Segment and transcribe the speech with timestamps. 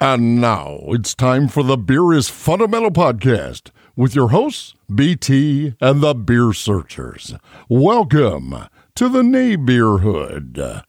[0.00, 6.00] And now it's time for the Beer is Fundamental podcast with your hosts, BT and
[6.00, 7.34] the Beer Searchers.
[7.68, 8.54] Welcome
[8.94, 10.84] to the Neighborhood.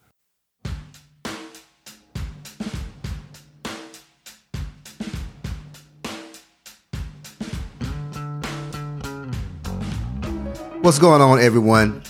[10.82, 12.04] What's going on, everyone?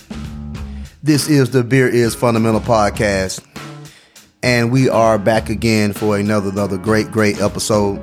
[1.02, 3.49] This is the Beer is Fundamental podcast
[4.42, 8.02] and we are back again for another another great great episode.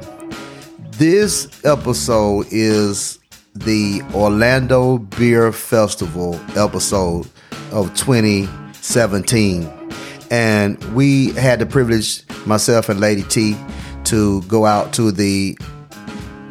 [0.92, 3.20] This episode is
[3.54, 7.28] the Orlando Beer Festival episode
[7.72, 9.74] of 2017.
[10.30, 13.56] And we had the privilege, myself and Lady T,
[14.06, 15.58] to go out to the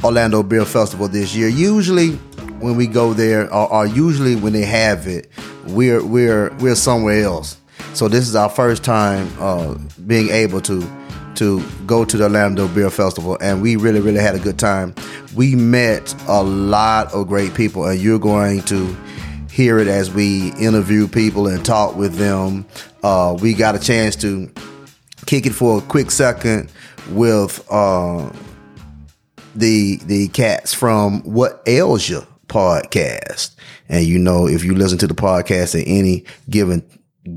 [0.02, 1.48] Orlando Beer Festival this year.
[1.48, 2.12] Usually
[2.60, 5.30] when we go there, or, or usually when they have it,
[5.68, 7.58] we're we're we're somewhere else
[7.96, 9.74] so this is our first time uh,
[10.06, 10.86] being able to
[11.36, 14.94] to go to the Orlando Beer Festival, and we really really had a good time.
[15.34, 18.94] We met a lot of great people, and you're going to
[19.50, 22.66] hear it as we interview people and talk with them.
[23.02, 24.52] Uh, we got a chance to
[25.24, 26.70] kick it for a quick second
[27.10, 28.30] with uh,
[29.54, 33.56] the the cats from What Ails You podcast.
[33.88, 36.82] And you know, if you listen to the podcast at any given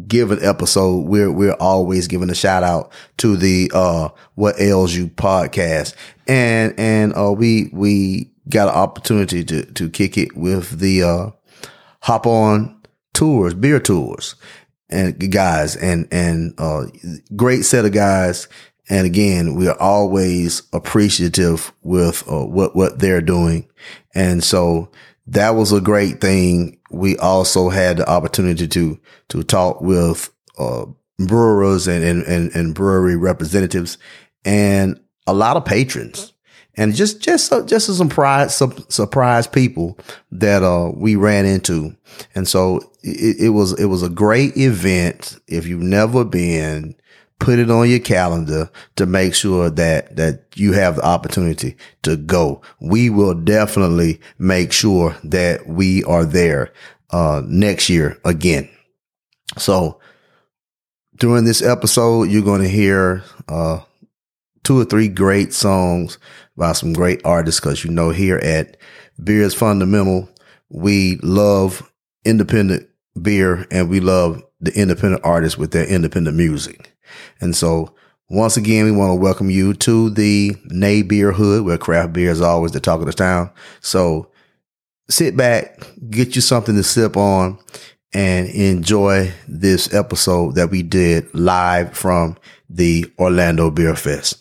[0.07, 5.07] given episode, we're we're always giving a shout out to the uh What Ails You
[5.07, 5.95] podcast.
[6.27, 11.29] And and uh we we got an opportunity to to kick it with the uh
[12.01, 12.81] hop on
[13.13, 14.35] tours, beer tours.
[14.91, 16.85] And guys and and uh
[17.35, 18.47] great set of guys
[18.89, 23.69] and again, we are always appreciative with uh, what what they're doing.
[24.15, 24.91] And so
[25.27, 30.85] that was a great thing we also had the opportunity to to talk with uh,
[31.17, 33.97] brewers and, and, and and brewery representatives
[34.45, 36.33] and a lot of patrons.
[36.75, 39.99] And just just uh, just some surprise some surprise people
[40.31, 41.95] that uh we ran into.
[42.35, 45.37] And so it, it was it was a great event.
[45.47, 46.95] If you've never been
[47.39, 52.17] put it on your calendar to make sure that that you have the opportunity to
[52.17, 52.61] go.
[52.79, 56.73] We will definitely make sure that we are there
[57.11, 58.69] uh, next year again.
[59.57, 59.99] So
[61.15, 63.81] during this episode, you're going to hear uh,
[64.63, 66.17] two or three great songs
[66.55, 68.77] by some great artists because you know here at
[69.23, 70.29] Beer is Fundamental,
[70.69, 71.89] we love
[72.25, 72.87] independent
[73.21, 76.95] beer and we love the independent artists with their independent music.
[77.41, 77.93] And so
[78.29, 82.29] once again, we want to welcome you to the Nay Beer Hood, where craft beer
[82.29, 83.49] is always the talk of the town.
[83.81, 84.29] So
[85.09, 85.79] sit back,
[86.11, 87.57] get you something to sip on,
[88.13, 92.37] and enjoy this episode that we did live from
[92.69, 94.37] the Orlando Beer Fest.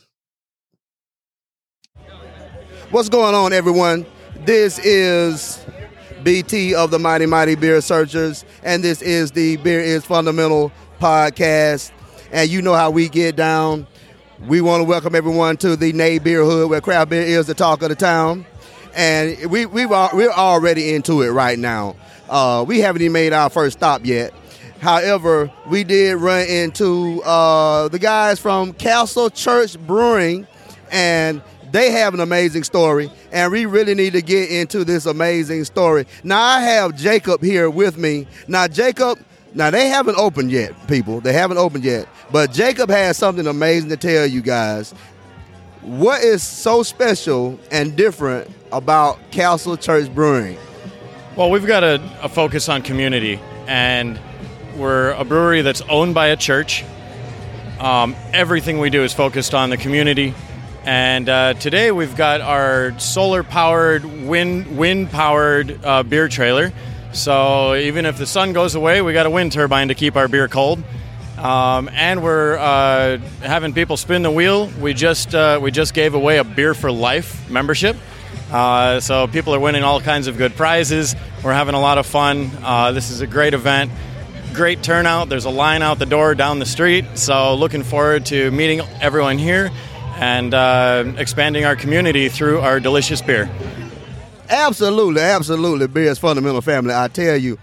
[2.90, 4.06] What's going on, everyone?
[4.44, 5.64] This is
[6.24, 11.90] BT of the Mighty Mighty Beer Searchers, and this is the Beer is Fundamental podcast
[12.32, 13.86] and you know how we get down.
[14.46, 17.54] We want to welcome everyone to the Nay Beer Hood, where craft beer is the
[17.54, 18.46] talk of the town,
[18.94, 21.96] and we we we're already into it right now.
[22.28, 24.32] Uh, we haven't even made our first stop yet.
[24.80, 30.46] However, we did run into uh, the guys from Castle Church Brewing,
[30.92, 35.64] and they have an amazing story, and we really need to get into this amazing
[35.64, 36.06] story.
[36.22, 38.28] Now, I have Jacob here with me.
[38.46, 39.18] Now, Jacob,
[39.58, 41.20] now they haven't opened yet, people.
[41.20, 42.08] They haven't opened yet.
[42.30, 44.94] But Jacob has something amazing to tell you guys.
[45.82, 50.56] What is so special and different about Castle Church Brewing?
[51.34, 54.20] Well, we've got a, a focus on community, and
[54.76, 56.84] we're a brewery that's owned by a church.
[57.80, 60.34] Um, everything we do is focused on the community.
[60.84, 66.72] And uh, today we've got our solar powered, wind wind powered uh, beer trailer.
[67.12, 70.28] So even if the sun goes away, we got a wind turbine to keep our
[70.28, 70.82] beer cold.
[71.38, 74.66] Um, and we're uh, having people spin the wheel.
[74.80, 77.96] We just uh, we just gave away a beer for life membership,
[78.50, 81.14] uh, so people are winning all kinds of good prizes.
[81.44, 82.50] We're having a lot of fun.
[82.60, 83.92] Uh, this is a great event,
[84.52, 85.28] great turnout.
[85.28, 89.38] There's a line out the door down the street, so looking forward to meeting everyone
[89.38, 89.70] here
[90.16, 93.48] and uh, expanding our community through our delicious beer.
[94.48, 95.86] Absolutely, absolutely.
[95.86, 96.94] Beer is fundamental family.
[96.94, 97.58] I tell you,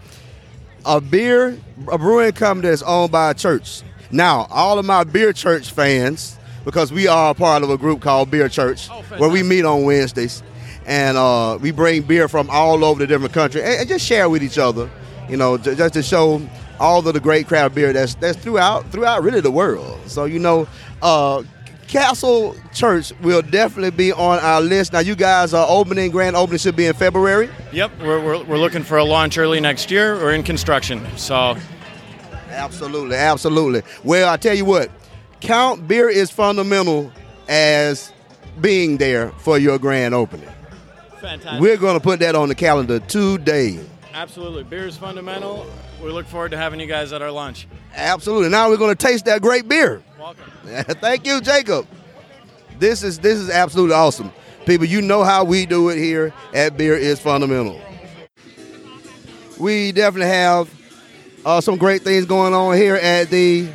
[0.85, 1.57] a beer,
[1.91, 3.81] a brewing company that's owned by a church.
[4.11, 8.29] Now, all of my beer church fans, because we are part of a group called
[8.29, 10.43] Beer Church, oh, where we meet on Wednesdays,
[10.85, 14.29] and uh, we bring beer from all over the different country and, and, just share
[14.29, 14.89] with each other,
[15.27, 16.41] you know, just to show
[16.79, 19.99] all of the great craft beer that's that's throughout throughout really the world.
[20.05, 20.67] So you know,
[21.01, 21.43] uh,
[21.87, 24.93] Castle Church will definitely be on our list.
[24.93, 27.49] Now, you guys are opening, grand opening should be in February.
[27.71, 30.15] Yep, we're, we're, we're looking for a launch early next year.
[30.15, 31.55] We're in construction, so
[32.49, 33.81] Absolutely, absolutely.
[34.03, 34.89] Well, I tell you what,
[35.41, 37.11] count beer is fundamental
[37.49, 38.11] as
[38.61, 40.49] being there for your grand opening.
[41.19, 41.61] fantastic.
[41.61, 43.79] We're going to put that on the calendar today.
[44.13, 45.69] Absolutely, beer is fundamental.
[46.05, 47.67] We look forward to having you guys at our lunch.
[47.95, 48.49] Absolutely.
[48.49, 50.03] Now we're going to taste that great beer.
[50.19, 50.43] Welcome.
[51.01, 51.87] Thank you, Jacob.
[52.77, 54.31] This is this is absolutely awesome.
[54.67, 57.81] People, you know how we do it here at Beer is Fundamental.
[59.59, 60.69] We definitely have
[61.43, 63.67] uh, some great things going on here at the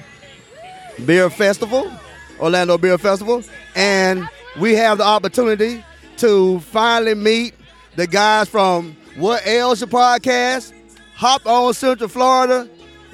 [1.05, 1.91] Beer Festival,
[2.39, 3.43] Orlando Beer Festival,
[3.75, 4.29] and
[4.61, 5.85] we have the opportunity
[6.19, 7.55] to finally meet
[7.97, 10.73] the guys from What Ails Your Podcast,
[11.21, 12.67] Hop on Central Florida.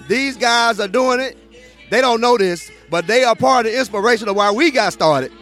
[0.06, 1.36] These guys are doing it.
[1.90, 4.92] They don't know this, but they are part of the inspiration of why we got
[4.92, 5.32] started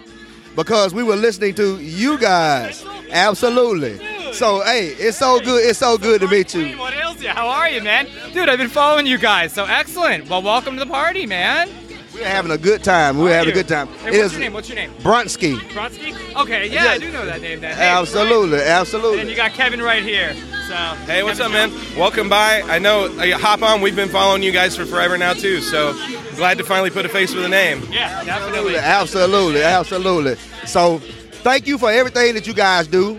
[0.56, 2.82] because we were listening to you guys.
[3.10, 3.98] Absolutely.
[4.32, 5.62] So, hey, it's so good.
[5.62, 6.78] It's so good to meet you.
[6.78, 7.28] What ails you?
[7.28, 8.08] How are you, man?
[8.32, 10.30] Dude, I've been following you guys, so excellent.
[10.30, 11.68] Well, welcome to the party, man.
[12.14, 13.18] We're having a good time.
[13.18, 13.88] We're How are having a good time.
[13.88, 14.52] Hey, what's your name?
[14.52, 14.92] What's your name?
[15.00, 15.56] Brunsky.
[15.70, 16.14] Brodsky?
[16.42, 16.90] Okay, yeah, Yeah.
[16.92, 17.76] I do know that name then.
[17.76, 18.68] Hey, Absolutely, Brian.
[18.68, 19.20] absolutely.
[19.20, 20.32] And you got Kevin right here.
[20.68, 20.74] So
[21.06, 21.98] Hey, what's up, Kevin man?
[21.98, 22.62] Welcome by.
[22.66, 23.80] I know, uh, hop on.
[23.80, 25.60] We've been following you guys for forever now, too.
[25.60, 25.92] So
[26.36, 27.82] glad to finally put a face with a name.
[27.90, 28.76] Yeah, definitely.
[28.76, 30.36] Absolutely, absolutely.
[30.66, 30.98] So,
[31.42, 33.18] thank you for everything that you guys do.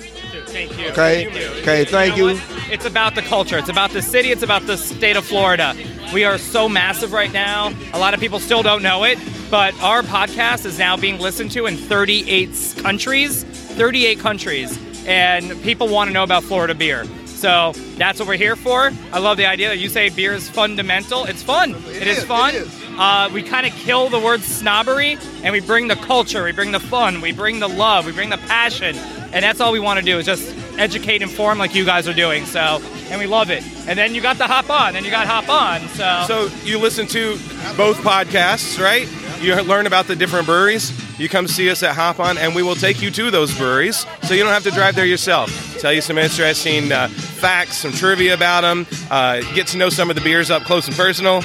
[0.56, 0.88] Thank you.
[0.88, 1.26] Okay.
[1.26, 1.62] Thank you.
[1.62, 2.40] Okay, thank know you.
[2.72, 3.58] It's about the culture.
[3.58, 4.32] It's about the city.
[4.32, 5.76] It's about the state of Florida.
[6.14, 7.74] We are so massive right now.
[7.92, 9.20] A lot of people still don't know it,
[9.52, 13.44] but our podcast is now being listened to in 38 countries.
[13.44, 17.04] 38 countries, and people want to know about Florida beer.
[17.26, 18.94] So that's what we're here for.
[19.12, 21.26] I love the idea that you say beer is fundamental.
[21.26, 21.72] It's fun.
[21.90, 22.56] It is, is, fun.
[22.56, 22.84] it is.
[22.98, 26.72] Uh, we kind of kill the word snobbery and we bring the culture, we bring
[26.72, 28.96] the fun, we bring the love, we bring the passion.
[29.36, 32.08] And that's all we want to do is just educate, and inform like you guys
[32.08, 32.46] are doing.
[32.46, 33.64] So, and we love it.
[33.88, 35.88] And then you got the hop on, and you got to hop on.
[35.90, 37.34] So, So you listen to
[37.76, 39.08] both podcasts, right?
[39.42, 40.94] You learn about the different breweries.
[41.20, 44.06] You come see us at Hop On, and we will take you to those breweries,
[44.24, 45.50] so you don't have to drive there yourself.
[45.80, 48.88] Tell you some interesting uh, facts, some trivia about them.
[49.12, 51.42] Uh, get to know some of the beers up close and personal.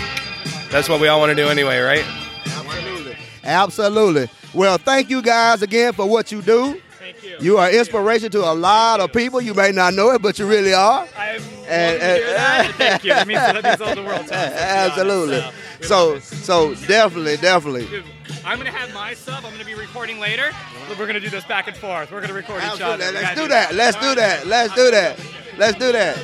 [0.70, 2.04] That's what we all want to do anyway, right?
[2.46, 3.16] Absolutely.
[3.44, 4.28] Absolutely.
[4.54, 6.80] Well, thank you guys again for what you do.
[7.22, 7.36] You.
[7.40, 9.40] You are inspiration to a lot of people.
[9.40, 11.06] You may not know it, but you really are.
[11.16, 12.74] I'm And- and, to hear that.
[12.78, 13.10] Thank you.
[13.14, 14.98] That means, that means all the world to us, let's honest.
[14.98, 15.36] Absolutely.
[15.40, 15.50] Uh,
[15.82, 17.86] so, So, so definitely, definitely.
[17.86, 18.04] Dude,
[18.44, 19.44] I'm gonna have my sub.
[19.44, 20.50] I'm gonna be recording later.
[20.98, 22.10] We're gonna do this back and forth.
[22.10, 23.02] We're gonna record each other.
[23.04, 23.12] Absolutely.
[23.14, 23.74] Let's gotta do that.
[23.74, 24.46] Let's do that.
[24.46, 25.18] Let's do that.
[25.58, 26.18] Let's do that.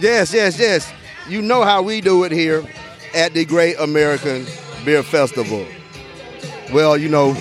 [0.00, 0.92] Yes, yes, yes.
[1.28, 2.64] You know how we do it here
[3.14, 4.46] at the Great American
[4.84, 5.64] Beer Festival.
[6.72, 7.36] Well, you know,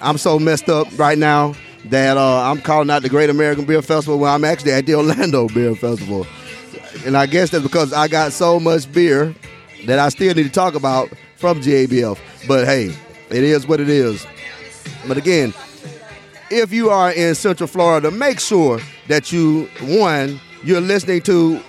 [0.00, 1.54] I'm so messed up right now
[1.86, 4.94] that uh, I'm calling out the Great American Beer Festival when I'm actually at the
[4.96, 6.26] Orlando Beer Festival.
[7.04, 9.34] And I guess that's because I got so much beer
[9.86, 12.18] that I still need to talk about from GABF.
[12.46, 12.94] But hey,
[13.30, 14.26] it is what it is.
[15.06, 15.54] But again,
[16.50, 21.60] if you are in Central Florida, make sure that you one you're listening to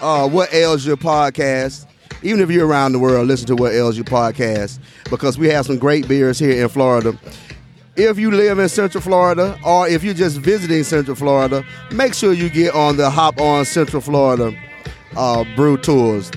[0.00, 1.86] uh, what ails your podcast.
[2.22, 4.78] Even if you're around the world, listen to what ails your podcast
[5.10, 7.18] because we have some great beers here in Florida.
[7.96, 12.32] If you live in Central Florida or if you're just visiting Central Florida, make sure
[12.32, 14.56] you get on the Hop On Central Florida
[15.16, 16.30] uh, brew tours.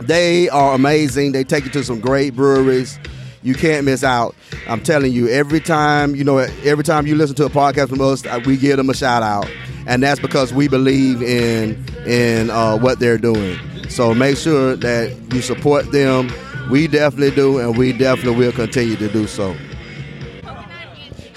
[0.00, 1.32] They are amazing.
[1.32, 2.98] They take you to some great breweries.
[3.42, 4.34] You can't miss out.
[4.68, 8.00] I'm telling you, every time you know, every time you listen to a podcast from
[8.00, 9.50] us, uh, we give them a shout out,
[9.86, 13.58] and that's because we believe in in uh, what they're doing.
[13.92, 16.32] So make sure that you support them.
[16.70, 19.54] We definitely do, and we definitely will continue to do so.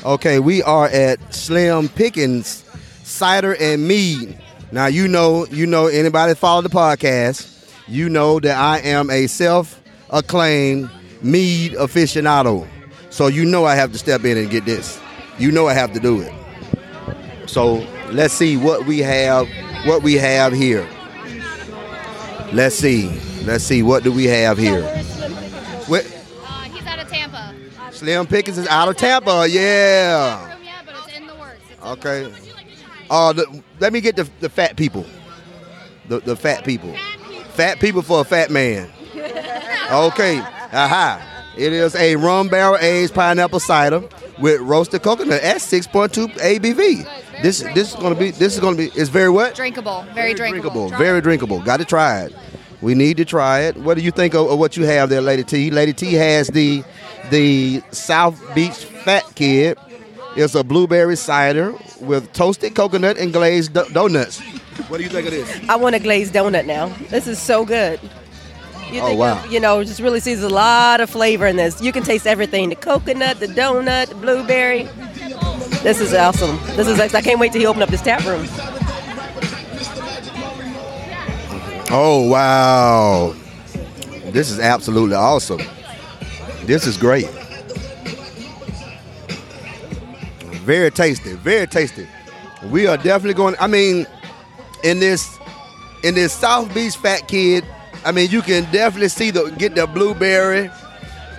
[0.06, 2.64] Okay, we are at Slim Pickens
[3.04, 4.40] Cider and Mead.
[4.72, 9.28] Now you know, you know anybody follow the podcast, you know that I am a
[9.28, 10.90] self-acclaimed
[11.22, 12.66] mead aficionado.
[13.10, 14.98] So you know I have to step in and get this.
[15.38, 16.32] You know I have to do it.
[17.50, 19.46] So let's see what we have
[19.86, 20.88] what we have here.
[22.54, 23.10] Let's see.
[23.44, 24.82] Let's see what do we have here.
[25.88, 27.54] What, Uh, he's out of Tampa.
[27.92, 29.46] Slim Pickens is out of Tampa.
[29.50, 30.54] Yeah.
[30.56, 31.60] Room yet, but it's in the works.
[31.70, 32.34] It's in Okay.
[33.10, 35.06] Uh, the, let me get the, the fat people.
[36.08, 36.96] The, the fat people.
[37.54, 38.90] Fat people for a fat man.
[39.92, 40.40] Okay.
[40.40, 41.54] Aha.
[41.58, 44.04] It is a rum barrel aged pineapple cider
[44.40, 47.08] with roasted coconut at 6.2 ABV.
[47.42, 49.56] This this is gonna be this is gonna be it's very what?
[49.56, 50.06] Drinkable.
[50.14, 50.90] Very, drinkable.
[50.90, 51.62] Very drinkable.
[51.62, 52.34] Got to try it.
[52.82, 53.78] We need to try it.
[53.78, 55.72] What do you think of, of what you have there, Lady T?
[55.72, 56.84] Lady T has the
[57.32, 59.78] the South Beach Fat Kid.
[60.36, 64.42] It's a blueberry cider with toasted coconut and glazed do- donuts.
[64.90, 65.70] What do you think of this?
[65.70, 66.88] I want a glazed donut now.
[67.10, 68.00] This is so good.
[68.92, 69.44] You Oh, wow.
[69.44, 71.82] of, you know, just really sees a lot of flavor in this.
[71.82, 74.88] You can taste everything: the coconut, the donut, the blueberry.
[75.84, 76.58] This is awesome.
[76.76, 77.00] This is.
[77.00, 78.48] I can't wait till he open up this tap room.
[81.92, 83.36] Oh wow!
[84.32, 85.62] This is absolutely awesome.
[86.64, 87.30] This is great.
[90.66, 91.34] Very tasty.
[91.34, 92.08] Very tasty.
[92.72, 93.56] We are definitely going.
[93.60, 94.08] I mean,
[94.84, 95.38] in this
[96.04, 97.64] in this South Beach Fat Kid,
[98.04, 100.72] I mean, you can definitely see the get the blueberry.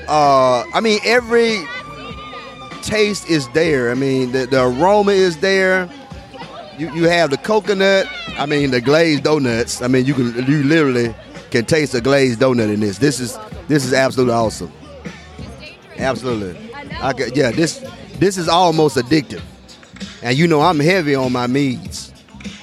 [0.06, 1.66] Uh, I mean, every
[2.87, 3.90] taste is there.
[3.90, 5.90] I mean, the, the aroma is there.
[6.78, 8.07] You, you have the coconut.
[8.38, 9.83] I mean, the glazed donuts.
[9.83, 11.14] I mean, you can you literally
[11.50, 12.99] can taste a glazed donut in this.
[12.99, 13.38] This is
[13.69, 14.73] this is absolutely awesome.
[15.99, 16.71] Absolutely.
[17.00, 17.85] I could, yeah, this
[18.19, 19.43] this is almost addictive.
[20.23, 22.12] And you know, I'm heavy on my meads,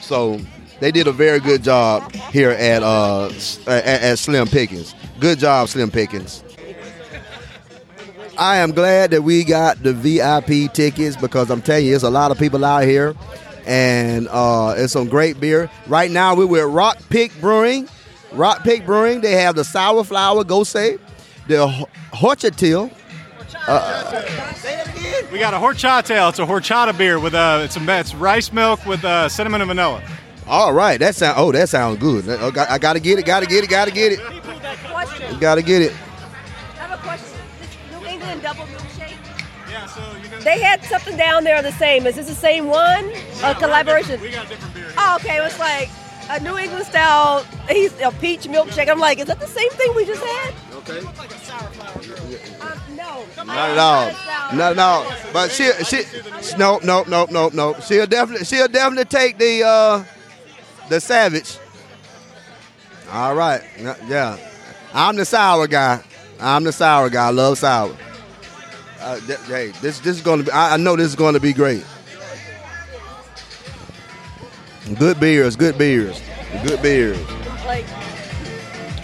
[0.01, 0.39] so
[0.79, 3.29] they did a very good job here at uh
[3.67, 4.95] at, at Slim Pickens.
[5.19, 6.43] Good job, Slim Pickens.
[8.37, 12.09] I am glad that we got the VIP tickets because I'm telling you, there's a
[12.09, 13.15] lot of people out here,
[13.65, 15.69] and uh, it's some great beer.
[15.87, 17.87] Right now, we're with Rock Pick Brewing.
[18.31, 19.21] Rock Pick Brewing.
[19.21, 20.99] They have the sour flower Gose,
[21.47, 22.91] the Ho- Horchatil.
[25.31, 26.29] We got a horchata.
[26.29, 29.67] It's a horchata beer with uh, it's a it's rice milk with uh, cinnamon and
[29.67, 30.03] vanilla.
[30.47, 31.35] All right, that sound.
[31.39, 32.27] Oh, that sounds good.
[32.29, 33.25] I got- I gotta get it.
[33.25, 33.69] Gotta get it.
[33.69, 34.19] Gotta get it.
[34.89, 35.39] Question.
[35.39, 35.93] Gotta get it.
[40.43, 42.05] They had something down there the same.
[42.05, 43.09] Is this the same one?
[43.43, 44.19] A collaboration.
[44.19, 44.93] We got different beers.
[44.97, 45.37] Oh, okay.
[45.37, 45.89] It was like
[46.29, 47.43] a New England style.
[47.69, 48.89] He's a peach milkshake.
[48.89, 50.53] I'm like, is that the same thing we just had?
[50.73, 50.99] Okay.
[50.99, 53.25] Looks like a Um, no.
[53.45, 54.11] Not at all.
[54.55, 55.05] Not at all.
[55.31, 56.03] But she she
[56.57, 57.75] no no no no no.
[57.79, 60.03] She'll definitely she'll definitely take the uh
[60.89, 61.57] the savage.
[63.11, 63.61] All right.
[64.07, 64.37] Yeah.
[64.93, 66.03] I'm the sour guy.
[66.39, 67.27] I'm the sour guy.
[67.27, 67.95] I love sour.
[69.03, 70.51] Uh, th- hey, this this is gonna be.
[70.51, 71.85] I, I know this is gonna be great.
[74.97, 76.21] Good beers, good beers,
[76.65, 77.17] good beers.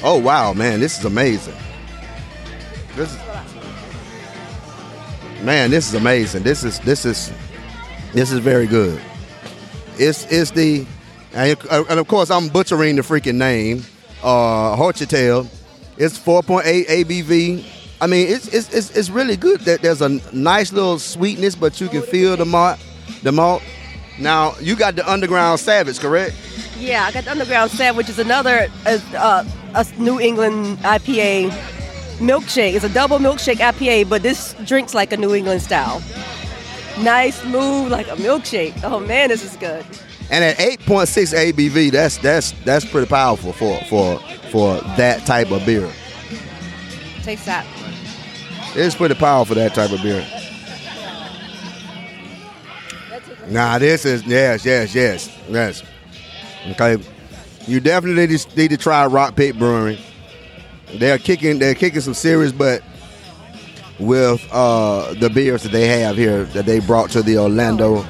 [0.02, 1.56] Oh wow, man, this is amazing.
[2.96, 3.20] This is
[5.42, 6.44] Man, this is amazing.
[6.44, 7.32] This is this is
[8.14, 9.02] this is very good.
[9.98, 10.86] It's it's the
[11.34, 13.86] and, and of course I'm butchering the freaking name.
[14.22, 15.48] Uh Horchatel.
[15.98, 17.79] It's 4.8 ABV.
[18.02, 19.62] I mean, it's, it's it's it's really good.
[19.62, 22.80] That there's a nice little sweetness, but you can feel the malt.
[23.24, 23.62] The malt.
[24.18, 26.36] Now you got the Underground Savage, correct?
[26.80, 29.44] yeah, I got the Underground savage, which is another uh, uh,
[29.76, 31.50] a New England IPA
[32.20, 32.74] milkshake.
[32.74, 36.02] It's a double milkshake IPA, but this drinks like a New England style.
[37.00, 38.82] Nice, smooth, like a milkshake.
[38.84, 39.86] Oh man, this is good.
[40.32, 44.20] And at 8.6 ABV, that's that's that's pretty powerful for for
[44.52, 45.90] for that type of beer.
[47.24, 47.66] Taste that.
[48.76, 50.26] It's pretty powerful that type of beer.
[53.50, 55.84] Nah, this is yes, yes, yes, yes.
[56.72, 57.04] Okay,
[57.66, 59.98] you definitely need to, need to try Rock Pit Brewing.
[60.96, 62.84] They're kicking they're kicking some serious butt
[64.00, 68.06] with uh, the beers that they have here that they brought to the Orlando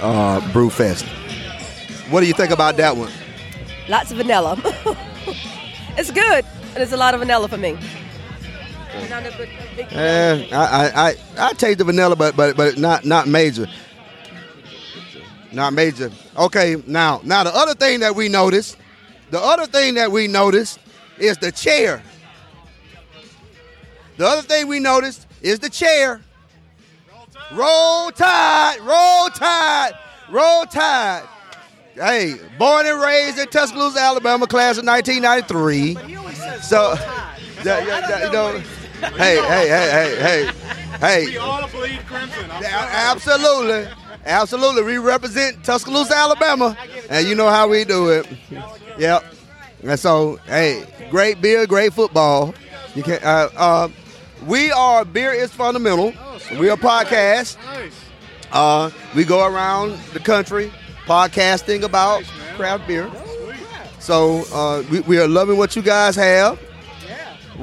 [0.00, 1.04] uh, Brew Fest.
[2.10, 3.10] What do you think about that one?
[3.88, 4.56] Lots of vanilla.
[5.96, 7.78] it's good, and it's a lot of vanilla for me.
[9.10, 11.14] Not a good- big- Eh, I, I, I,
[11.48, 13.66] I taste the vanilla, but but but not not major.
[15.52, 16.10] Not major.
[16.36, 18.76] Okay, now now the other thing that we noticed,
[19.30, 20.78] the other thing that we noticed
[21.18, 22.02] is the chair.
[24.16, 26.20] The other thing we noticed is the chair.
[27.52, 29.92] Roll tide, roll tide,
[30.30, 31.22] roll tide.
[31.94, 35.94] Hey, born and raised in Tuscaloosa, Alabama, class of 1993.
[36.62, 38.62] So, yeah, yeah, yeah, you know,
[39.16, 40.50] hey, hey, hey, hey, hey,
[41.00, 41.26] hey.
[41.26, 42.50] We all bleed crimson.
[42.50, 43.88] I'm Absolutely.
[44.24, 44.82] Absolutely.
[44.82, 46.76] We represent Tuscaloosa, Alabama.
[47.10, 48.26] And you know how we do it.
[48.98, 49.24] Yep.
[49.82, 52.54] And so, hey, great beer, great football.
[52.94, 53.88] You can uh, uh,
[54.46, 56.12] we are Beer is Fundamental.
[56.58, 57.56] We are a podcast.
[58.52, 60.72] Uh, we go around the country
[61.06, 62.24] podcasting about
[62.56, 63.10] craft beer.
[63.98, 66.58] So uh, we, we are loving what you guys have.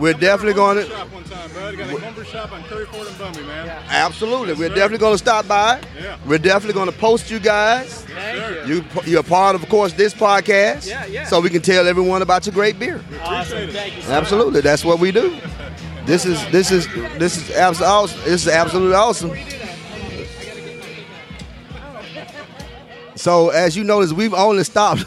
[0.01, 0.87] We're definitely going to.
[0.87, 1.77] Shop one time, bud.
[1.77, 3.69] Got a lumber shop on Curry Ford and Bumby, man.
[3.87, 4.55] Absolutely.
[4.55, 5.79] We're definitely going to stop by.
[6.01, 6.17] Yeah.
[6.25, 8.03] We're definitely going to post you guys.
[8.07, 8.65] Sure.
[8.65, 10.87] You, you're part of, of course, this podcast.
[10.87, 11.25] Yeah, yeah.
[11.25, 12.95] So we can tell everyone about your great beer.
[13.21, 14.09] Appreciate it.
[14.09, 14.61] Absolutely.
[14.61, 15.37] That's what we do.
[16.05, 16.87] This is this is
[17.19, 18.21] this is absolutely awesome.
[18.25, 19.37] This is absolutely awesome.
[23.15, 25.05] So as you notice, we've only stopped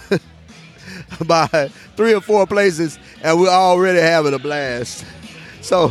[1.27, 1.49] by
[1.97, 5.05] three or four places, and we're already having a blast.
[5.63, 5.89] So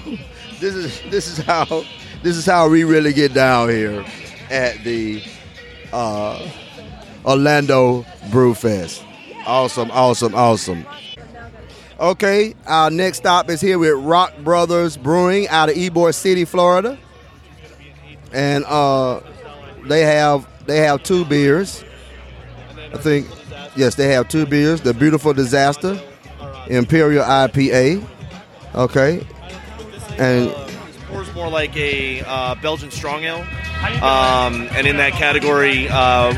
[0.60, 1.84] this is this is how
[2.22, 4.06] this is how we really get down here
[4.52, 5.22] at the
[5.92, 6.48] uh,
[7.26, 9.04] Orlando Brew Fest.
[9.46, 10.86] Awesome, awesome, awesome.
[12.00, 16.98] Okay, our next stop is here with Rock Brothers Brewing out of Ybor City, Florida,
[18.32, 19.22] and uh,
[19.88, 21.84] they have they have two beers.
[22.94, 23.28] I think
[23.76, 24.82] yes, they have two beers.
[24.82, 26.00] The Beautiful Disaster
[26.68, 28.06] Imperial IPA.
[28.76, 29.26] Okay,
[30.18, 30.50] and
[31.08, 33.46] Pours more like a uh, Belgian strong ale.
[34.02, 35.94] Um, and in that category, uh,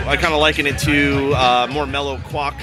[0.07, 2.59] I kind of liken it to uh, more mellow quack,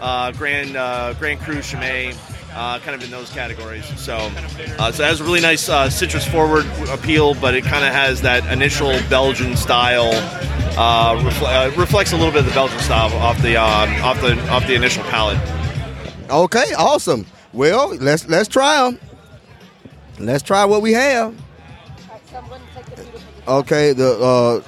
[0.00, 2.14] uh, Grand uh, Grand Cru Chimay,
[2.54, 3.84] uh, kind of in those categories.
[4.00, 7.84] So, uh, so it has a really nice uh, citrus forward appeal, but it kind
[7.84, 10.10] of has that initial Belgian style.
[10.78, 14.20] Uh, refle- uh, reflects a little bit of the Belgian style off the um, off
[14.20, 15.38] the off the initial palate.
[16.30, 17.26] Okay, awesome.
[17.52, 19.00] Well, let's let's try them.
[20.18, 21.34] Let's try what we have.
[23.48, 24.62] Okay, the uh,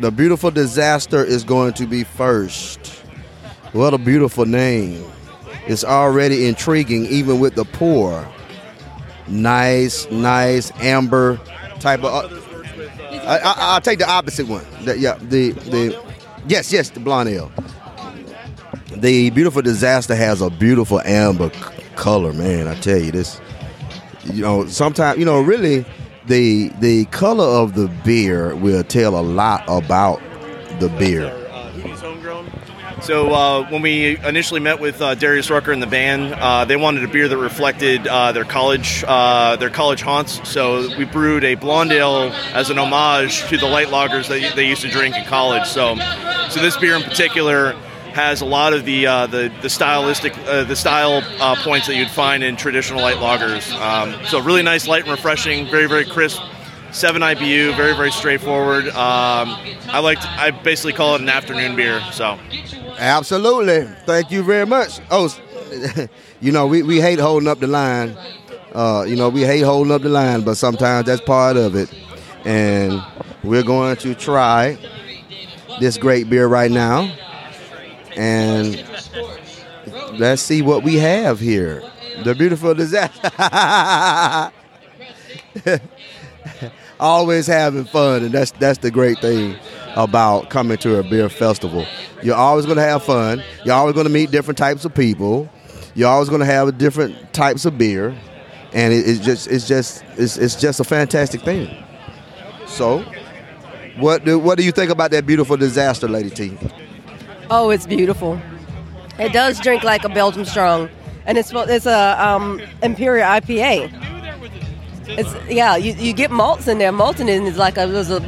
[0.00, 2.86] the beautiful disaster is going to be first.
[3.72, 5.04] What a beautiful name!
[5.66, 8.26] It's already intriguing, even with the poor.
[9.28, 11.38] Nice, nice amber
[11.80, 12.32] type of.
[12.32, 14.64] Uh, I, I, I'll take the opposite one.
[14.84, 16.02] The- yeah, the the
[16.48, 17.52] yes, yes, the blonde ale.
[18.96, 21.60] The beautiful disaster has a beautiful amber c-
[21.96, 22.66] color, man.
[22.66, 23.40] I tell you this.
[24.24, 25.84] You know, sometimes you know, really,
[26.26, 30.20] the the color of the beer will tell a lot about
[30.80, 31.32] the beer.
[33.02, 36.76] So uh, when we initially met with uh, Darius Rucker and the band, uh, they
[36.76, 40.40] wanted a beer that reflected uh, their college uh, their college haunts.
[40.48, 44.66] So we brewed a blonde ale as an homage to the light lagers that they
[44.66, 45.68] used to drink in college.
[45.68, 45.96] So
[46.48, 47.76] so this beer in particular
[48.16, 51.96] has a lot of the uh, the, the stylistic uh, the style uh, points that
[51.96, 53.70] you'd find in traditional light lagers.
[53.78, 56.40] Um, so really nice, light and refreshing, very very crisp.
[56.92, 58.86] Seven IBU, very very straightforward.
[58.88, 62.00] Um, I like I basically call it an afternoon beer.
[62.12, 62.38] So.
[62.98, 63.86] Absolutely.
[64.06, 65.00] Thank you very much.
[65.10, 65.28] Oh,
[66.40, 68.16] you know, we, we hate holding up the line.
[68.72, 71.92] Uh, you know, we hate holding up the line, but sometimes that's part of it.
[72.46, 73.02] And
[73.44, 74.78] we're going to try
[75.80, 77.14] this great beer right now.
[78.16, 78.82] And
[80.18, 81.82] let's see what we have here.
[82.24, 83.30] The beautiful disaster.
[87.00, 89.56] Always having fun, and that's that's the great thing
[89.96, 91.84] about coming to a beer festival.
[92.22, 93.42] You're always going to have fun.
[93.64, 95.50] You're always going to meet different types of people.
[95.94, 98.16] You're always going to have different types of beer,
[98.72, 101.84] and it, it's just it's just it's, it's just a fantastic thing.
[102.66, 103.04] So,
[103.98, 106.56] what do what do you think about that beautiful disaster, Lady T?
[107.50, 108.40] Oh, it's beautiful.
[109.18, 110.88] It does drink like a Belgium strong,
[111.26, 113.90] and it's it's a um, Imperial IPA.
[115.08, 116.92] It's yeah, you, you get malts in there.
[116.92, 118.20] Malting in is like a, it was a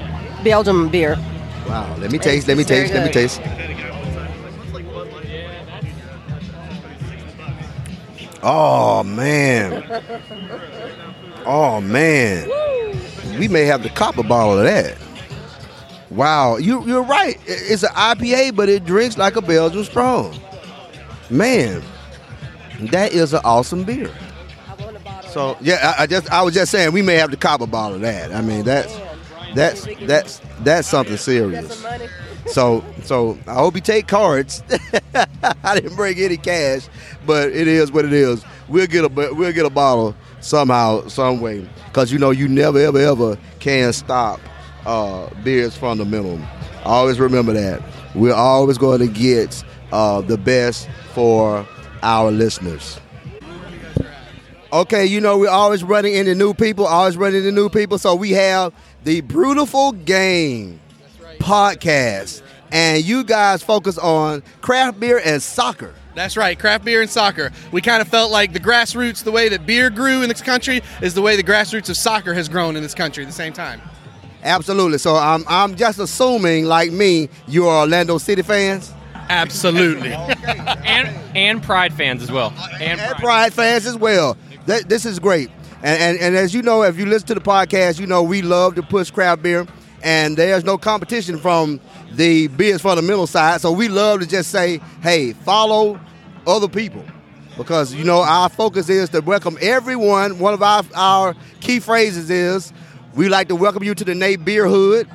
[0.44, 1.16] Belgium beer.
[1.68, 1.96] Wow.
[1.98, 2.48] Let me taste.
[2.48, 2.94] Let me taste.
[2.94, 3.40] Let me taste.
[8.42, 10.02] Oh man.
[11.50, 12.46] Oh man.
[13.38, 14.98] We may have the copper bottle of that.
[16.10, 17.38] Wow, you you're right.
[17.46, 20.38] It's an IPA, but it drinks like a Belgian strong.
[21.28, 21.82] Man,
[22.80, 24.10] that is an awesome beer.
[25.30, 27.96] So yeah, I, I just I was just saying we may have the copper bottle
[27.96, 28.32] of that.
[28.32, 28.98] I mean that's
[29.54, 31.84] that's that's that's something serious.
[32.46, 34.62] So so I hope you take cards.
[35.62, 36.88] I didn't bring any cash,
[37.26, 38.42] but it is what it is.
[38.68, 42.78] We'll get a we'll get a bottle somehow, some way, because you know you never
[42.78, 44.40] ever ever can stop
[44.88, 46.40] uh, beers fundamental.
[46.84, 47.82] Always remember that.
[48.14, 51.66] We're always going to get uh, the best for
[52.02, 52.98] our listeners.
[54.72, 57.98] Okay, you know we're always running into new people, always running into new people.
[57.98, 58.72] So we have
[59.04, 60.80] the Beautiful Game
[61.38, 65.94] podcast, and you guys focus on craft beer and soccer.
[66.14, 67.50] That's right, craft beer and soccer.
[67.72, 70.82] We kind of felt like the grassroots, the way that beer grew in this country,
[71.00, 73.52] is the way the grassroots of soccer has grown in this country at the same
[73.52, 73.80] time.
[74.48, 74.98] Absolutely.
[74.98, 78.92] So I'm I'm just assuming, like me, you are Orlando City fans.
[79.28, 80.12] Absolutely.
[80.12, 82.52] and and Pride fans as well.
[82.80, 84.36] And and Pride fans as well.
[84.66, 85.50] That, this is great.
[85.82, 88.42] And, and and as you know, if you listen to the podcast, you know we
[88.42, 89.66] love to push craft beer,
[90.02, 91.78] and there's no competition from
[92.12, 93.60] the beers fundamental side.
[93.60, 96.00] So we love to just say, hey, follow
[96.46, 97.04] other people.
[97.58, 100.38] because you know our focus is to welcome everyone.
[100.38, 102.72] One of our, our key phrases is
[103.18, 105.08] we like to welcome you to the Nate Beer Hood,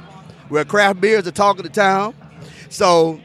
[0.49, 2.13] where craft beer is the talk of the town.
[2.67, 3.21] So,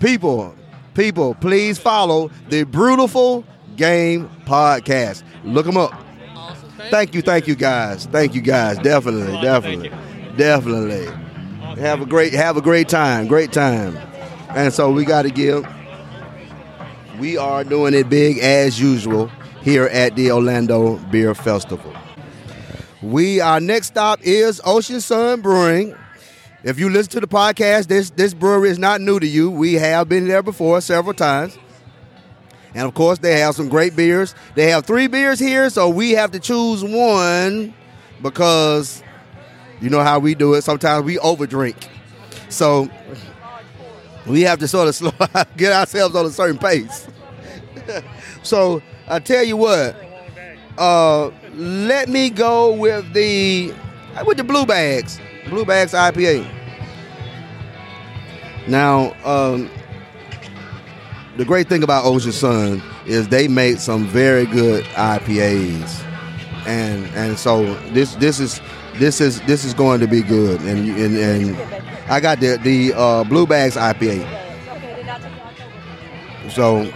[0.00, 0.56] people,
[0.94, 3.44] people, please follow the Brutal
[3.76, 5.22] Game Podcast.
[5.44, 5.92] Look them up.
[6.90, 8.06] Thank you, thank you guys.
[8.06, 8.78] Thank you guys.
[8.78, 9.92] Definitely, definitely,
[10.36, 11.06] definitely.
[11.80, 13.28] Have a great have a great time.
[13.28, 13.96] Great time.
[14.50, 15.64] And so we got to give
[17.20, 19.30] we are doing it big as usual
[19.62, 21.94] here at the Orlando Beer Festival.
[23.02, 25.94] We our next stop is Ocean Sun Brewing.
[26.64, 29.50] If you listen to the podcast, this this brewery is not new to you.
[29.50, 31.56] We have been there before several times.
[32.74, 34.34] And of course, they have some great beers.
[34.56, 37.72] They have three beers here, so we have to choose one
[38.20, 39.02] because
[39.80, 40.62] you know how we do it.
[40.62, 41.88] Sometimes we overdrink.
[42.48, 42.90] So
[44.26, 45.12] we have to sort of slow,
[45.56, 47.06] get ourselves on a certain pace.
[48.42, 49.96] so I tell you what,
[50.76, 53.74] uh, let me go with the
[54.24, 56.48] with the blue bags, blue bags IPA.
[58.68, 59.68] Now, um,
[61.36, 66.04] the great thing about Ocean Sun is they make some very good IPAs,
[66.66, 68.60] and and so this this is
[68.94, 71.56] this is this is going to be good, and and, and
[72.08, 74.46] I got the the uh, Blue Bags IPA.
[76.50, 76.90] So,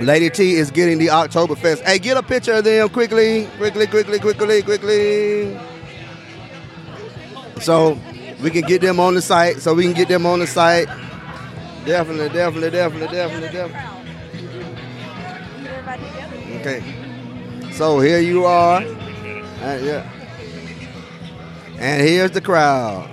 [0.00, 1.82] Lady T is getting the Oktoberfest.
[1.82, 5.58] Hey, get a picture of them quickly, quickly, quickly, quickly, quickly.
[7.60, 7.98] So
[8.42, 9.58] we can get them on the site.
[9.58, 10.88] So we can get them on the site.
[11.84, 14.02] Definitely, definitely, definitely, definitely, definitely.
[16.60, 16.82] Okay.
[17.72, 18.82] So here you are.
[18.82, 20.10] Uh, yeah.
[21.78, 23.08] And here's the crowd.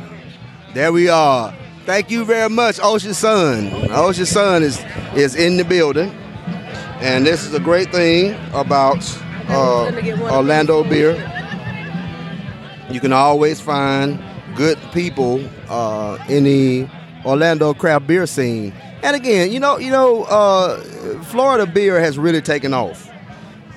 [0.73, 1.53] There we are.
[1.85, 3.71] Thank you very much, Ocean Sun.
[3.91, 4.79] Ocean Sun is
[5.15, 6.15] is in the building,
[6.99, 8.97] and this is a great thing about
[9.47, 9.91] uh,
[10.31, 11.13] Orlando beer.
[12.91, 14.19] You can always find
[14.55, 16.87] good people uh, in the
[17.25, 18.73] Orlando craft beer scene.
[19.01, 20.79] And again, you know, you know, uh,
[21.23, 23.09] Florida beer has really taken off.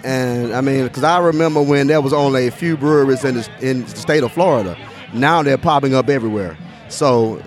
[0.03, 3.49] And I mean, because I remember when there was only a few breweries in the,
[3.61, 4.77] in the state of Florida.
[5.15, 6.57] Now they're popping up everywhere.
[6.89, 7.41] So,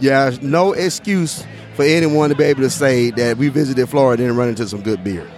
[0.00, 4.36] yeah, no excuse for anyone to be able to say that we visited Florida and
[4.36, 5.30] run into some good beer.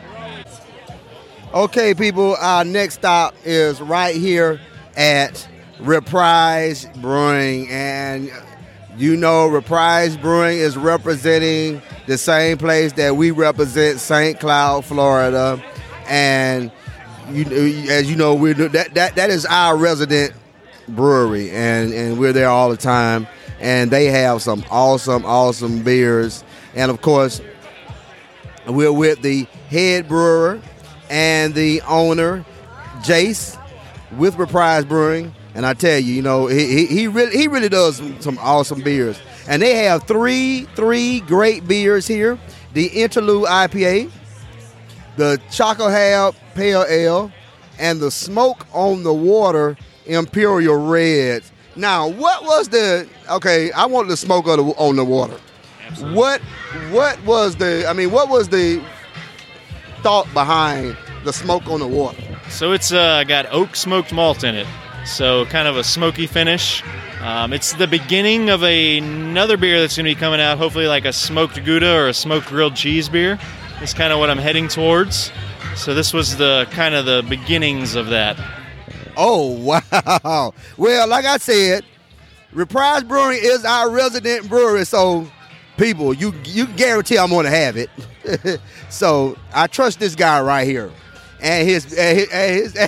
[1.55, 4.61] Okay, people, our next stop is right here
[4.97, 5.47] at
[5.81, 7.68] Reprise Brewing.
[7.68, 8.31] And
[8.97, 14.38] you know, Reprise Brewing is representing the same place that we represent, St.
[14.38, 15.62] Cloud, Florida.
[16.07, 16.73] And
[17.31, 17.45] you,
[17.90, 20.33] as you know, we're that, that that is our resident
[20.88, 23.27] brewery, and and we're there all the time.
[23.62, 26.44] And they have some awesome, awesome beers.
[26.75, 27.40] And of course,
[28.66, 30.61] we're with the head brewer
[31.09, 32.44] and the owner,
[33.03, 33.59] Jace,
[34.18, 35.33] with Reprise Brewing.
[35.55, 38.38] And I tell you, you know, he, he, he really he really does some, some
[38.40, 39.20] awesome beers.
[39.46, 42.38] And they have three three great beers here:
[42.72, 44.11] the Interlude IPA,
[45.16, 47.33] the Choco Hab Pale Ale,
[47.79, 51.42] and the Smoke on the Water Imperial Red.
[51.74, 53.72] Now, what was the okay?
[53.72, 55.38] I want the smoke on the, on the water.
[56.14, 56.40] What
[56.90, 57.87] what was the?
[57.88, 58.82] I mean, what was the
[60.02, 62.22] thought behind the smoke on the water?
[62.50, 64.66] So it's uh, got oak smoked malt in it,
[65.06, 66.82] so kind of a smoky finish.
[67.22, 70.87] Um, it's the beginning of a, another beer that's going to be coming out, hopefully
[70.87, 73.38] like a smoked Gouda or a smoked grilled cheese beer.
[73.80, 75.30] It's kind of what I'm heading towards.
[75.76, 78.37] So this was the kind of the beginnings of that.
[79.16, 80.55] Oh wow!
[80.77, 81.85] Well, like I said,
[82.53, 85.27] Reprise Brewing is our resident brewery, so
[85.77, 88.61] people, you you guarantee I'm going to have it.
[88.90, 90.90] so I trust this guy right here,
[91.40, 92.77] and his, and his,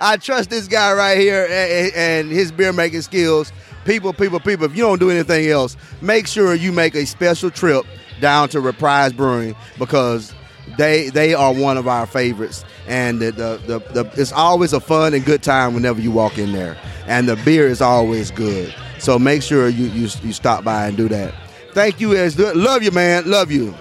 [0.00, 1.46] I trust this guy right here
[1.94, 3.52] and his beer making skills.
[3.84, 4.66] People, people, people.
[4.66, 7.86] If you don't do anything else, make sure you make a special trip
[8.20, 10.34] down to Reprise Brewing because
[10.76, 14.80] they they are one of our favorites, and the, the, the, the, it's always a
[14.80, 18.74] fun and good time whenever you walk in there, and the beer is always good.
[18.98, 21.34] So make sure you you, you stop by and do that.
[21.72, 23.74] Thank you, as love you, man, love you.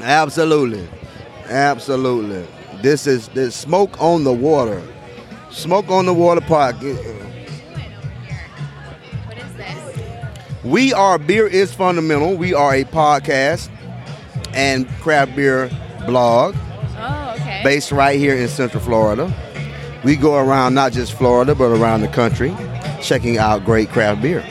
[0.00, 0.88] Absolutely,
[1.48, 2.46] absolutely.
[2.82, 4.82] This is this smoke on the water,
[5.50, 6.76] smoke on the water park.
[6.82, 6.94] Uh,
[10.64, 12.36] we are Beer is Fundamental.
[12.36, 13.68] We are a podcast
[14.54, 15.70] and craft beer
[16.06, 16.54] blog.
[16.98, 17.60] Oh, okay.
[17.64, 19.32] Based right here in Central Florida.
[20.04, 22.54] We go around not just Florida, but around the country,
[23.00, 24.44] checking out great craft beer.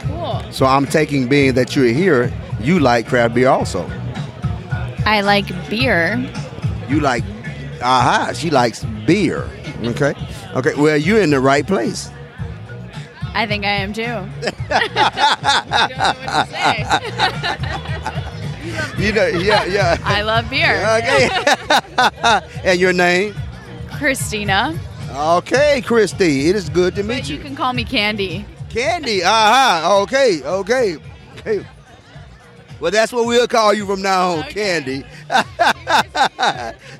[0.00, 0.42] Cool.
[0.50, 3.88] So I'm taking being that you're here, you like craft beer also.
[5.06, 6.16] I like beer.
[6.88, 7.22] You like,
[7.82, 9.48] aha, she likes beer.
[9.84, 10.14] Okay.
[10.54, 10.74] Okay.
[10.74, 12.10] Well, you're in the right place.
[13.34, 14.02] I think I am too.
[18.98, 19.96] You know, yeah, yeah.
[20.04, 20.74] I love beer.
[20.98, 21.28] Okay.
[22.64, 23.34] and your name?
[23.92, 24.78] Christina.
[25.10, 26.48] Okay, Christy.
[26.48, 27.36] It is good to meet But you.
[27.36, 28.44] you can call me Candy.
[28.70, 29.22] Candy.
[29.22, 30.00] Aha.
[30.02, 30.42] Okay.
[30.42, 30.96] Okay.
[31.38, 31.64] Okay.
[32.80, 35.04] Well, that's what we'll call you from now on, Candy.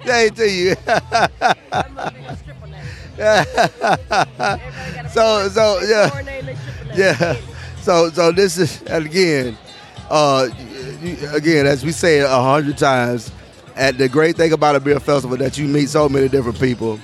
[0.05, 0.77] Thank to you.
[5.11, 6.11] so so yeah
[6.95, 7.37] yeah.
[7.83, 9.57] So so this is again,
[10.11, 10.74] uh, you-
[11.13, 13.31] again as we say it a hundred times,
[13.77, 16.99] at the great thing about a beer festival that you meet so many different people.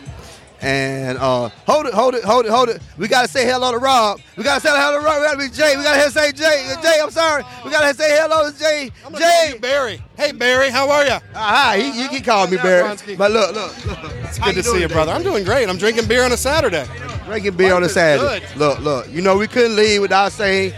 [0.62, 2.82] And uh, hold it, hold it, hold it, hold it.
[2.98, 4.20] We gotta say hello to Rob.
[4.36, 5.20] We gotta say hello to Rob.
[5.20, 5.74] We gotta be Jay.
[5.74, 6.70] We gotta say Jay.
[6.82, 7.44] Jay, I'm sorry.
[7.64, 8.90] We gotta say hello to Jay.
[9.06, 9.56] i'm Jay.
[9.58, 10.02] Barry.
[10.18, 11.16] Hey, Barry, how are you?
[11.34, 12.94] Aha, he, you can call me Barry.
[13.16, 14.12] But look, look, look.
[14.24, 15.12] It's good to see you, brother.
[15.12, 15.66] I'm doing great.
[15.66, 16.86] I'm drinking beer on a Saturday.
[17.24, 18.40] Drinking beer on a Saturday.
[18.40, 18.58] good.
[18.58, 19.08] Look, look.
[19.10, 20.74] You know we couldn't leave without saying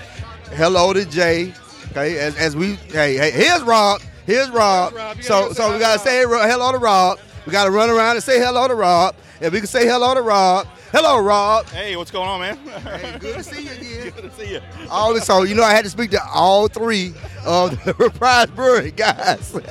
[0.52, 1.52] hello to Jay.
[1.92, 4.00] Okay, as, as we hey hey here's Rob.
[4.24, 4.94] Here's Rob.
[5.20, 7.18] So so we gotta say hello to Rob.
[7.44, 9.14] We gotta run around and say hello to Rob.
[9.42, 10.66] If we can say hello to Rob.
[10.90, 11.66] Hello, Rob.
[11.66, 12.56] Hey, what's going on, man?
[12.56, 14.12] Hey, good to see you again.
[14.14, 14.60] good to see you.
[14.90, 17.12] All this, so you know I had to speak to all three
[17.44, 19.52] of the Reprise Brewery guys.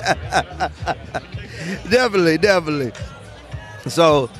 [1.90, 2.92] definitely, definitely.
[3.88, 4.30] So,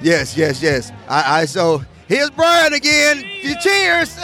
[0.00, 0.90] yes, yes, yes.
[1.08, 3.24] I, I so here's Brian again.
[3.62, 4.18] Cheers.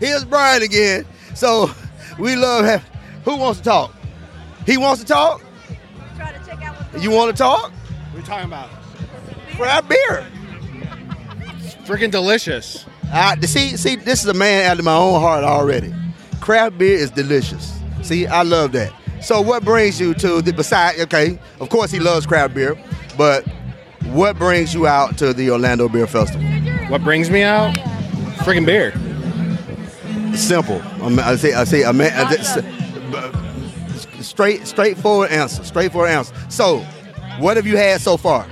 [0.00, 1.04] Here's Brian again.
[1.34, 1.70] So
[2.18, 2.64] we love.
[2.64, 2.82] Have,
[3.24, 3.94] who wants to talk?
[4.66, 5.42] He wants to talk.
[6.98, 7.72] You want to talk?
[7.72, 8.70] What are you talking about?
[9.56, 10.26] Craft beer.
[11.84, 12.86] Freaking delicious.
[13.12, 15.92] I, see, see, this is a man out of my own heart already.
[16.40, 17.78] Craft beer is delicious.
[18.02, 18.92] See, I love that.
[19.20, 21.00] So, what brings you to the beside?
[21.00, 22.76] Okay, of course he loves craft beer,
[23.16, 23.46] but
[24.06, 26.46] what brings you out to the Orlando Beer Festival?
[26.90, 27.74] What brings me out?
[28.38, 28.92] Freaking beer.
[30.36, 30.80] Simple.
[31.20, 32.12] I say, I say, a man.
[32.26, 35.62] I say- straight, straightforward answer.
[35.64, 36.34] Straightforward answer.
[36.48, 36.78] So,
[37.38, 38.46] what have you had so far?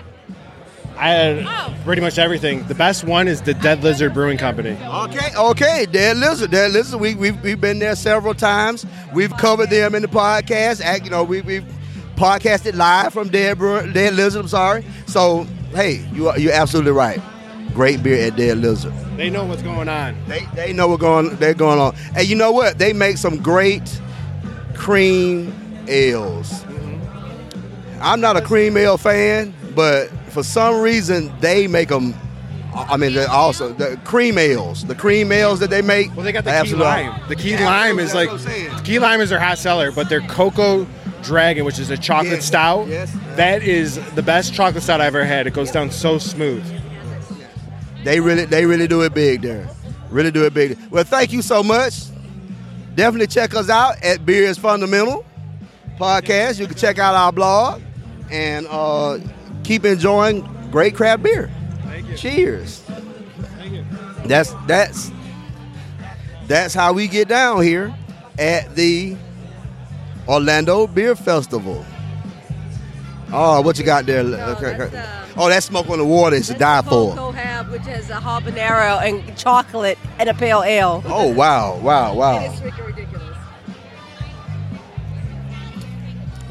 [0.96, 2.64] I had pretty much everything.
[2.68, 4.70] The best one is the Dead Lizard Brewing Company.
[4.84, 7.00] Okay, okay, Dead Lizard, Dead Lizard.
[7.00, 8.86] We, we've, we've been there several times.
[9.12, 10.80] We've covered them in the podcast.
[10.80, 11.64] Act- You know, we, we've
[12.14, 14.42] podcasted live from Dead, Brewer, Dead Lizard.
[14.42, 14.84] I'm sorry.
[15.06, 17.20] So, hey, you are, you're absolutely right.
[17.74, 18.92] Great beer at Dead Lizard.
[19.16, 20.16] They know what's going on.
[20.26, 21.94] They, they know what's going they're going on.
[22.16, 22.78] And you know what?
[22.78, 24.00] They make some great
[24.74, 25.54] cream
[25.88, 26.50] ales.
[26.64, 27.98] Mm-hmm.
[28.02, 32.14] I'm not a cream ale fan, but for some reason they make them.
[32.74, 36.14] I mean, they're also the cream ales, the cream ales that they make.
[36.16, 37.20] Well, they got the key lime.
[37.28, 38.30] The key lime is like
[38.84, 40.86] key lime is their hot seller, but their cocoa
[41.22, 43.14] dragon, which is a chocolate Yes, stout, yes.
[43.36, 45.46] that is the best chocolate stout I've ever had.
[45.46, 46.64] It goes down so smooth.
[48.04, 49.68] They really, they really do it big there.
[50.10, 50.78] Really do it big.
[50.90, 52.04] Well, thank you so much.
[52.94, 55.24] Definitely check us out at Beer is Fundamental
[55.98, 56.58] podcast.
[56.58, 57.80] You can check out our blog
[58.30, 59.18] and uh,
[59.64, 61.50] keep enjoying great craft beer.
[61.84, 62.16] Thank you.
[62.16, 62.80] Cheers.
[62.80, 63.84] Thank you.
[64.26, 65.10] That's that's
[66.48, 67.94] that's how we get down here
[68.38, 69.16] at the
[70.28, 71.84] Orlando Beer Festival.
[73.32, 74.20] Oh, what you got there?
[74.20, 75.21] Okay, okay.
[75.36, 76.36] Oh, that's smoke on the water.
[76.36, 77.32] It's a die for.
[77.32, 81.02] Have, which has a habanero and chocolate and a pale ale.
[81.06, 82.40] Oh wow, wow, wow.
[82.44, 83.36] It is freaking ridiculous.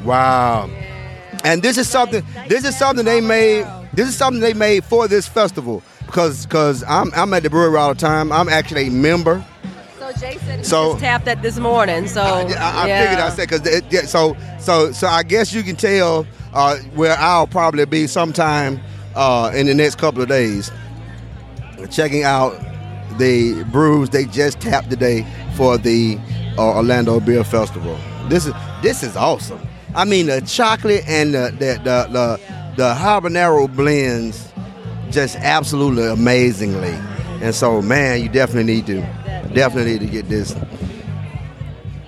[0.03, 0.69] Wow.
[1.43, 5.07] And this is something this is something they made this is something they made for
[5.07, 8.31] this festival because cuz I'm I'm at the brewery all the time.
[8.31, 9.43] I'm actually a member.
[9.99, 12.07] So Jason So- just tapped that this morning.
[12.07, 13.01] So I, I yeah.
[13.03, 17.15] figured I said cuz yeah, so so so I guess you can tell uh, where
[17.17, 18.79] I'll probably be sometime
[19.15, 20.71] uh, in the next couple of days
[21.89, 22.51] checking out
[23.17, 26.17] the brews they just tapped today for the
[26.57, 27.97] uh, Orlando Beer Festival.
[28.29, 29.59] This is this is awesome.
[29.95, 32.41] I mean the chocolate and the the the, the,
[32.77, 34.51] the habanero blends
[35.09, 36.93] just absolutely amazingly.
[37.41, 39.01] And so man, you definitely need to
[39.53, 40.55] definitely need to get this.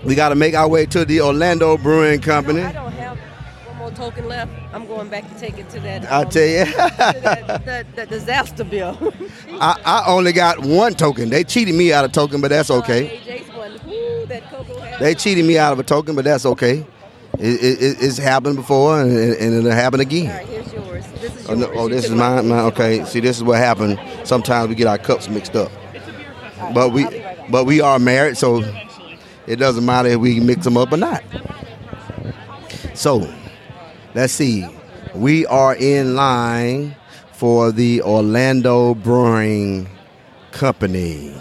[0.03, 2.61] We got to make our way to the Orlando Brewing Company.
[2.61, 2.92] I
[3.95, 4.51] token left.
[4.73, 6.05] I'm going back to take it to that.
[6.11, 6.65] I'll um, tell you.
[6.65, 9.13] that, that, that disaster bill.
[9.59, 11.29] I, I only got one token.
[11.29, 13.19] They cheated me out of token, but that's okay.
[13.25, 13.79] AJ's one.
[13.85, 14.99] Woo, that.
[14.99, 16.85] They cheated me out of a token, but that's okay.
[17.39, 20.27] It, it, it- it's happened before, and, and it'll happen again.
[20.31, 21.05] All right, here's yours.
[21.19, 22.47] This is Oh, no, oh this is mine.
[22.47, 22.65] mine.
[22.67, 23.99] Okay, see, this is what happened.
[24.23, 25.71] Sometimes we get our cups mixed up,
[26.73, 27.05] but we
[27.49, 28.63] but we are married, so
[29.47, 31.23] it doesn't matter if we mix them up or not.
[32.93, 33.21] So,
[34.13, 34.65] let's see.
[35.15, 36.95] We are in line
[37.33, 39.89] for the Orlando Brewing
[40.51, 41.35] Company.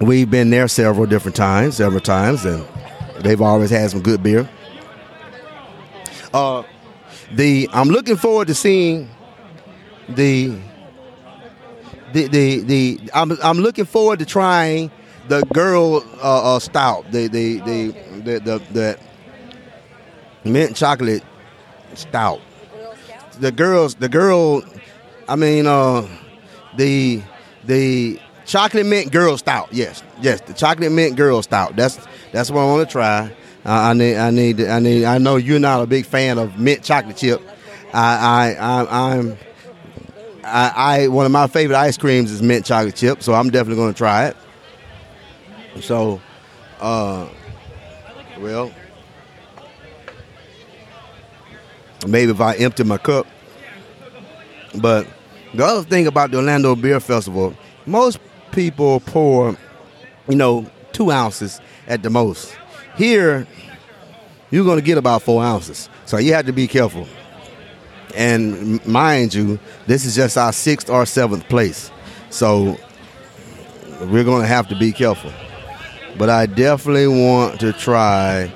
[0.00, 2.66] We've been there several different times, several times, and
[3.20, 4.48] they've always had some good beer.
[6.32, 6.64] Uh,
[7.32, 9.08] the I'm looking forward to seeing
[10.08, 10.58] the
[12.12, 14.90] the the, the I'm I'm looking forward to trying
[15.28, 17.94] the girl uh, uh, stout, the the the
[18.24, 18.98] the the, the
[20.44, 21.22] mint chocolate
[21.94, 22.40] stout.
[23.40, 24.62] The girls, the girl,
[25.28, 26.06] I mean, uh,
[26.76, 27.22] the
[27.64, 29.72] the chocolate mint girl stout.
[29.72, 31.76] Yes, yes, the chocolate mint girl stout.
[31.76, 31.98] That's
[32.32, 33.32] that's what I want to try.
[33.66, 35.04] Uh, I need, I need, I need.
[35.04, 37.40] I know you're not a big fan of mint chocolate chip.
[37.92, 39.36] I, I, I I'm.
[40.44, 43.76] I, I one of my favorite ice creams is mint chocolate chip, so I'm definitely
[43.76, 44.36] going to try it.
[45.80, 46.20] So,
[46.80, 47.28] uh,
[48.38, 48.70] well,
[52.06, 53.26] maybe if I empty my cup.
[54.80, 55.06] But
[55.54, 57.54] the other thing about the Orlando Beer Festival,
[57.86, 58.18] most
[58.52, 59.56] people pour,
[60.28, 62.56] you know, two ounces at the most.
[62.96, 63.46] Here,
[64.50, 65.88] you're going to get about four ounces.
[66.06, 67.06] So you have to be careful.
[68.14, 71.90] And mind you, this is just our sixth or seventh place.
[72.30, 72.76] So
[74.00, 75.32] we're going to have to be careful.
[76.16, 78.52] But I definitely want to try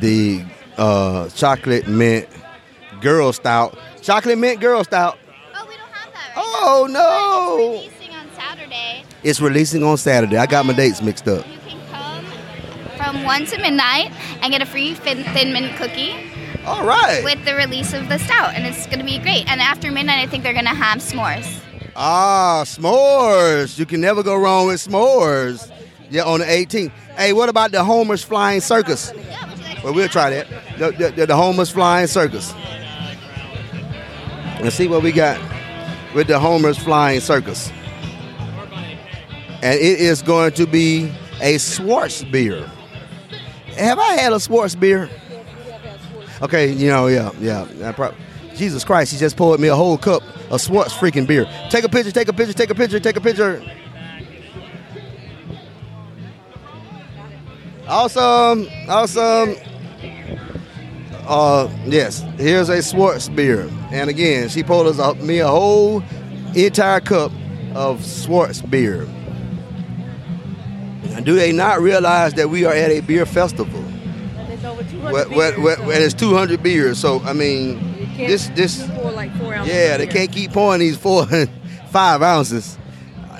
[0.00, 0.44] the
[0.76, 2.28] uh, chocolate mint
[3.04, 3.78] girl stout.
[4.02, 5.18] Chocolate mint girl stout.
[5.54, 6.32] Oh we don't have that.
[6.34, 6.98] Right oh now.
[6.98, 7.74] no!
[7.84, 10.36] It's releasing on Saturday It's releasing on Saturday.
[10.38, 11.46] I got my dates mixed up.
[11.46, 12.24] You can come
[12.96, 14.10] from 1 to midnight
[14.42, 16.14] and get a free Thin, thin Mint cookie.
[16.64, 17.22] All right.
[17.22, 19.46] With the release of the stout, and it's going to be great.
[19.50, 21.60] And after midnight, I think they're going to have s'mores.
[21.94, 23.78] Ah, s'mores.
[23.78, 25.70] You can never go wrong with s'mores.
[26.08, 26.90] Yeah, on the 18th.
[27.18, 29.12] Hey, what about the Homer's Flying Circus?
[29.82, 30.46] Well, we'll try that.
[30.78, 32.54] The, the, the Homer's Flying Circus.
[34.64, 35.38] Let's see what we got
[36.14, 37.70] with the Homer's Flying Circus.
[39.62, 42.66] And it is going to be a Schwartz beer.
[43.76, 45.10] Have I had a Schwartz beer?
[46.40, 48.14] Okay, you know, yeah, yeah.
[48.54, 51.44] Jesus Christ, he just poured me a whole cup of Schwartz freaking beer.
[51.68, 53.62] Take a picture, take a picture, take a picture, take a picture.
[57.86, 59.56] Awesome, awesome.
[61.26, 63.70] Uh, yes, here's a Schwartz beer.
[63.90, 66.02] And again, she poured us a, me a whole
[66.54, 67.32] entire cup
[67.74, 69.06] of Schwartz beer.
[71.16, 73.80] And do they not realize that we are at a beer festival?
[75.12, 76.98] What, what, what, and it's 200 beers.
[76.98, 77.78] So, I mean,
[78.16, 78.80] this, this,
[79.66, 81.26] yeah, they can't keep pouring these four,
[81.90, 82.78] five ounces.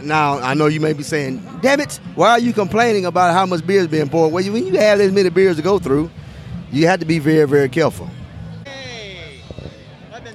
[0.03, 3.47] Now, I know you may be saying, damn it, why are you complaining about how
[3.47, 4.33] much beer is being poured?
[4.33, 6.11] Well, you- when you have this many beers to go through,
[6.75, 8.11] you have to be very, very careful.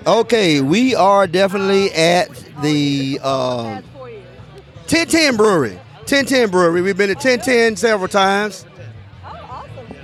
[0.08, 2.30] Okay, we are definitely at
[2.64, 3.82] the uh,
[4.88, 5.76] 1010 Brewery.
[6.08, 6.82] 1010 Brewery.
[6.82, 8.66] We've been at 1010 several times.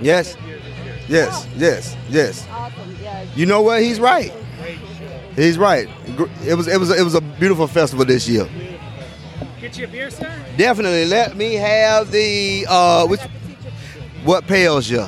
[0.00, 0.36] Yes,
[1.08, 2.46] yes, yes, yes.
[3.34, 3.82] You know what?
[3.82, 4.32] He's right.
[5.34, 5.88] He's right.
[6.46, 8.46] It was it was it was a beautiful festival this year.
[9.60, 10.30] Get you a beer, sir?
[10.56, 11.06] Definitely.
[11.06, 13.20] Let me have the uh which
[14.24, 15.06] what pales you?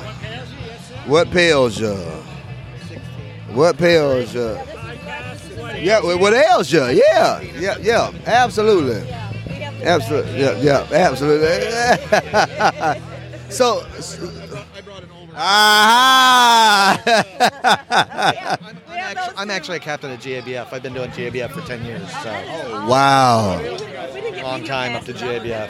[1.09, 1.95] What pales you?
[3.53, 4.59] What pales you?
[5.81, 6.85] Yeah, what ails you?
[6.85, 9.09] Yeah, yeah, yeah, absolutely.
[9.81, 11.49] Absolutely, yeah, yeah, absolutely.
[13.49, 13.83] so,
[15.39, 17.01] ah,
[18.87, 20.73] I'm actually, I'm actually a captain of GABF.
[20.73, 22.29] I've been doing GABF for 10 years, so.
[22.87, 23.59] wow.
[24.43, 25.69] Long time up to GABF.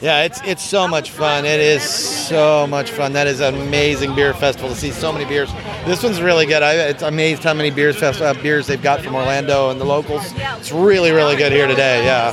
[0.00, 1.44] Yeah, it's it's so much fun.
[1.44, 3.12] It is so much fun.
[3.12, 5.52] That is an amazing beer festival to see so many beers.
[5.86, 6.62] This one's really good.
[6.62, 9.84] I, it's amazed how many beers fest, uh, beers they've got from Orlando and the
[9.84, 10.22] locals.
[10.58, 12.04] It's really really good here today.
[12.04, 12.32] Yeah,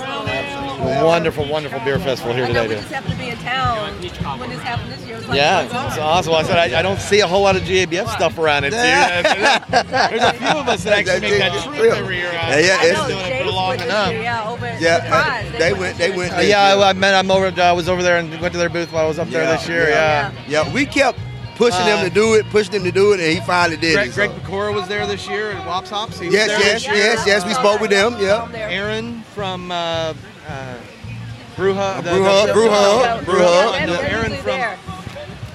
[0.80, 2.82] wonderful wonderful beer festival here today we too.
[2.82, 3.94] just happened to be in town
[4.40, 5.16] when this happened this year.
[5.16, 5.98] It was like, Yeah, it's up?
[6.00, 6.34] awesome.
[6.34, 8.70] I said I, I don't see a whole lot of GABF stuff around it.
[8.72, 8.80] Dude.
[8.80, 12.32] There's a few of us that actually make that trip every year.
[12.32, 14.12] Yeah, yeah, I've been it's- doing it for long enough.
[14.14, 15.56] Yeah, over Yeah, Surprise.
[15.56, 15.98] uh, they went.
[15.98, 16.34] They went.
[16.38, 17.14] Uh, yeah, I, I met.
[17.14, 17.52] I'm over.
[17.62, 19.68] I was over there and went to their booth while I was up there this
[19.68, 19.90] year.
[19.90, 20.32] Yeah.
[20.48, 20.74] yeah.
[20.74, 21.20] We kept
[21.56, 23.94] pushing Uh, him to do it, pushing him to do it, and he finally did
[23.96, 24.12] Greg, it.
[24.14, 24.28] so.
[24.28, 26.18] Greg Pecora was there this year at Wops Hops.
[26.20, 26.96] He was Yes, there yes, this year.
[26.96, 27.46] yes, yes.
[27.46, 28.16] We spoke with him.
[28.20, 28.48] Yeah.
[28.54, 30.14] Aaron from uh,
[30.50, 30.76] uh,
[31.56, 32.04] Brewha.
[32.04, 33.90] the- Brew the- Hub, the- Brew Hub, yeah, Brew Hub.
[33.90, 34.62] uh, Aaron from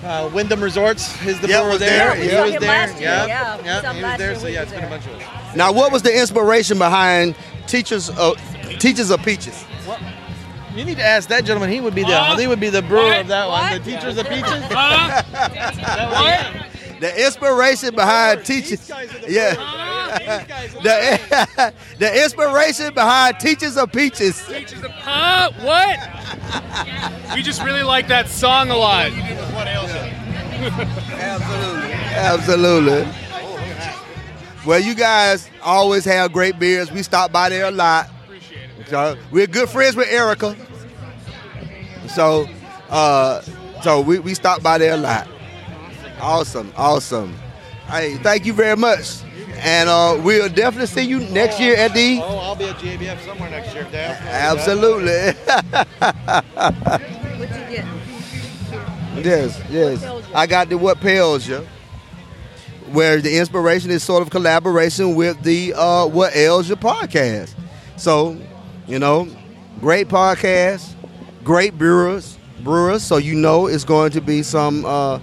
[0.04, 2.14] uh, Wyndham Resorts is the Yeah, brewer was there.
[2.14, 2.42] there, He yeah.
[2.44, 2.68] was Yeah, there.
[2.68, 3.56] last year, Yeah, yeah.
[3.56, 4.30] We yeah, he was last there.
[4.32, 5.56] year So yeah, was it's been a bunch of us.
[5.56, 7.34] Now, what was the inspiration behind
[7.66, 8.36] teachers of
[8.78, 9.64] teachers of peaches?
[10.74, 11.70] You need to ask that gentleman.
[11.70, 13.72] He would be the he would be the brewer of that one.
[13.72, 14.62] The teachers of peaches.
[17.00, 18.90] The inspiration behind teachers.
[19.28, 19.54] Yeah.
[20.82, 24.44] The, the inspiration behind teachers of peaches.
[24.46, 25.50] Teachers of Huh?
[25.60, 27.34] What?
[27.34, 29.10] we just really like that song a lot.
[31.14, 31.92] Absolutely.
[31.92, 33.08] Absolutely.
[34.66, 36.90] Well, you guys always have great beers.
[36.90, 38.08] We stop by there a lot.
[38.86, 40.56] So we're good friends with Erica.
[42.08, 42.48] So,
[42.88, 43.42] uh,
[43.82, 45.28] so we, we stop by there a lot.
[46.20, 47.34] Awesome, awesome.
[47.86, 49.18] Hey, thank you very much.
[49.58, 52.20] And uh, we'll definitely see you next year at the.
[52.22, 54.30] Oh, I'll be at JBF somewhere next year if they ask me.
[54.30, 55.04] Absolutely.
[59.22, 60.04] yes, yes.
[60.34, 61.66] I got the what pales you,
[62.92, 67.54] where the inspiration is sort of collaboration with the uh, what ails you podcast.
[67.96, 68.38] So,
[68.86, 69.28] you know,
[69.80, 70.92] great podcast,
[71.42, 73.02] great brewers, brewers.
[73.02, 75.18] So you know it's going to be some uh,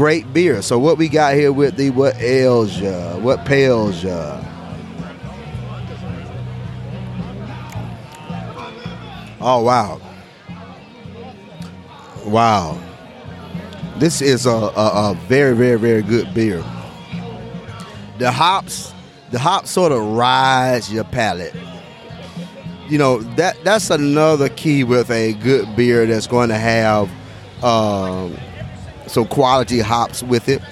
[0.00, 0.62] great beer.
[0.62, 4.42] So what we got here with the what ails ya, what pales ya.
[9.42, 10.00] Oh wow.
[12.24, 12.80] Wow.
[13.98, 16.64] This is a, a, a very, very, very good beer.
[18.16, 18.94] The hops,
[19.30, 21.54] the hops sort of rise your palate.
[22.88, 27.10] You know, that that's another key with a good beer that's going to have
[27.62, 28.34] um,
[29.10, 30.62] some quality hops with it.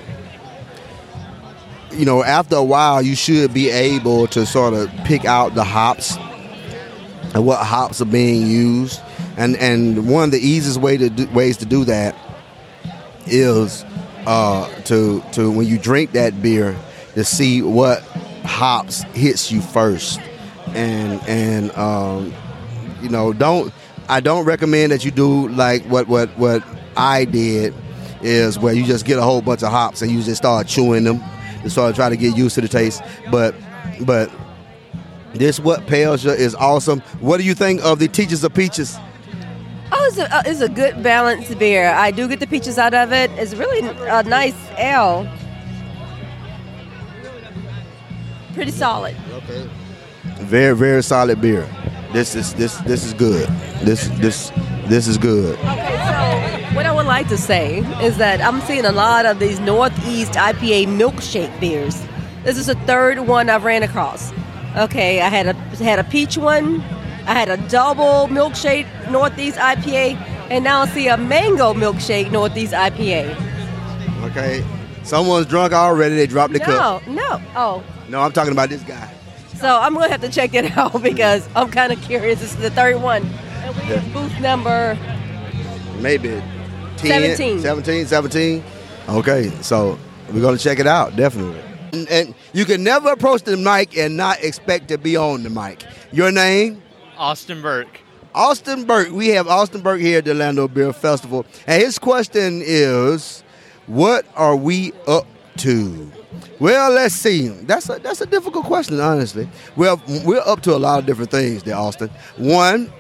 [1.92, 5.64] You know, after a while, you should be able to sort of pick out the
[5.64, 6.16] hops
[7.34, 9.00] and what hops are being used.
[9.36, 12.16] And and one of the easiest way to do, ways to do that
[13.26, 13.84] is
[14.26, 16.76] uh, to to when you drink that beer
[17.14, 18.02] to see what
[18.44, 20.20] hops hits you first.
[20.68, 22.32] And and um,
[23.02, 23.72] you know don't
[24.08, 26.62] I don't recommend that you do like what what what
[26.96, 27.74] I did
[28.22, 31.04] is where you just get a whole bunch of hops and you just start chewing
[31.04, 31.20] them
[31.62, 33.02] and start trying to get used to the taste.
[33.30, 33.54] But
[34.02, 34.30] but
[35.34, 37.00] this what pales you is awesome.
[37.20, 38.98] What do you think of the Teachers of Peaches?
[39.90, 41.88] Oh, it's a, uh, it's a good balanced beer.
[41.88, 43.30] I do get the peaches out of it.
[43.32, 45.26] It's really a nice ale.
[48.52, 49.16] Pretty solid.
[49.30, 49.70] Okay.
[50.40, 51.68] Very very solid beer.
[52.12, 53.48] This is this this is good.
[53.82, 54.50] This this
[54.86, 55.58] this is good.
[55.58, 59.38] Okay, so what I would like to say is that I'm seeing a lot of
[59.38, 62.00] these Northeast IPA milkshake beers.
[62.44, 64.32] This is the third one I've ran across.
[64.76, 66.80] Okay, I had a had a peach one,
[67.26, 70.14] I had a double milkshake Northeast IPA,
[70.50, 73.34] and now I see a mango milkshake Northeast IPA.
[74.30, 74.64] Okay.
[75.04, 76.16] Someone's drunk already.
[76.16, 77.06] They dropped the no, cup.
[77.06, 77.14] no.
[77.14, 79.10] no, Oh, No, I'm talking about this guy.
[79.56, 82.40] so I'm gonna have to check that out because I'm kind of curious.
[82.40, 83.24] This is the third one.
[83.24, 84.00] And we Yeah.
[84.12, 84.98] booth number
[86.00, 86.40] Maybe
[86.98, 87.60] 10, 17.
[87.60, 88.64] 17, 17.
[89.08, 89.98] Okay, so
[90.32, 91.60] we're gonna check it out, definitely.
[91.92, 95.50] And, and you can never approach the mic and not expect to be on the
[95.50, 95.84] mic.
[96.12, 96.82] Your name?
[97.16, 98.00] Austin Burke.
[98.34, 99.10] Austin Burke.
[99.10, 101.46] We have Austin Burke here at the Orlando Beer Festival.
[101.66, 103.42] And his question is,
[103.86, 105.26] what are we up
[105.58, 106.10] to?
[106.60, 107.48] Well, let's see.
[107.48, 109.48] That's a that's a difficult question, honestly.
[109.76, 112.10] Well, we're up to a lot of different things there, Austin.
[112.36, 112.92] One,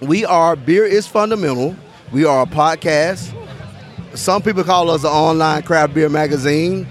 [0.00, 1.74] we are Beer is Fundamental.
[2.14, 3.34] We are a podcast.
[4.16, 6.86] Some people call us an online craft beer magazine.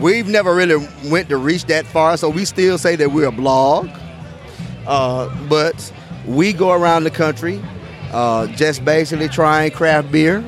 [0.00, 3.30] We've never really went to reach that far, so we still say that we're a
[3.30, 3.90] blog.
[4.86, 5.92] Uh, but
[6.26, 7.62] we go around the country
[8.12, 10.42] uh, just basically trying craft beer.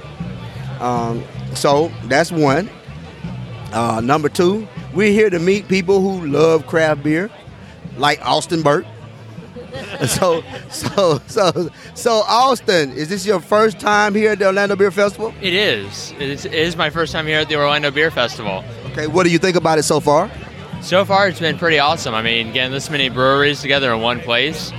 [0.80, 1.22] Um,
[1.54, 2.70] so that's one.
[3.70, 7.28] Uh, number two, we're here to meet people who love craft beer,
[7.98, 8.86] like Austin Burke.
[10.06, 14.90] so, so, so, so, Austin, is this your first time here at the Orlando Beer
[14.90, 15.34] Festival?
[15.40, 16.12] It is.
[16.12, 18.64] It is, it is my first time here at the Orlando Beer Festival.
[18.92, 20.30] Okay, what do you think about it so far?
[20.80, 22.14] So far, it's been pretty awesome.
[22.14, 24.70] I mean, getting this many breweries together in one place,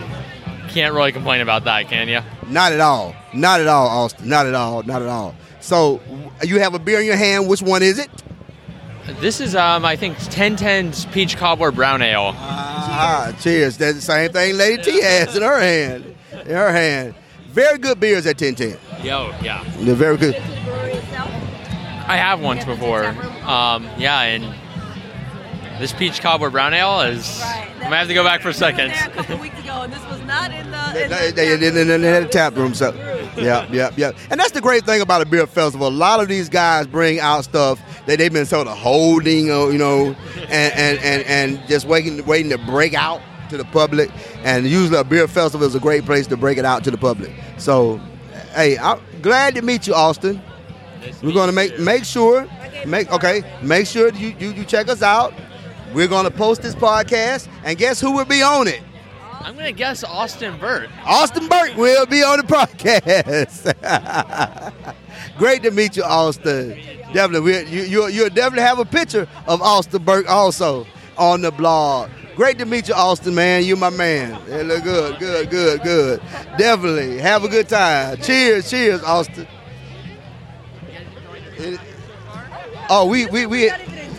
[0.69, 2.19] can't really complain about that, can you?
[2.47, 3.15] Not at all.
[3.33, 4.29] Not at all, Austin.
[4.29, 4.83] Not at all.
[4.83, 5.35] Not at all.
[5.59, 6.01] So,
[6.43, 7.49] you have a beer in your hand.
[7.49, 8.09] Which one is it?
[9.19, 12.33] This is, um, I think, 1010's Peach Cobbler Brown Ale.
[12.35, 13.77] Ah, cheers.
[13.77, 16.15] That's the same thing Lady T has in her hand.
[16.31, 17.13] In her hand.
[17.49, 19.05] Very good beers at 1010.
[19.05, 19.63] Yo, yeah.
[19.77, 20.35] They're very good.
[20.35, 23.05] I have once before.
[23.05, 24.43] Um, yeah, and
[25.79, 27.41] this Peach Cobbler Brown Ale is.
[27.41, 28.91] I might have to go back for a second.
[28.91, 31.03] a couple weeks ago, and this was not in the.
[31.03, 32.93] In They, the they, they, they, they had a tap room, so
[33.37, 34.11] yeah, yeah, yeah.
[34.29, 35.87] And that's the great thing about a beer festival.
[35.87, 39.77] A lot of these guys bring out stuff that they've been sort of holding, you
[39.77, 40.15] know,
[40.49, 43.21] and and, and, and just waiting waiting to break out.
[43.49, 44.09] to the public,
[44.43, 46.97] and usually a beer festival is a great place to break it out to the
[46.97, 47.31] public.
[47.57, 47.99] So,
[48.55, 50.41] hey, I'm glad to meet you, Austin.
[51.21, 52.47] We're gonna make make sure,
[52.87, 55.31] make okay, make sure you you, you check us out.
[55.95, 58.81] We're gonna post this podcast, and guess who will be on it?
[59.31, 60.89] I'm gonna guess Austin Burt.
[61.05, 63.73] Austin Burke will be on the podcast.
[65.37, 66.77] Great to meet you, Austin.
[67.13, 70.85] Definitely, we, you, you, you'll definitely have a picture of Austin Burke also
[71.17, 72.09] on the blog.
[72.35, 73.63] Great to meet you, Austin, man.
[73.63, 74.37] You're my man.
[74.47, 76.21] They look good, good, good, good.
[76.57, 77.19] Definitely.
[77.19, 78.17] Have a good time.
[78.17, 79.47] Cheers, cheers, Austin.
[82.89, 83.71] Oh, we we we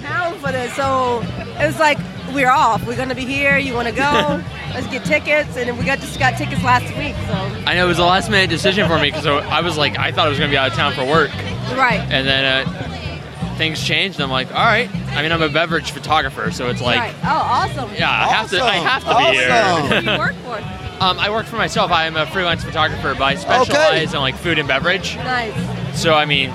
[0.06, 1.20] town for this, so
[1.60, 1.98] it was like
[2.34, 2.86] we're off.
[2.86, 3.56] We're gonna be here.
[3.58, 4.42] You want to go?
[4.74, 7.14] Let's get tickets, and we got just got tickets last week.
[7.26, 7.34] So
[7.66, 10.12] I know it was a last minute decision for me because I was like, I
[10.12, 11.30] thought I was gonna be out of town for work,
[11.76, 12.00] right.
[12.10, 14.20] and then uh, things changed.
[14.20, 14.90] I'm like, all right.
[15.16, 17.14] I mean, I'm a beverage photographer, so it's like, right.
[17.24, 17.90] Oh, awesome.
[17.94, 19.32] yeah, I have to, I have to Awesome.
[19.32, 20.12] be Who do here.
[20.12, 21.02] you work for?
[21.02, 21.90] um, I work for myself.
[21.90, 25.16] I am a freelance photographer, but I specialize in like food and beverage.
[25.16, 26.00] Nice.
[26.00, 26.50] So I mean,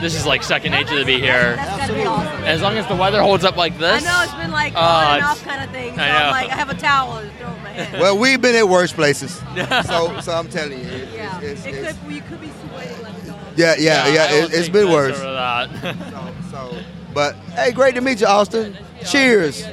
[0.00, 1.56] this is like second nature to be here.
[1.56, 2.44] That's gotta be awesome.
[2.44, 4.02] As long as the weather holds up like this.
[4.02, 5.94] I know it's been like uh, on and off kind of thing.
[5.96, 6.30] So I I'm know.
[6.30, 8.00] like, I have a towel to throw in my head.
[8.00, 9.34] well, we've been at worse places.
[9.86, 11.40] so so I'm telling you, it- yeah.
[11.40, 13.40] it's, it it's, could, you could be sweating like a dog.
[13.56, 14.22] yeah, yeah, yeah.
[14.30, 15.18] I it, has been worse.
[15.20, 16.32] over that.
[16.50, 16.74] So,
[17.12, 18.78] but hey, great to meet you, Austin.
[19.04, 19.66] Cheers.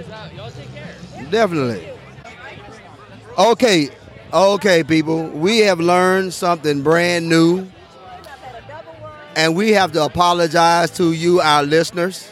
[1.30, 1.88] Definitely.
[3.38, 3.89] Okay,
[4.34, 5.28] okay, people.
[5.30, 7.67] We have learned something brand new,
[9.36, 12.31] and we have to apologize to you, our listeners.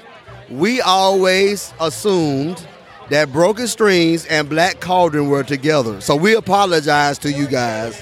[0.49, 2.65] We always assumed
[3.09, 8.01] that Broken Strings and Black Cauldron were together, so we apologize to you guys.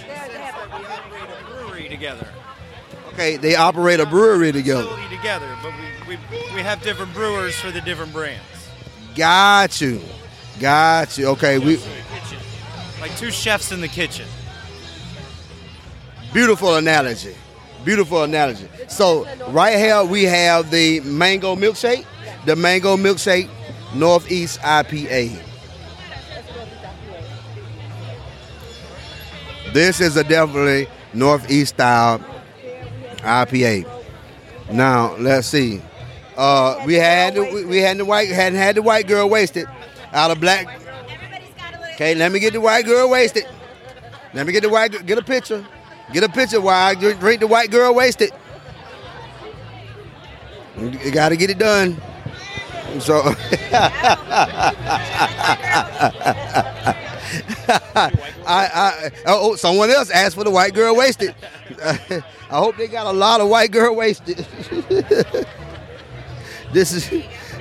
[1.48, 2.28] brewery together.
[3.14, 4.90] Okay, they operate a brewery together.
[5.10, 5.74] Together, but
[6.08, 8.44] we, we, we have different brewers for the different brands.
[9.16, 10.02] Got you,
[10.60, 11.28] got you.
[11.30, 11.80] Okay, we.
[13.02, 14.28] Like two chefs in the kitchen.
[16.34, 17.36] Beautiful analogy.
[17.86, 18.68] Beautiful analogy.
[18.88, 22.06] So right here we have the mango milkshake,
[22.46, 23.50] the mango milkshake
[23.96, 25.40] Northeast IPA.
[29.74, 32.20] This is a definitely Northeast style
[33.20, 33.88] IPA.
[34.72, 35.82] Now let's see.
[36.36, 39.68] Uh, we had the, we- we had the white hadn't had the white girl wasted
[40.14, 40.68] out of black.
[41.96, 43.46] Okay, let me get the white girl wasted.
[44.34, 45.66] Let me get the white get a picture.
[46.12, 48.32] Get a picture while I drink, the white girl wasted.
[50.78, 52.02] You got to get it done.
[53.00, 53.22] So
[57.94, 58.12] I,
[58.48, 61.36] I oh, oh someone else asked for the white girl wasted.
[61.86, 64.38] I hope they got a lot of white girl wasted.
[66.74, 67.08] this is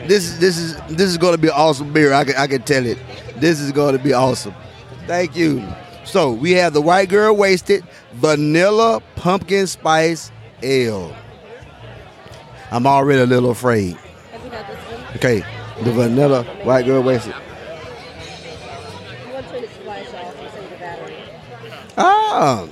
[0.07, 2.15] this is this is this is going to be awesome beer.
[2.15, 2.97] I can I can tell it.
[3.37, 4.55] This is going to be awesome.
[5.07, 5.63] Thank you.
[6.09, 7.85] So we have the white girl wasted
[8.15, 10.33] vanilla pumpkin spice
[10.63, 11.15] ale.
[12.71, 13.99] I'm already a little afraid.
[15.17, 15.45] Okay,
[15.83, 17.35] the vanilla white girl wasted.
[21.99, 22.67] Ah,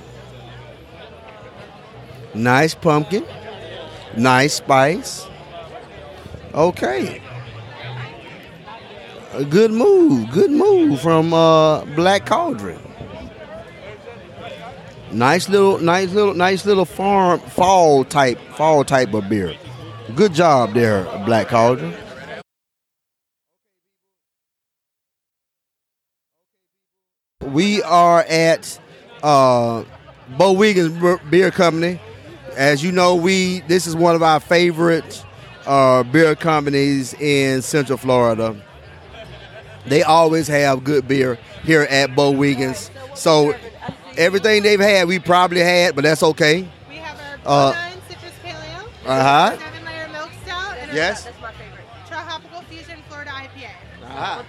[2.33, 3.23] nice pumpkin,
[4.17, 5.27] nice spice.
[6.55, 7.21] Okay,
[9.33, 12.86] a good move, good move from uh, Black Cauldron.
[15.11, 19.55] Nice little, nice little, nice little farm fall type, fall type of beer.
[20.15, 21.93] Good job there, Black Cauldron.
[27.41, 28.79] We are at
[29.23, 29.85] uh,
[30.33, 32.01] Bowigens Beer Company.
[32.57, 35.25] As you know, we this is one of our favorite
[35.65, 38.61] uh, beer companies in Central Florida.
[39.85, 42.89] They always have good beer here at Bowigens.
[43.15, 43.53] So
[44.17, 46.67] everything they've had, we probably had, but that's okay.
[46.89, 49.57] We have our uh, citrus paleo, uh huh.
[49.57, 51.23] seven layer milk stout, and Yes.
[51.25, 51.85] that's my favorite.
[52.07, 53.69] Tropical Fusion Florida IPA.
[54.03, 54.43] Uh-huh.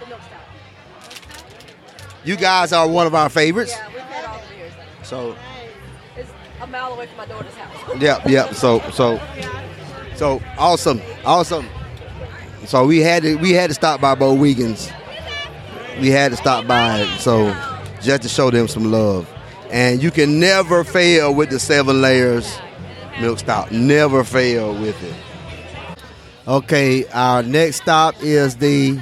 [2.23, 3.71] You guys are one of our favorites.
[3.71, 4.73] Yeah, we've had all the beers.
[5.03, 5.35] So
[6.17, 6.29] It's
[6.61, 7.75] a mile away from my daughter's house.
[8.01, 8.53] Yep, yep.
[8.53, 9.19] So so
[10.15, 11.67] so awesome, awesome.
[12.65, 14.91] So we had to we had to stop by Bowigens.
[15.99, 17.51] We had to stop by, so
[18.01, 19.27] just to show them some love.
[19.69, 22.57] And you can never fail with the seven layers
[23.19, 23.71] milk stout.
[23.71, 25.15] Never fail with it.
[26.47, 28.99] Okay, our next stop is the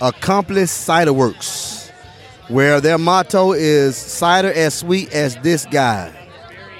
[0.00, 1.90] Accomplice Cider Works,
[2.48, 6.12] where their motto is cider as sweet as this guy.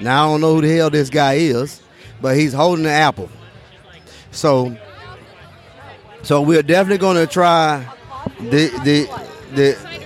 [0.00, 1.80] Now I don't know who the hell this guy is,
[2.20, 3.30] but he's holding an apple.
[4.32, 4.76] So,
[6.22, 7.86] so we're definitely going to try
[8.40, 9.08] the the
[9.54, 10.05] the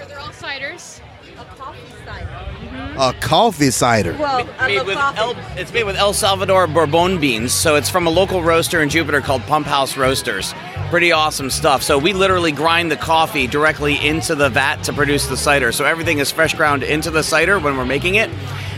[3.00, 4.14] A coffee cider.
[4.18, 5.18] Well, I made with coffee.
[5.18, 8.90] El, it's made with El Salvador Bourbon beans, so it's from a local roaster in
[8.90, 10.52] Jupiter called Pump House Roasters.
[10.90, 11.82] Pretty awesome stuff.
[11.82, 15.72] So we literally grind the coffee directly into the vat to produce the cider.
[15.72, 18.28] So everything is fresh ground into the cider when we're making it,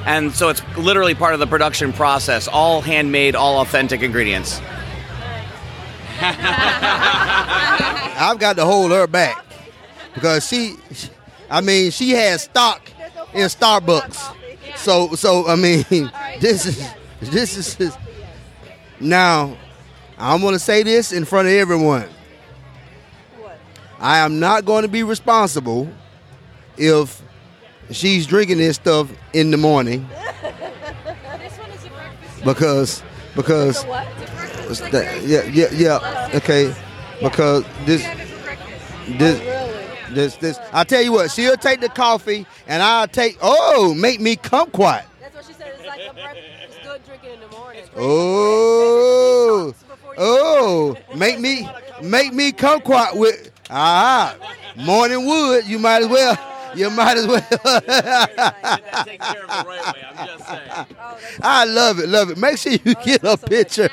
[0.07, 2.47] and so it's literally part of the production process.
[2.47, 4.61] All handmade, all authentic ingredients.
[8.21, 9.45] I've got to hold her back
[10.15, 10.77] because she,
[11.51, 12.92] I mean, she has stock
[13.35, 14.37] in Starbucks.
[14.77, 15.85] So, so I mean,
[16.41, 16.89] this is
[17.21, 17.97] this is is-
[19.01, 19.57] now.
[20.19, 22.09] I'm going to say this in front of everyone.
[23.99, 25.89] I am not going to be responsible
[26.77, 27.21] if
[27.91, 30.09] she's drinking this stuff in the morning
[32.45, 33.03] because
[33.35, 33.85] because
[34.91, 36.75] that- yeah yeah yeah okay
[37.21, 38.03] because this
[39.19, 39.41] this
[40.15, 40.59] this this.
[40.73, 45.05] I tell you what she'll take the coffee and I'll take oh make me kumquat
[45.21, 45.73] That's what she said.
[45.77, 46.45] It's like a breakfast.
[46.65, 47.85] It's good drinking in the morning.
[47.97, 49.75] oh.
[50.19, 51.69] Oh make me
[52.03, 54.37] make me kumquat with ah
[54.77, 56.39] morning wood you might as well
[56.75, 57.47] you might as well.
[61.43, 62.39] I love it love it.
[62.39, 63.91] Make sure you get a picture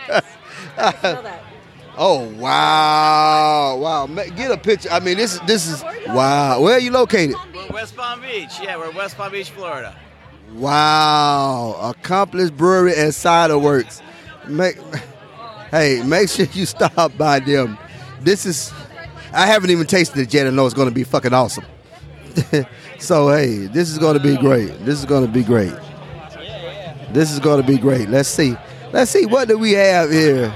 [2.01, 4.07] Oh wow, wow!
[4.07, 4.87] Get a picture.
[4.89, 6.61] I mean, this is this is wow.
[6.61, 7.35] Where are you located?
[7.53, 8.53] We're West Palm Beach.
[8.61, 9.93] Yeah, we're West Palm Beach, Florida.
[10.53, 14.01] Wow, Accomplice Brewery and Cider Works.
[14.47, 14.77] Make,
[15.71, 17.77] hey, make sure you stop by them.
[18.21, 18.71] This is,
[19.33, 20.47] I haven't even tasted it yet.
[20.47, 21.65] I know it's going to be fucking awesome.
[22.97, 24.69] so hey, this is going to be great.
[24.85, 25.75] This is going to be great.
[27.11, 28.07] This is going to be great.
[28.07, 28.55] Let's see.
[28.93, 30.55] Let's see what do we have here.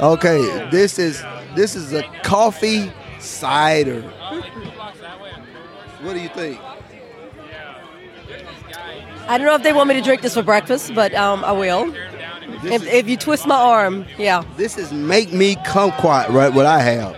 [0.00, 1.22] Okay, this is
[1.54, 4.02] this is a coffee cider.
[6.02, 6.60] What do you think?
[9.28, 11.52] I don't know if they want me to drink this for breakfast, but um, I
[11.52, 11.94] will.
[12.62, 14.44] If, if you twist my arm, yeah.
[14.56, 16.52] This is make me kumquat, right?
[16.52, 17.16] What I have.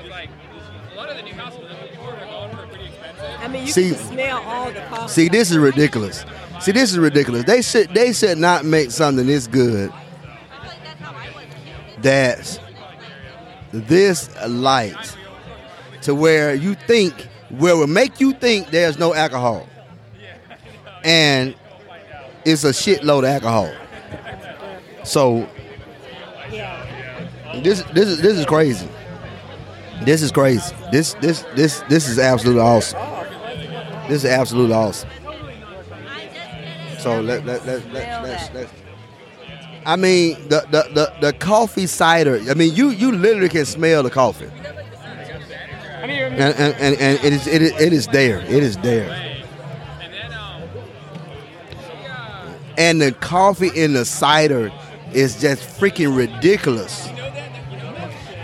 [3.41, 5.09] I mean, you See- can smell all the coffee.
[5.09, 6.25] See, this is ridiculous.
[6.61, 7.45] See, this is ridiculous.
[7.45, 9.93] They should they should not make something this good
[12.01, 12.61] that's
[13.73, 15.17] this light
[16.03, 19.67] to where you think where will make you think there's no alcohol.
[21.05, 21.55] And
[22.45, 23.73] it's a shitload of alcohol.
[25.05, 25.49] So
[27.63, 28.89] this this is this is crazy.
[30.03, 30.75] This is crazy.
[30.93, 33.01] This this this this is absolutely awesome.
[34.09, 35.11] This is absolutely awesome.
[36.99, 38.73] So let let let let let's, let's
[39.89, 42.39] I mean the, the the the coffee cider.
[42.51, 44.51] I mean you you literally can smell the coffee.
[46.03, 48.41] And and, and, and it is it is it is there.
[48.41, 49.11] It is there.
[52.77, 54.71] And the coffee in the cider
[55.13, 57.09] is just freaking ridiculous.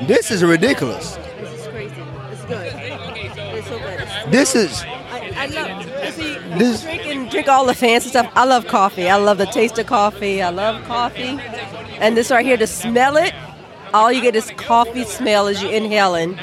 [0.09, 1.15] This is ridiculous.
[1.17, 1.95] This is crazy.
[2.33, 2.73] It's good.
[2.75, 4.01] It's so good.
[4.01, 6.15] It's- This is I, I love.
[6.15, 7.03] See, This- drink
[7.35, 8.31] drink all the fancy stuff.
[8.35, 9.09] I love coffee.
[9.11, 10.41] I love the taste of coffee.
[10.41, 11.39] I love coffee.
[11.99, 13.35] And this right here, to smell it,
[13.93, 16.39] all you get is coffee smell as you inhaling.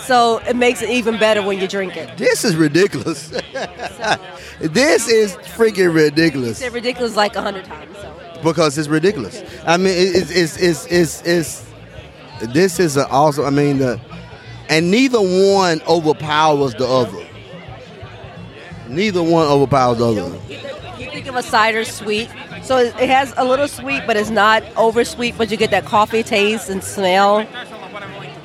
[0.00, 2.16] So it makes it even better when you drink it.
[2.16, 3.28] this is ridiculous.
[4.60, 6.62] this is freaking ridiculous.
[6.62, 7.96] It's ridiculous like a hundred times.
[7.96, 8.40] So.
[8.42, 9.42] because it's ridiculous.
[9.66, 11.66] I mean, it's it's it's it's, it's
[12.52, 13.44] this is also.
[13.44, 14.00] I mean, the
[14.68, 17.25] and neither one overpowers the other.
[18.88, 20.38] Neither one overpowers the other.
[20.98, 22.28] You think of a cider sweet.
[22.62, 25.70] So it it has a little sweet, but it's not over sweet, but you get
[25.70, 27.46] that coffee taste and smell.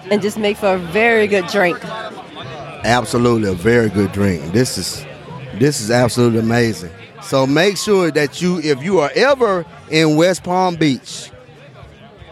[0.09, 1.79] And just make for a very good drink.
[2.83, 4.51] Absolutely, a very good drink.
[4.51, 5.05] This is
[5.59, 6.91] this is absolutely amazing.
[7.21, 11.31] So make sure that you, if you are ever in West Palm Beach,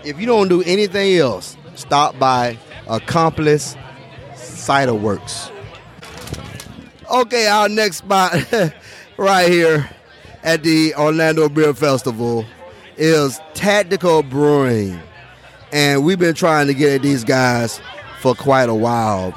[0.03, 2.57] if you don't do anything else, stop by
[2.87, 3.75] Accomplice
[4.35, 5.51] Cider Works.
[7.09, 8.35] Okay, our next spot
[9.17, 9.89] right here
[10.43, 12.45] at the Orlando Beer Festival
[12.97, 14.99] is Tactical Brewing.
[15.71, 17.81] And we've been trying to get at these guys
[18.21, 19.33] for quite a while.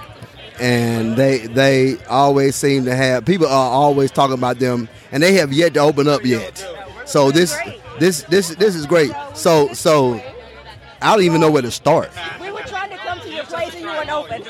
[0.61, 5.33] And they they always seem to have people are always talking about them and they
[5.35, 6.64] have yet to open up yet.
[7.07, 7.57] So this
[7.99, 9.12] this this this is great.
[9.35, 10.20] So so
[11.01, 12.11] I don't even know where to start.
[12.39, 14.45] We were trying to come to your place and you weren't open.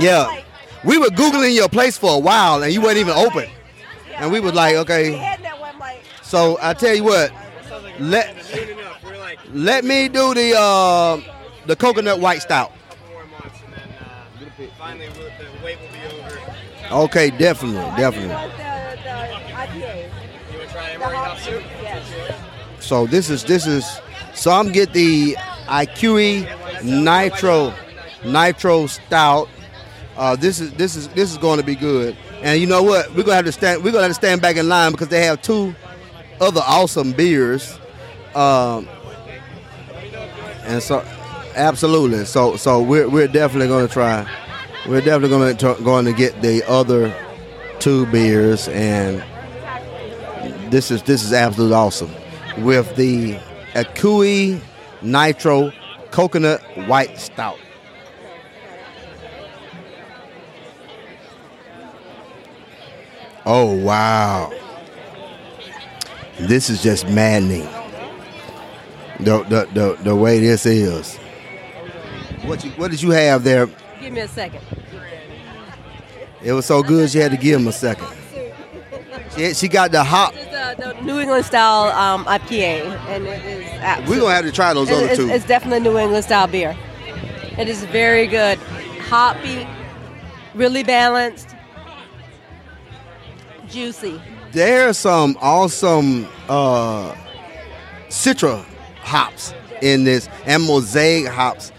[0.00, 0.42] Yeah.
[0.84, 3.48] We were Googling your place for a while and you weren't even open.
[4.16, 5.36] And we was like, okay.
[6.22, 7.32] So I tell you what,
[7.98, 8.34] let
[9.52, 11.20] let me do the uh,
[11.66, 12.72] the coconut white stout.
[16.90, 18.36] Okay, definitely, definitely.
[22.80, 24.00] So this is this is
[24.34, 27.74] so I'm get the IQE Nitro
[28.24, 29.48] Nitro Stout.
[30.20, 32.14] Uh, this is this is this is going to be good.
[32.42, 33.08] And you know what?
[33.14, 33.82] We're gonna have to stand.
[33.82, 35.74] We're gonna have to stand back in line because they have two
[36.42, 37.78] other awesome beers.
[38.34, 38.86] Um,
[40.64, 41.02] and so,
[41.56, 42.26] absolutely.
[42.26, 44.28] So so we're we're definitely gonna try.
[44.86, 47.16] We're definitely gonna to, going to get the other
[47.78, 49.24] two beers, and
[50.70, 52.10] this is this is absolutely awesome
[52.58, 53.38] with the
[53.72, 54.60] Akui
[55.00, 55.72] Nitro
[56.10, 57.56] Coconut White Stout.
[63.46, 64.52] Oh wow.
[66.38, 67.68] This is just maddening.
[69.20, 71.16] The the the, the way this is.
[72.44, 73.68] What you, what did you have there?
[74.00, 74.62] Give me a second.
[76.42, 78.08] It was so good you had to give him a second.
[79.36, 80.34] She, she got the hop.
[80.34, 83.68] It's uh, the New England style um, IPA, and it is.
[83.80, 85.28] Absolutely, We're gonna have to try those other it's, two.
[85.28, 86.76] It's definitely New England style beer.
[87.58, 88.58] It is very good,
[89.08, 89.68] hoppy,
[90.54, 91.54] really balanced,
[93.70, 94.20] juicy.
[94.52, 97.14] There's some awesome uh,
[98.08, 98.64] citra
[99.00, 101.72] hops in this, and mosaic hops.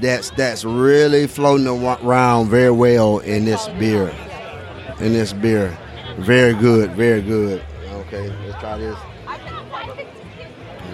[0.00, 4.14] That's that's really floating around very well in this beer.
[5.00, 5.76] In this beer,
[6.18, 7.64] very good, very good.
[7.92, 8.98] Okay, let's try this.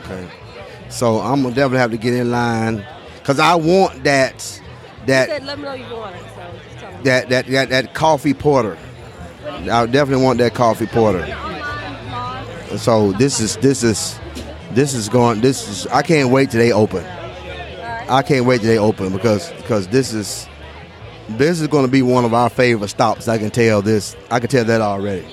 [0.05, 0.29] Okay,
[0.89, 2.87] so I'm gonna definitely have to get in line
[3.19, 4.61] because I want that
[5.07, 6.99] that said, "Let me know you want it." So just tell me.
[7.05, 8.79] that that that, that coffee porter.
[9.47, 11.27] I definitely want that coffee porter.
[12.79, 14.19] So this is this is
[14.73, 17.05] this is going this is I can't wait till they open.
[18.09, 20.49] I can't wait till they open because because this is
[21.29, 23.29] this is going to be one of our favorite stops.
[23.29, 24.17] I can tell this.
[24.31, 25.27] I can tell that already.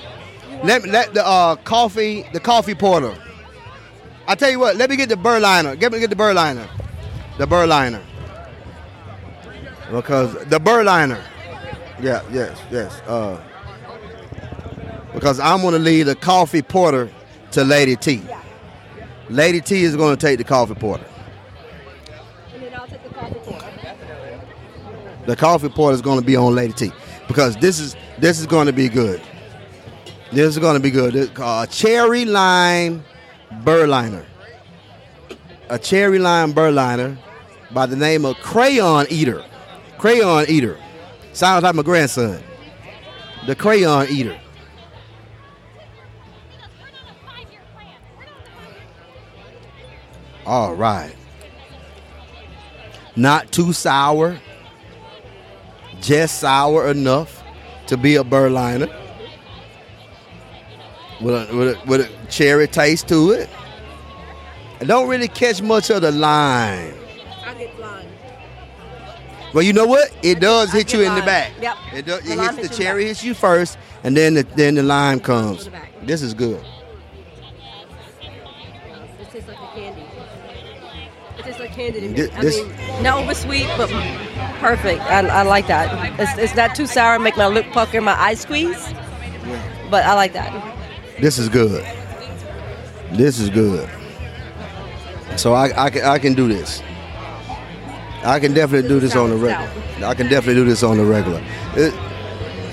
[0.62, 3.16] Let let the uh, coffee the coffee porter.
[4.28, 4.76] I tell you what.
[4.76, 5.74] Let me get the Berliner.
[5.76, 6.68] Get me get the Berliner.
[7.38, 8.02] The Berliner.
[9.90, 11.22] Because the Berliner.
[12.00, 12.22] Yeah.
[12.30, 12.58] Yes.
[12.70, 13.00] Yes.
[13.06, 13.40] Uh,
[15.14, 17.10] because I'm going to leave the coffee porter
[17.52, 18.22] to Lady T.
[19.28, 21.04] Lady T is going to take the coffee porter.
[25.26, 26.92] The coffee porter is going to be on Lady T
[27.28, 29.22] because this is this is going to be good.
[30.32, 31.12] This is going to be good.
[31.12, 33.04] This, uh, cherry lime
[33.62, 34.24] berliner.
[35.68, 37.16] A cherry lime berliner
[37.70, 39.44] by the name of Crayon Eater.
[39.98, 40.78] Crayon Eater.
[41.32, 42.42] Sounds like my grandson.
[43.46, 44.38] The Crayon Eater.
[50.46, 51.14] All right.
[53.16, 54.38] Not too sour.
[56.00, 57.42] Just sour enough
[57.86, 58.88] to be a Berliner.
[61.20, 63.48] With a, with a, with a cherry taste to it.
[64.80, 66.94] I don't really catch much of the lime.
[67.44, 68.08] I get lime.
[69.54, 70.10] Well, you know what?
[70.24, 71.52] It does hit you in the back.
[71.60, 71.76] Yep.
[71.94, 73.08] It, does, The it hits the hits the cherry back.
[73.08, 75.70] hits you first, and then the, then the lime comes.
[76.02, 76.64] This is good.
[81.72, 82.30] Candy to me.
[82.30, 83.88] I this- mean, not over sweet, but
[84.60, 85.00] perfect.
[85.02, 86.20] I, I like that.
[86.20, 88.92] It's, it's not too sour, make my lip pucker, my eye squeeze.
[89.90, 90.76] But I like that.
[91.20, 91.84] This is good.
[93.12, 93.88] This is good.
[95.36, 96.82] So I, I, can, I can do this.
[98.24, 100.06] I can definitely do this on the regular.
[100.06, 101.42] I can definitely do this on the regular.
[101.74, 101.92] It,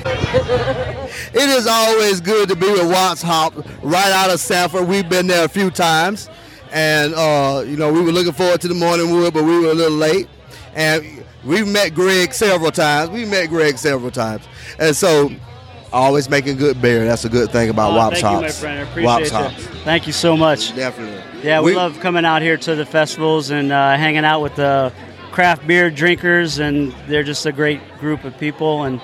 [1.33, 4.87] it is always good to be with Wops Hop right out of Sanford.
[4.87, 6.29] We've been there a few times.
[6.71, 9.71] And, uh, you know, we were looking forward to the morning wood, but we were
[9.71, 10.27] a little late.
[10.75, 13.09] And we've met Greg several times.
[13.09, 14.43] We've met Greg several times.
[14.77, 15.31] And so,
[15.91, 17.05] always making good beer.
[17.05, 18.79] That's a good thing about Oh, Wops thank you, my friend.
[18.89, 19.83] I Wops appreciate Hops.
[19.83, 20.75] Thank you so much.
[20.75, 21.23] Definitely.
[21.41, 24.55] Yeah, we, We- love coming out here to the festivals and uh, hanging out with
[24.55, 24.93] the
[25.31, 28.83] craft beer drinkers, and they're just a great group of people.
[28.83, 29.01] And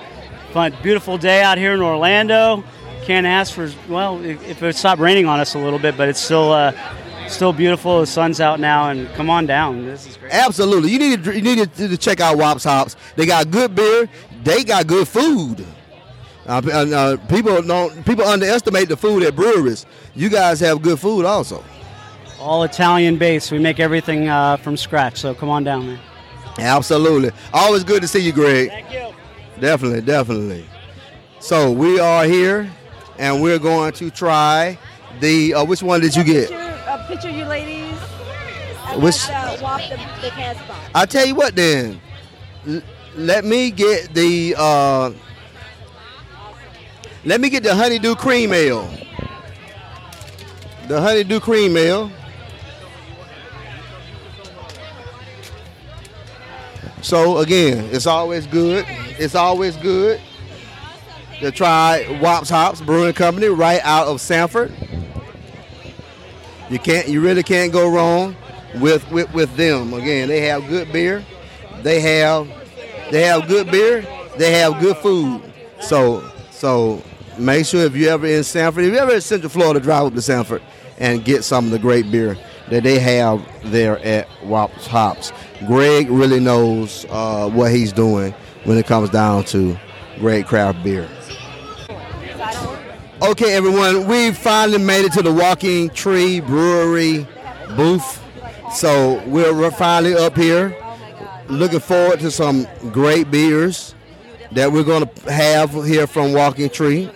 [0.52, 2.62] fun, beautiful day out here in Orlando.
[3.04, 6.08] Can't ask for well if if it stopped raining on us a little bit, but
[6.08, 6.72] it's still uh,
[7.28, 8.00] still beautiful.
[8.00, 9.84] The sun's out now, and come on down.
[9.84, 10.32] This is great.
[10.32, 10.90] Absolutely.
[10.90, 12.96] You need to, you need to, check out Wops Hops.
[13.16, 14.08] They got good beer.
[14.42, 15.64] They got good food.
[16.46, 19.84] Uh, uh, uh, people don't people underestimate the food at breweries.
[20.14, 21.64] You guys have good food also.
[22.38, 23.50] All Italian based.
[23.50, 25.18] We make everything uh, from scratch.
[25.18, 25.98] So come on down, man.
[26.58, 27.32] Absolutely.
[27.52, 28.68] Always good to see you, Greg.
[28.68, 29.14] Thank you.
[29.60, 30.66] Definitely, definitely.
[31.40, 32.70] So we are here,
[33.18, 34.78] and we're going to try
[35.20, 35.54] the.
[35.54, 36.65] Uh, which one did you get?
[37.06, 37.96] A picture, you ladies.
[38.84, 40.76] I Which- got the, wop the, the Casbah.
[40.94, 42.00] I tell you what, then.
[42.66, 42.82] L-
[43.16, 44.54] let me get the.
[44.58, 45.12] Uh,
[47.24, 48.88] let me get the honeydew cream ale.
[50.88, 52.10] The honeydew cream ale.
[57.02, 58.84] So again, it's always good.
[59.18, 60.20] It's always good
[61.40, 64.72] to try Wops Hops Brewing Company right out of Sanford.
[66.68, 68.34] You can't, you really can't go wrong
[68.80, 69.94] with, with with them.
[69.94, 71.24] Again, they have good beer.
[71.82, 72.48] They have
[73.10, 74.06] they have good beer.
[74.36, 75.42] They have good food.
[75.80, 77.02] So so
[77.38, 80.14] make sure if you ever in Sanford, if you ever in Central Florida, drive up
[80.14, 80.62] to Sanford
[80.98, 82.36] and get some of the great beer
[82.70, 85.32] that they have there at Wops Hops.
[85.66, 88.32] Greg really knows uh, what he's doing
[88.64, 89.78] when it comes down to
[90.18, 91.08] great craft beer.
[93.22, 97.26] Okay, everyone, we finally made it to the Walking Tree Brewery
[97.74, 98.22] booth.
[98.74, 100.76] So we're finally up here.
[101.48, 103.94] Looking forward to some great beers
[104.52, 107.10] that we're going to have here from Walking Tree.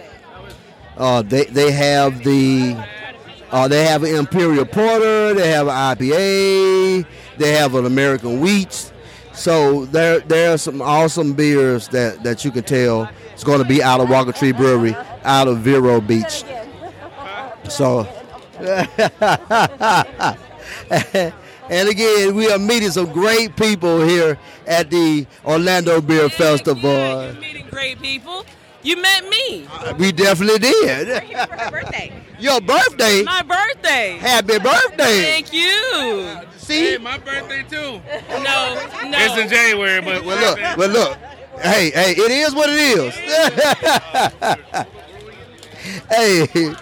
[0.97, 2.83] Uh, they they have the
[3.51, 8.91] uh, they have an Imperial Porter, they have an IPA, they have an American Wheat.
[9.35, 13.69] So there there are some awesome beers that, that you can tell it's going to
[13.69, 16.45] be out of Walking Tree Brewery, out of Vero Beach.
[17.69, 18.01] So,
[21.71, 27.33] and again, we are meeting some great people here at the Orlando Beer Festival.
[27.35, 28.45] meeting great people.
[28.83, 29.67] You met me.
[29.71, 31.09] Uh, we definitely did.
[31.71, 32.13] birthday.
[32.41, 33.23] Your birthday?
[33.23, 34.17] My birthday.
[34.19, 35.23] Happy birthday.
[35.23, 36.39] Thank you.
[36.57, 36.97] See?
[36.99, 38.01] my birthday too.
[38.31, 39.19] No, no.
[39.19, 41.17] It's in January, but well, look, well, look.
[41.61, 43.15] Hey, hey, it is what it is.
[46.11, 46.75] hey,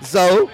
[0.00, 0.50] so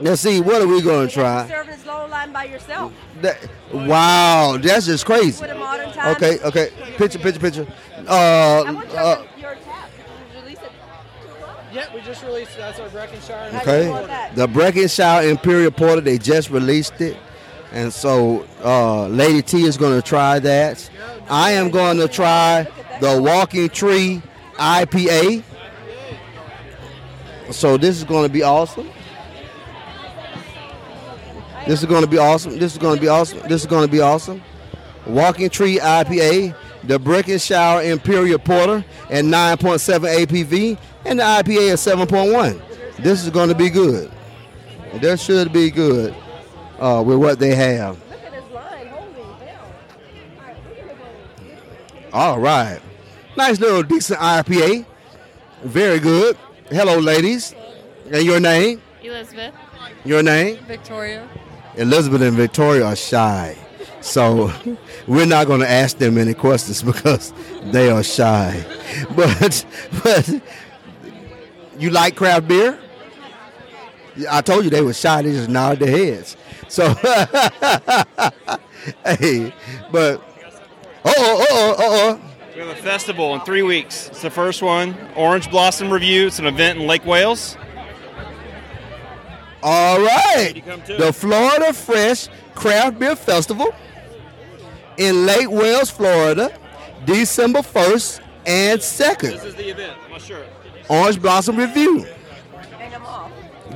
[0.00, 0.40] let's see.
[0.40, 1.48] What are we going to try?
[1.48, 2.92] Serving this long line by yourself.
[3.22, 3.38] That,
[3.72, 5.40] wow, that's just crazy.
[5.40, 6.14] With a modern time.
[6.16, 6.70] Okay, okay.
[6.96, 7.66] Picture, picture, picture.
[8.06, 9.26] Uh, uh,
[11.72, 13.50] Yeah, we just released that's our Breckenshire.
[13.60, 14.30] okay.
[14.34, 17.18] The Breckenshire Imperial Porter, they just released it.
[17.72, 20.88] And so uh, Lady T is going to try that.
[21.28, 22.66] I am going to try
[23.00, 24.22] the Walking Tree
[24.54, 25.42] IPA.
[27.50, 28.88] So this is going to be awesome.
[31.66, 32.58] This is going to be awesome.
[32.58, 33.40] This is going to be awesome.
[33.48, 34.42] This is going to be awesome.
[35.06, 42.96] Walking Tree IPA, the Breckenshire Imperial Porter at 9.7 ABV, and the IPA at 7.1.
[42.98, 44.10] This is going to be good.
[44.94, 46.14] This should be good
[46.78, 47.98] uh, with what they have.
[52.12, 52.80] All right.
[53.36, 54.86] Nice little decent IPA.
[55.62, 56.36] Very good.
[56.68, 57.54] Hello, ladies.
[58.10, 58.82] And your name?
[59.00, 59.54] Elizabeth.
[60.04, 60.56] Your name?
[60.64, 61.28] Victoria.
[61.76, 63.56] Elizabeth and Victoria are shy.
[64.00, 64.52] So
[65.06, 67.32] we're not going to ask them any questions because
[67.66, 68.64] they are shy.
[69.14, 69.64] But
[70.02, 70.40] but
[71.78, 72.76] you like craft beer?
[74.28, 75.22] I told you they were shy.
[75.22, 76.36] They just nodded their heads.
[76.66, 76.94] So
[79.04, 79.54] hey,
[79.92, 80.20] but
[81.04, 82.20] oh oh, uh oh, uh oh.
[82.56, 84.08] We have a festival in three weeks.
[84.08, 86.28] It's the first one, Orange Blossom Review.
[86.28, 87.54] It's an event in Lake Wales.
[89.62, 90.62] All right.
[90.86, 93.74] The Florida Fresh Craft Beer Festival
[94.96, 96.58] in Lake Wales, Florida,
[97.04, 99.20] December 1st and 2nd.
[99.20, 99.98] This is the event.
[100.10, 100.46] My shirt.
[100.88, 102.06] Orange Blossom Review.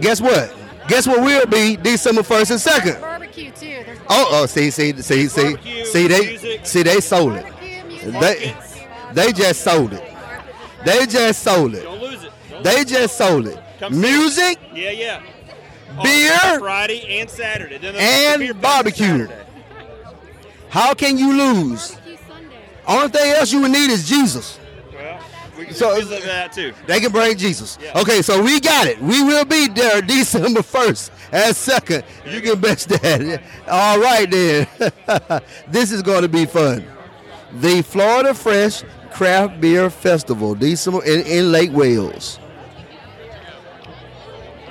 [0.00, 0.56] Guess what?
[0.88, 3.00] Guess what we'll be December 1st and 2nd?
[3.02, 3.82] Barbecue too.
[3.84, 7.46] There's Oh, oh, see, see, see, see, see, they, see, they sold it.
[8.02, 8.56] They,
[9.14, 10.02] they just sold it.
[10.84, 11.82] They just sold it.
[11.84, 12.32] Don't lose it.
[12.50, 13.58] Don't They just sold it.
[13.90, 14.58] Music.
[14.72, 15.22] Yeah, yeah.
[16.02, 16.58] Beer.
[16.58, 17.78] Friday and Saturday.
[17.78, 19.06] Then there's the beer and fest barbecue.
[19.26, 19.34] Saturday.
[20.68, 21.96] How can you lose?
[22.86, 24.58] Only thing else you would need is Jesus.
[24.94, 25.20] Well,
[25.58, 26.72] we can So- visit that too.
[26.86, 27.78] They can bring Jesus.
[27.96, 29.00] Okay, so we got it.
[29.02, 32.02] We will be there December 1st and 2nd.
[32.32, 33.42] You can bet that.
[33.68, 34.66] All right, then.
[35.68, 36.84] this is going to be fun.
[37.54, 42.38] The Florida Fresh Craft Beer Festival, December in, in Lake Wales.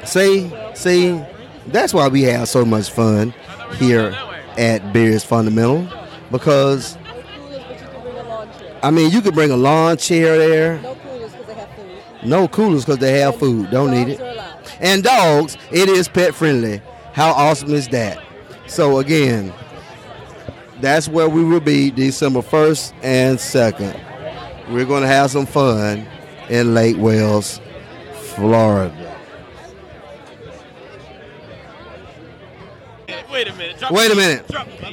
[0.05, 1.23] See, see,
[1.67, 3.33] that's why we have so much fun
[3.75, 4.15] here
[4.57, 5.87] at Beers Fundamental
[6.31, 6.97] because
[8.81, 10.79] I mean, you could bring a lawn chair there.
[10.79, 12.29] No coolers because they have food.
[12.29, 13.71] No coolers because they have food.
[13.71, 14.21] Don't need it.
[14.79, 16.81] And dogs, it is pet friendly.
[17.13, 18.23] How awesome is that?
[18.67, 19.53] So again,
[20.81, 24.69] that's where we will be December 1st and 2nd.
[24.69, 26.07] We're going to have some fun
[26.49, 27.59] in Lake Wales,
[28.35, 28.95] Florida.
[33.31, 33.77] Wait a minute.
[33.77, 34.45] Drop Wait a minute.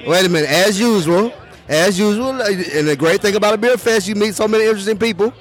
[0.06, 0.48] Wait a minute.
[0.48, 1.32] As usual,
[1.68, 4.98] as usual, and the great thing about a beer fest, you meet so many interesting
[4.98, 5.32] people.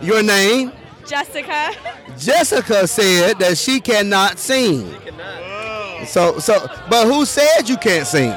[0.00, 0.72] Your name?
[1.06, 1.72] Jessica.
[2.16, 4.92] Jessica said that she cannot sing.
[5.00, 6.08] Cannot.
[6.08, 8.34] So, so, but who said you can't sing?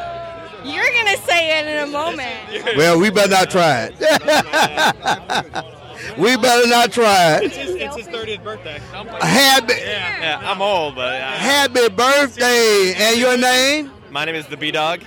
[0.64, 2.30] You're gonna say it in a moment.
[2.78, 4.00] Well, we better not try it.
[6.18, 7.68] we better not try It's it.
[7.68, 8.80] his, it's his 30th birthday.
[9.22, 12.94] Happy, Yeah, yeah, I'm old, but uh, happy birthday!
[12.98, 13.92] And your name?
[14.12, 15.02] my name is the B Dog.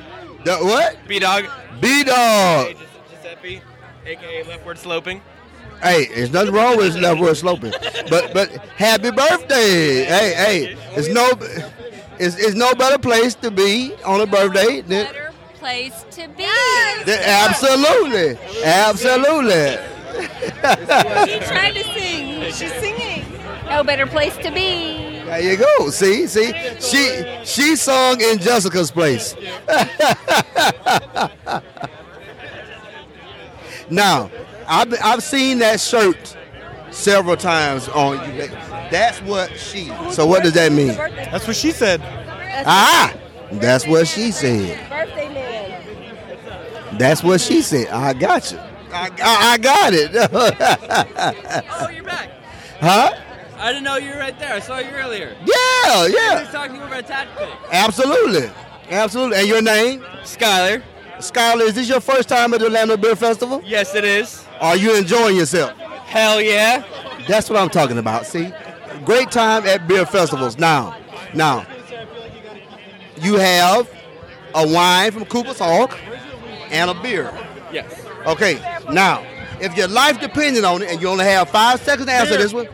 [0.44, 0.96] The what?
[1.09, 1.46] B Dog.
[1.80, 2.76] B Dog.
[3.11, 3.61] Giuseppe,
[4.07, 5.20] aka Leftward Sloping.
[5.82, 7.72] Hey, there's nothing wrong with leftward sloping,
[8.09, 10.05] but but happy birthday!
[10.05, 11.30] Hey, hey, it's no,
[12.18, 15.07] it's, it's no better place to be on a birthday than
[15.64, 16.44] Place to be.
[17.06, 19.78] than- absolutely, absolutely.
[20.14, 22.42] She tried to sing.
[22.52, 23.24] She's singing.
[23.70, 25.22] No better place to be.
[25.24, 25.88] There you go.
[25.88, 29.34] See, see, she she sung in Jessica's place.
[33.90, 34.30] now,
[34.68, 36.36] I've I've seen that shirt
[36.90, 38.48] several times on you.
[38.90, 39.90] That's what she.
[40.10, 40.88] So what does that mean?
[40.88, 42.02] That's what she said.
[42.66, 43.14] Ah,
[43.52, 44.78] that's what she said.
[44.90, 45.43] Birthday man.
[46.99, 47.88] That's what she said.
[47.88, 48.59] I got you.
[48.92, 50.11] I, I, I got it.
[51.70, 52.30] Oh, you're back.
[52.80, 53.14] huh?
[53.57, 54.53] I didn't know you were right there.
[54.55, 55.36] I saw you earlier.
[55.45, 56.45] Yeah, yeah.
[56.45, 57.49] Were talking over a tactic.
[57.72, 58.51] Absolutely.
[58.90, 59.38] Absolutely.
[59.38, 60.01] And your name?
[60.22, 60.82] Skyler.
[61.18, 63.62] Skyler, is this your first time at the Orlando Beer Festival?
[63.64, 64.45] Yes, it is.
[64.61, 65.76] Are you enjoying yourself?
[65.78, 66.84] Hell yeah.
[67.26, 68.26] That's what I'm talking about.
[68.26, 68.53] See?
[69.05, 70.59] Great time at beer festivals.
[70.59, 70.97] Now,
[71.32, 71.66] now,
[73.20, 73.88] you have
[74.55, 75.99] a wine from Cooper's Hawk
[76.74, 77.32] and a beer.
[77.72, 78.04] Yes.
[78.26, 78.54] Okay,
[78.90, 79.24] now,
[79.60, 82.42] if your life depended on it and you only have five seconds to answer Beer.
[82.42, 82.68] this one,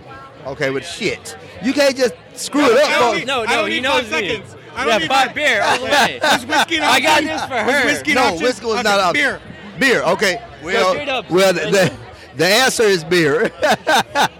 [0.46, 1.36] okay, but shit.
[1.62, 3.14] You can't just screw it up.
[3.14, 3.26] folks.
[3.26, 4.42] No, no, he knows me.
[4.74, 6.20] I Yeah, five beer all the way.
[6.22, 8.14] I got this for her.
[8.14, 9.14] no, whiskey was not up.
[9.14, 9.40] Beer.
[9.78, 10.42] Beer, okay.
[10.62, 11.30] Well, straight up.
[11.30, 11.92] well the, the,
[12.36, 13.51] the answer is beer.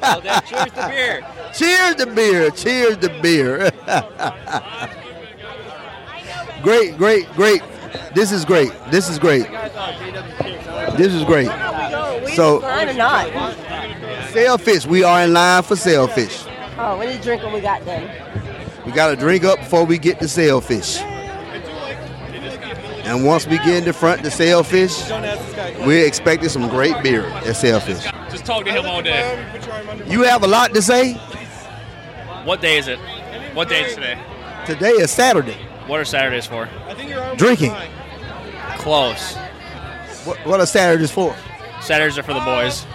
[0.03, 1.27] Well, then cheers to beer.
[1.53, 2.51] Cheers to beer.
[2.51, 3.71] Cheers to beer.
[6.63, 7.63] great, great, great.
[8.15, 8.73] This is great.
[8.91, 9.47] This is great.
[10.97, 11.49] This is great.
[12.35, 13.57] So, Fine or not?
[14.31, 14.87] sailfish.
[14.87, 16.45] We are in line for sailfish.
[16.79, 18.09] Oh, we need to drink when we got them.
[18.87, 20.99] We got to drink up before we get to sailfish.
[23.05, 25.09] And once we get in the front to sailfish,
[25.85, 28.05] we're expecting some great beer at sailfish.
[28.31, 29.45] Just talk to him all day.
[30.07, 31.15] You have a lot to say.
[32.45, 32.99] What day is it?
[33.55, 34.19] What day is today?
[34.65, 35.57] Today is Saturday.
[35.87, 36.69] What are Saturdays for?
[37.37, 37.75] Drinking.
[38.79, 39.35] Close.
[40.25, 41.35] What, what are Saturdays for?
[41.81, 42.85] Saturdays are for the boys.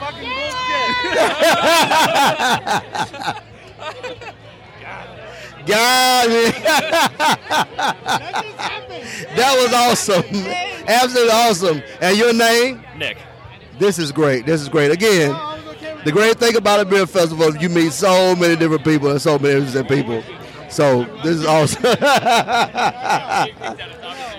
[5.65, 6.29] God,
[9.35, 10.23] that was awesome.
[10.87, 11.81] Absolutely awesome.
[12.01, 12.83] And your name?
[12.97, 13.17] Nick.
[13.79, 14.45] This is great.
[14.45, 14.91] This is great.
[14.91, 15.31] Again,
[16.05, 19.21] the great thing about a beer festival is you meet so many different people and
[19.21, 20.23] so many different people.
[20.75, 21.83] So this is awesome.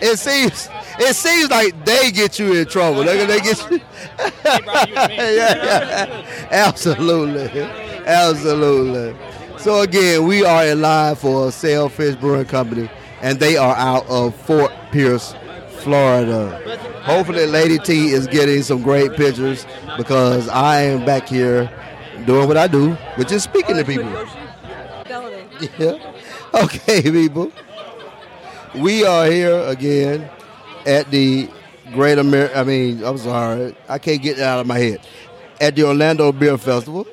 [0.03, 0.69] it seems
[0.99, 3.05] it seems like they get you in trouble.
[3.05, 3.81] They, they get you.
[4.45, 6.49] yeah, yeah.
[6.51, 7.63] Absolutely,
[8.05, 9.17] absolutely.
[9.57, 12.91] So again, we are in line for Sailfish Brewing Company,
[13.23, 15.35] and they are out of Fort Pierce,
[15.79, 16.79] Florida.
[17.05, 19.67] Hopefully, Lady T is getting some great pictures
[19.97, 21.71] because I am back here
[22.27, 24.27] doing what I do, which is speaking to people.
[25.79, 26.16] Yeah.
[26.65, 27.53] Okay, people.
[28.75, 30.27] We are here again
[30.87, 31.51] at the
[31.93, 32.51] Great Amer.
[32.55, 35.07] I mean, I'm sorry, I can't get it out of my head.
[35.61, 37.07] At the Orlando Beer Festival.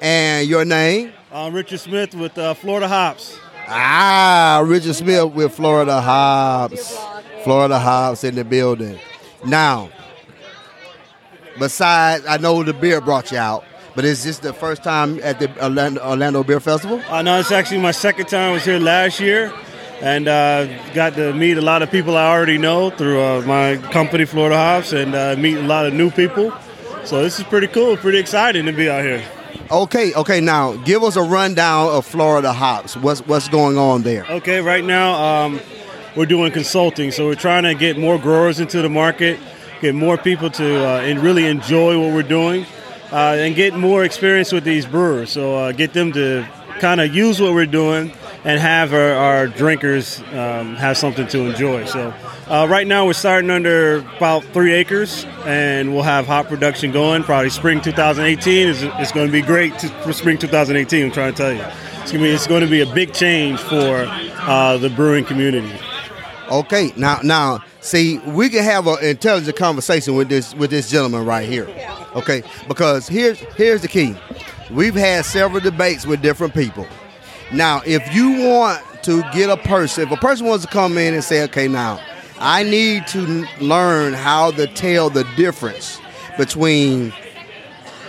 [0.00, 1.12] And your name?
[1.32, 3.36] I'm Richard Smith with uh, Florida Hops.
[3.66, 6.96] Ah, Richard Smith with Florida Hops.
[7.42, 8.96] Florida Hops in the building.
[9.44, 9.90] Now,
[11.58, 13.64] besides, I know the beer brought you out,
[13.96, 17.02] but is this the first time at the Orlando, Orlando Beer Festival?
[17.08, 18.50] Uh, no, it's actually my second time.
[18.50, 19.52] I was here last year
[20.02, 23.78] and uh, got to meet a lot of people I already know through uh, my
[23.90, 26.52] company, Florida Hops, and uh, meet a lot of new people.
[27.04, 29.24] So this is pretty cool, pretty exciting to be out here.
[29.70, 30.40] Okay, okay.
[30.40, 32.96] Now, give us a rundown of Florida Hops.
[32.96, 34.26] What's what's going on there?
[34.26, 35.60] Okay, right now um,
[36.14, 39.40] we're doing consulting, so we're trying to get more growers into the market,
[39.80, 42.66] get more people to uh, and really enjoy what we're doing,
[43.16, 45.30] uh, and get more experience with these brewers.
[45.30, 46.46] So uh, get them to
[46.80, 48.12] kind of use what we're doing
[48.44, 51.86] and have our, our drinkers um, have something to enjoy.
[51.86, 52.12] So
[52.46, 57.22] uh, right now we're starting under about three acres, and we'll have hop production going.
[57.22, 61.06] Probably spring 2018 is it's going to be great to, for spring 2018.
[61.06, 61.64] I'm trying to tell you,
[62.02, 65.24] it's going to be it's going to be a big change for uh, the brewing
[65.24, 65.72] community.
[66.50, 71.24] Okay, now now see, we can have an intelligent conversation with this with this gentleman
[71.24, 71.68] right here.
[72.14, 74.16] Okay, because here's here's the key.
[74.70, 76.86] we've had several debates with different people.
[77.52, 81.14] Now, if you want to get a person, if a person wants to come in
[81.14, 82.00] and say, okay, now
[82.38, 86.00] I need to learn how to tell the difference
[86.36, 87.12] between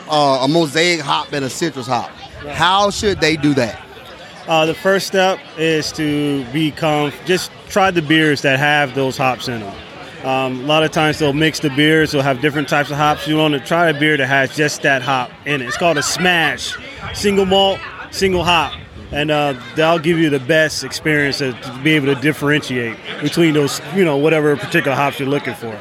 [0.09, 2.09] uh, a mosaic hop and a citrus hop,
[2.49, 3.86] how should they do that?
[4.47, 9.47] Uh, the first step is to become just try the beers that have those hops
[9.47, 9.75] in them.
[10.23, 13.27] Um, a lot of times they'll mix the beers, they'll have different types of hops.
[13.27, 15.67] You want to try a beer that has just that hop in it.
[15.67, 16.75] It's called a smash,
[17.13, 17.79] single malt,
[18.11, 18.73] single hop,
[19.11, 23.81] and uh, that'll give you the best experience to, be able to differentiate between those,
[23.95, 25.77] you know, whatever particular hops you're looking for.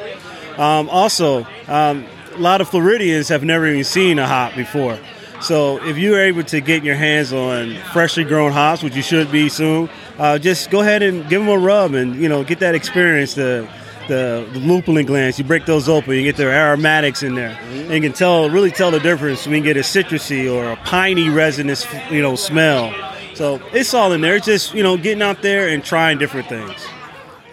[0.60, 2.04] Um, also, um,
[2.34, 4.98] a lot of Floridians have never even seen a hop before.
[5.40, 9.30] So if you're able to get your hands on freshly grown hops, which you should
[9.30, 12.60] be soon, uh, just go ahead and give them a rub and you know get
[12.60, 13.34] that experience.
[13.34, 13.68] The
[14.08, 17.92] the, the lupulin glands, you break those open, you get their aromatics in there, and
[17.92, 19.46] you can tell really tell the difference.
[19.46, 22.94] We can get a citrusy or a piney resinous you know smell.
[23.34, 24.36] So it's all in there.
[24.36, 26.86] It's just you know getting out there and trying different things.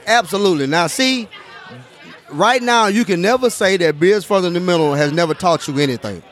[0.05, 0.67] Absolutely.
[0.67, 1.27] Now, see,
[2.29, 6.23] right now you can never say that Beers Fundamental has never taught you anything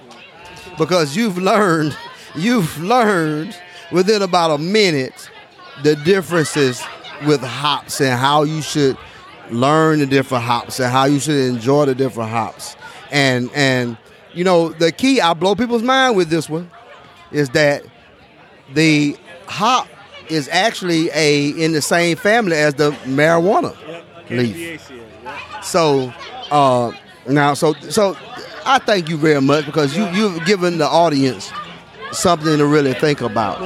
[0.82, 1.96] because you've learned,
[2.36, 3.56] you've learned
[3.92, 5.30] within about a minute
[5.84, 6.82] the differences
[7.28, 8.98] with hops and how you should
[9.52, 12.76] learn the different hops and how you should enjoy the different hops.
[13.12, 13.96] And and
[14.34, 16.72] you know the key I blow people's mind with this one
[17.32, 17.84] is that
[18.74, 19.16] the
[19.46, 19.88] hop
[20.30, 23.76] is actually a in the same family as the marijuana
[24.32, 24.92] leaf.
[25.62, 26.12] So
[26.50, 26.92] uh,
[27.28, 28.18] now, so so
[28.66, 31.52] I thank you very much because you you've given the audience
[32.12, 33.62] something to really think about.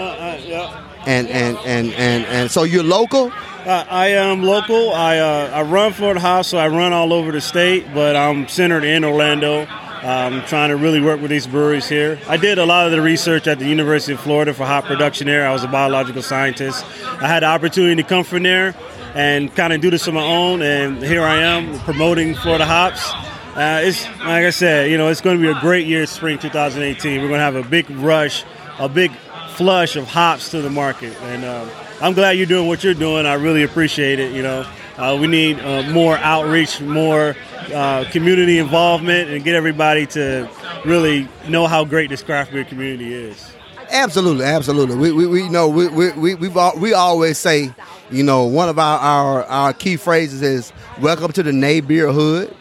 [1.06, 3.32] And and and and and so you're local.
[3.66, 4.94] Uh, I am local.
[4.94, 8.48] I uh, I run Florida Hops, so I run all over the state, but I'm
[8.48, 9.68] centered in Orlando.
[10.06, 12.20] I'm trying to really work with these breweries here.
[12.28, 15.26] I did a lot of the research at the University of Florida for hop production
[15.26, 15.48] there.
[15.48, 16.86] I was a biological scientist.
[17.04, 18.76] I had the opportunity to come from there
[19.16, 23.12] and kind of do this on my own, and here I am promoting Florida hops.
[23.56, 26.38] Uh, it's like I said, you know, it's going to be a great year, spring
[26.38, 27.22] 2018.
[27.22, 28.44] We're going to have a big rush,
[28.80, 29.14] a big
[29.56, 31.70] flush of hops to the market, and um,
[32.02, 33.26] I'm glad you're doing what you're doing.
[33.26, 34.34] I really appreciate it.
[34.34, 37.34] You know, uh, we need uh, more outreach, more
[37.74, 40.50] uh, community involvement, and get everybody to
[40.84, 43.54] really know how great this craft beer community is.
[43.90, 44.98] Absolutely, absolutely.
[44.98, 47.74] We we, we know we we we we've al- we always say,
[48.12, 52.12] you know, one of our, our our key phrases is "Welcome to the Nay Beer
[52.12, 52.54] Hood,"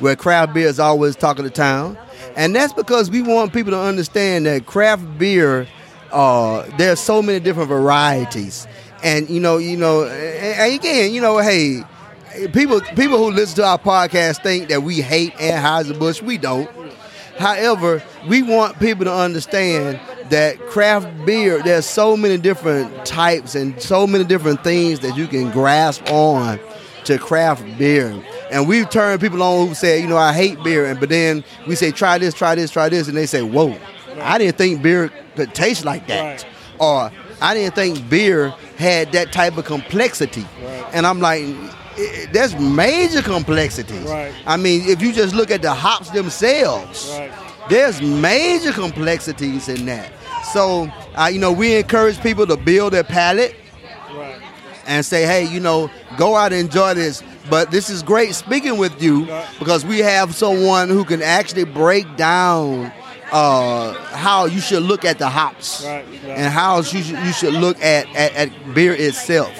[0.00, 1.98] where craft beer is always talking to town,
[2.36, 5.66] and that's because we want people to understand that craft beer,
[6.12, 8.66] uh, there's so many different varieties,
[9.02, 11.82] and you know, you know, and again, you know, hey.
[12.52, 16.22] People, people who listen to our podcast think that we hate Anheuser Busch.
[16.22, 16.70] We don't.
[17.36, 19.98] However, we want people to understand
[20.30, 25.26] that craft beer, there's so many different types and so many different things that you
[25.26, 26.60] can grasp on
[27.04, 28.22] to craft beer.
[28.50, 31.44] And we've turned people on who say, you know, I hate beer, and but then
[31.66, 33.76] we say, try this, try this, try this, and they say, whoa,
[34.20, 36.46] I didn't think beer could taste like that.
[36.78, 40.46] Or I didn't think beer had that type of complexity.
[40.92, 41.44] And I'm like,
[42.32, 44.04] there's major complexities.
[44.04, 44.32] Right.
[44.46, 47.18] I mean, if you just look at the hops themselves,
[47.68, 50.12] there's major complexities in that.
[50.52, 53.56] So, uh, you know, we encourage people to build their palate
[54.86, 57.22] and say, hey, you know, go out and enjoy this.
[57.50, 59.26] But this is great speaking with you
[59.58, 62.92] because we have someone who can actually break down
[63.32, 67.82] uh, how you should look at the hops and how you should, you should look
[67.82, 69.58] at, at, at beer itself.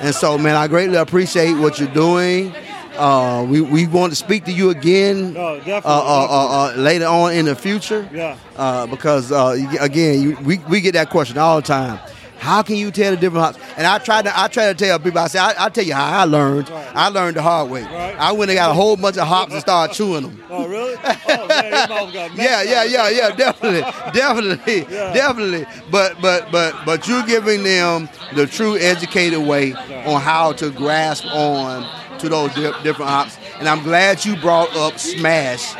[0.00, 2.54] And so, man, I greatly appreciate what you're doing.
[2.96, 7.06] Uh, we, we want to speak to you again No, uh, uh, uh, uh, later
[7.06, 8.08] on in the future.
[8.12, 8.36] Yeah.
[8.56, 12.00] Uh, because uh, again, you, we, we get that question all the time.
[12.38, 13.58] How can you tell the different hops?
[13.76, 15.18] And I try to I try to tell people.
[15.18, 16.70] I say I, I tell you how I learned.
[16.70, 17.82] I learned the hard way.
[17.84, 20.42] I went and got a whole bunch of hops and started chewing them.
[20.48, 20.94] Oh, really?
[20.96, 23.80] Oh, man, got Yeah, yeah, yeah, yeah, definitely,
[24.12, 25.66] definitely, definitely.
[25.90, 31.26] But but but but you're giving them the true educated way on how to grasp
[31.26, 31.86] on
[32.18, 33.36] to those di- different hops.
[33.58, 35.74] And I'm glad you brought up Smash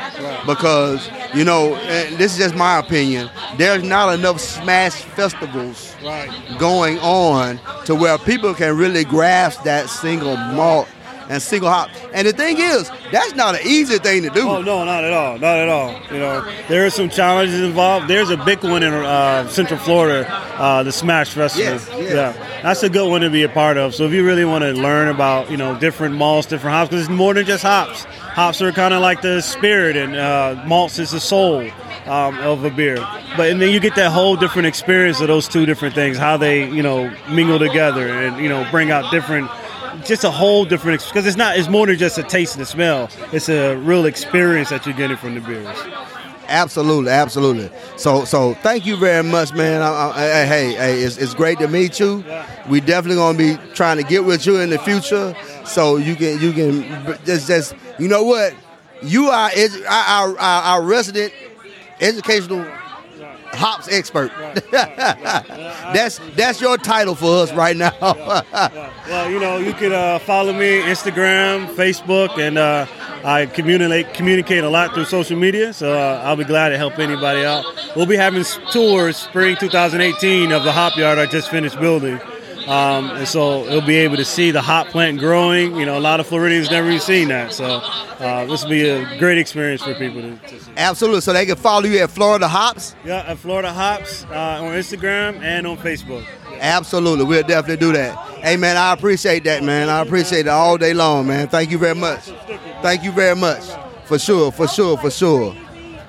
[0.45, 1.75] because you know
[2.17, 3.29] this is just my opinion.
[3.57, 6.29] There's not enough Smash festivals Right.
[6.59, 10.87] going on to where people can really grasp that single malt
[11.29, 11.89] and single hop.
[12.13, 14.49] And the thing is, that's not an easy thing to do.
[14.49, 15.91] Oh no, not at all, not at all.
[16.11, 18.07] You know, there are some challenges involved.
[18.07, 20.27] There's a big one in uh, Central Florida,
[20.57, 21.73] uh, the Smash Festival.
[21.73, 22.13] Yes, yes.
[22.35, 23.95] Yeah, that's a good one to be a part of.
[23.95, 27.05] So if you really want to learn about you know different malts, different hops, because
[27.05, 28.03] it's more than just hops.
[28.33, 31.69] Hops are kind of like the spirit, and uh, malts is the soul.
[32.05, 32.95] um, of a beer.
[33.37, 36.37] But and then you get that whole different experience of those two different things, how
[36.37, 39.47] they you know mingle together and you know bring out different.
[40.09, 41.55] Just a whole different experience because it's not.
[41.57, 43.09] It's more than just a taste and a smell.
[43.31, 45.67] It's a real experience that you're getting from the beers.
[46.47, 47.69] Absolutely, absolutely.
[47.95, 49.83] So, so thank you very much, man.
[49.83, 50.09] I, I,
[50.41, 52.25] I- hey, hey, it's, it's great to meet you.
[52.67, 56.41] We definitely gonna be trying to get with you in the future, so you can
[56.41, 58.55] you can just just you know what
[59.03, 59.51] you are
[59.87, 61.31] our, our our resident
[62.01, 62.65] educational
[63.59, 64.31] hops expert.
[64.71, 67.91] that's that's your title for us right now.
[67.99, 72.85] Well, you know, you could uh, follow me Instagram, Facebook, and uh,
[73.23, 75.73] I communicate communicate a lot through social media.
[75.73, 77.65] So uh, I'll be glad to help anybody out.
[77.95, 82.19] We'll be having tours spring 2018 of the hop yard I just finished building.
[82.67, 85.75] Um, and so they'll be able to see the hop plant growing.
[85.75, 87.53] You know, a lot of Floridians never even seen that.
[87.53, 90.71] So uh, this will be a great experience for people to, to see.
[90.77, 91.21] Absolutely.
[91.21, 92.95] So they can follow you at Florida Hops.
[93.05, 96.25] Yeah, at Florida Hops uh, on Instagram and on Facebook.
[96.59, 98.17] Absolutely, we'll definitely do that.
[98.39, 99.89] Hey man, I appreciate that, man.
[99.89, 101.47] I appreciate it all day long, man.
[101.47, 102.21] Thank you very much.
[102.81, 103.63] Thank you very much.
[104.05, 105.55] For sure, for sure, for sure.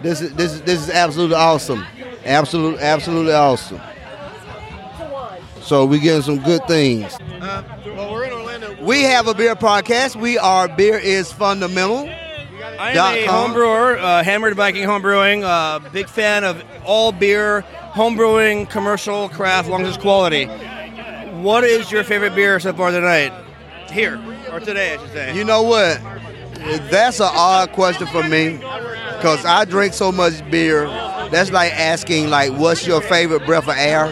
[0.03, 1.85] This is this is this is absolutely awesome.
[2.25, 3.81] Absolutely, absolutely awesome.
[5.71, 7.17] So we getting some good things.
[7.41, 8.77] well, we're in Orlando.
[8.83, 10.17] We have a beer podcast.
[10.17, 12.09] We are beer is fundamental.
[12.77, 13.35] I am a com.
[13.37, 15.45] home brewer, uh, Hammered Viking Home Brewing.
[15.45, 20.47] Uh, big fan of all beer, home brewing, commercial, craft, long as quality.
[21.41, 23.33] What is your favorite beer so far tonight?
[23.93, 24.21] Here,
[24.51, 25.37] or today, I should say.
[25.37, 26.01] You know what?
[26.91, 28.59] That's an odd question for me
[29.21, 30.87] because I drink so much beer.
[31.31, 34.07] That's like asking, like, what's your favorite breath of air?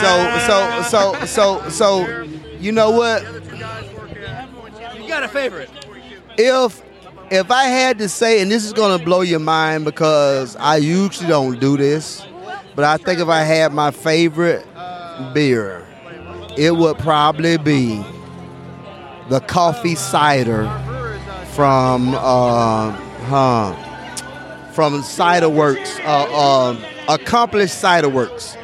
[0.00, 2.22] So, so, so, so, so,
[2.58, 3.22] you know what?
[4.96, 5.68] You got a favorite?
[6.38, 6.82] If
[7.30, 11.28] if I had to say, and this is gonna blow your mind because I usually
[11.28, 12.24] don't do this,
[12.74, 14.66] but I think if I had my favorite
[15.34, 15.86] beer,
[16.56, 18.02] it would probably be
[19.28, 20.64] the coffee cider
[21.52, 22.90] from uh,
[23.26, 23.74] huh,
[24.76, 28.58] from Cider Works, uh, um, Accomplice Cider Works.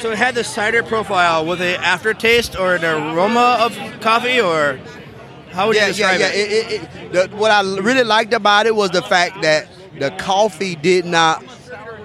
[0.00, 4.80] So it had the cider profile with an aftertaste or an aroma of coffee, or
[5.52, 6.34] how would yeah, you describe yeah, yeah.
[6.34, 6.52] it?
[6.52, 9.68] It, it, it, the, what I really liked about it was the fact that
[10.00, 11.44] the coffee did not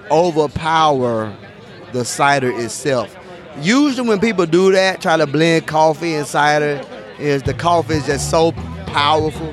[0.08, 1.36] overpower
[1.92, 3.14] the cider itself.
[3.60, 6.80] Usually, when people do that, try to blend coffee and cider,
[7.18, 8.52] is the coffee is just so
[8.86, 9.52] powerful.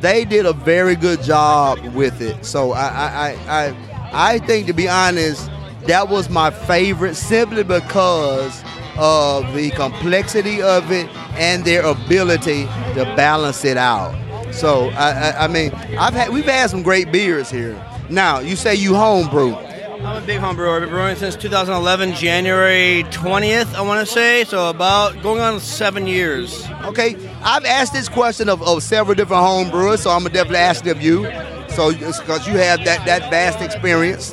[0.00, 2.44] They did a very good job with it.
[2.44, 5.50] So I, I, I, I, I think, to be honest,
[5.86, 8.62] that was my favorite simply because
[8.96, 12.64] of the complexity of it and their ability
[12.94, 14.14] to balance it out.
[14.52, 17.82] So I, I, I mean, I've had we've had some great beers here.
[18.10, 19.54] Now you say you homebrew.
[19.54, 20.76] I'm a big home brewer.
[20.76, 24.44] I've been brewing since 2011, January 20th, I want to say.
[24.44, 26.64] So about going on seven years.
[26.84, 30.58] Okay, I've asked this question of, of several different home brewers, so I'm gonna definitely
[30.58, 31.24] ask it of you.
[31.70, 34.32] So because you have that that vast experience.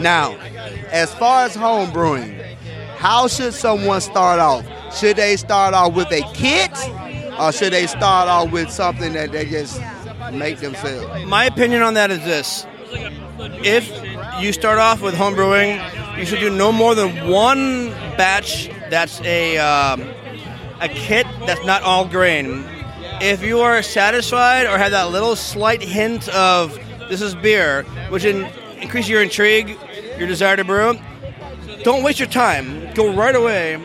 [0.00, 0.36] Now,
[0.90, 2.40] as far as home brewing,
[2.96, 4.64] how should someone start off?
[4.96, 6.72] Should they start off with a kit,
[7.38, 9.80] or should they start off with something that they just
[10.32, 11.26] make themselves?
[11.26, 12.66] My opinion on that is this:
[13.62, 13.88] if
[14.42, 15.80] you start off with home brewing,
[16.18, 18.68] you should do no more than one batch.
[18.90, 20.02] That's a um,
[20.80, 22.64] a kit that's not all grain.
[23.20, 26.78] If you are satisfied or have that little slight hint of
[27.08, 28.46] this is beer, which in,
[28.80, 29.76] increases your intrigue,
[30.18, 30.98] your desire to brew,
[31.82, 32.92] don't waste your time.
[32.94, 33.78] Go right away.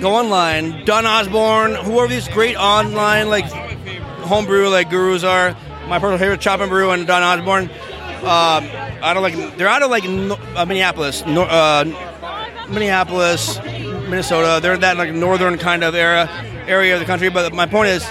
[0.00, 0.84] Go online.
[0.84, 3.44] Don Osborne, whoever these great online like
[4.22, 5.56] homebrew like gurus are.
[5.88, 7.70] My personal favorite, Chop and Brew and Don Osborne.
[8.22, 8.64] Um,
[9.02, 11.84] out of like they're out of like uh, Minneapolis, uh,
[12.68, 13.58] Minneapolis,
[14.12, 14.60] Minnesota.
[14.60, 16.28] They're in that like northern kind of area
[16.68, 17.30] area of the country.
[17.30, 18.06] But my point is,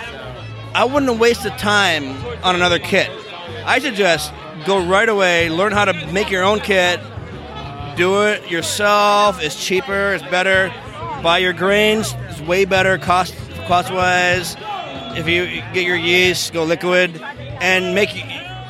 [0.74, 3.10] I wouldn't waste the time on another kit.
[3.66, 4.34] I suggest
[4.66, 7.00] go right away, learn how to make your own kit,
[7.96, 9.42] do it yourself.
[9.44, 10.74] It's cheaper, it's better.
[11.22, 13.36] Buy your grains, it's way better cost
[13.68, 14.56] cost wise.
[15.16, 17.22] If you get your yeast, go liquid,
[17.62, 18.10] and make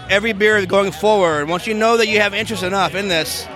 [0.10, 1.48] every beer going forward.
[1.48, 3.48] Once you know that you have interest enough in this,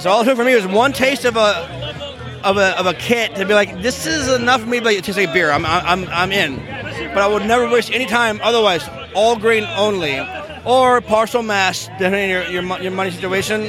[0.00, 2.11] so all it took for me was one taste of a
[2.44, 5.18] of a, of a kit to be like, this is enough for me to taste
[5.18, 5.50] like beer.
[5.50, 6.56] I'm, I'm, I'm in.
[7.14, 10.18] But I would never waste any time otherwise, all grain only.
[10.64, 13.62] Or partial mash, depending on your, your, your money situation.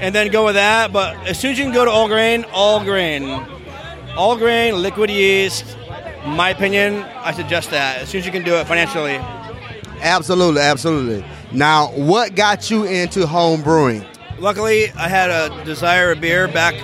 [0.00, 0.92] And then go with that.
[0.92, 3.28] But as soon as you can go to all grain, all grain.
[4.16, 5.76] All grain, liquid yeast.
[6.26, 8.02] My opinion, I suggest that.
[8.02, 9.16] As soon as you can do it financially.
[10.00, 11.24] Absolutely, absolutely.
[11.52, 14.04] Now, what got you into home brewing?
[14.38, 16.74] Luckily, I had a desire of beer back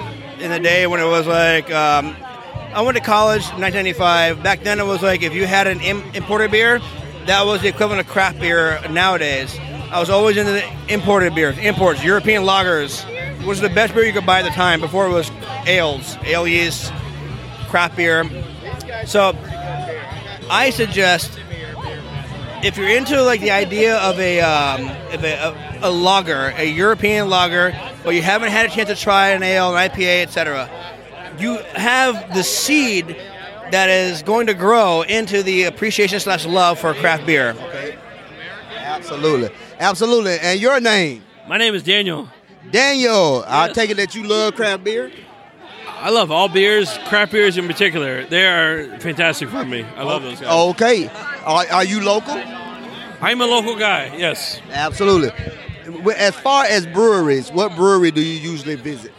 [0.41, 2.17] in the day when it was like um,
[2.75, 4.43] I went to college in 1995.
[4.43, 6.81] Back then, it was like if you had an Im- imported beer,
[7.27, 9.59] that was the equivalent of craft beer nowadays.
[9.91, 13.05] I was always into the imported beers, imports, European lagers,
[13.45, 14.81] was the best beer you could buy at the time.
[14.81, 15.31] Before it was
[15.67, 16.93] ales, ale yeast,
[17.69, 18.25] craft beer.
[19.05, 19.37] So,
[20.49, 21.39] I suggest
[22.63, 25.35] if you're into like the idea of a um, of a,
[25.83, 27.75] a, a lager, a European lager,
[28.05, 30.69] but you haven't had a chance to try an ale, an IPA, etc.,
[31.39, 33.17] you have the seed
[33.71, 37.51] that is going to grow into the appreciation slash love for craft beer.
[37.51, 37.99] Okay.
[38.75, 40.39] Absolutely, absolutely.
[40.41, 41.23] And your name?
[41.49, 42.29] My name is Daniel.
[42.71, 45.11] Daniel, I take it that you love craft beer.
[45.87, 48.25] I love all beers, craft beers in particular.
[48.25, 49.85] They are fantastic for me.
[49.97, 50.71] I love those guys.
[50.71, 51.11] Okay,
[51.45, 52.35] are, are you local?
[53.23, 54.15] I'm a local guy.
[54.17, 54.61] Yes.
[54.71, 55.31] Absolutely.
[56.17, 59.13] As far as breweries, what brewery do you usually visit?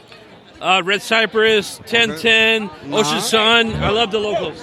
[0.59, 2.97] Uh, Red Cypress, 1010, Uh-huh.
[2.97, 3.73] Ocean Sun.
[3.75, 4.61] I love the locals.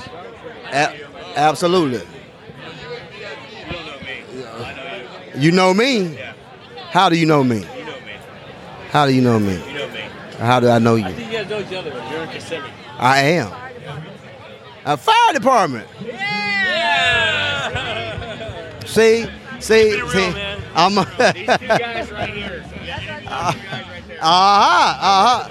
[0.72, 0.94] A-
[1.36, 2.06] absolutely.
[5.36, 6.18] You know me?
[6.90, 7.64] How do you know me?
[8.90, 9.56] How do you know me?
[10.39, 11.14] How do I know I you?
[11.14, 11.90] think you guys know each other.
[12.10, 12.70] You're in Kissimmee.
[12.98, 13.52] I am.
[14.85, 15.86] A fire department.
[18.89, 19.27] See,
[19.60, 20.32] see, see.
[20.74, 20.97] I'm.
[20.98, 21.23] uh huh.
[24.20, 24.32] Uh
[25.27, 25.48] huh.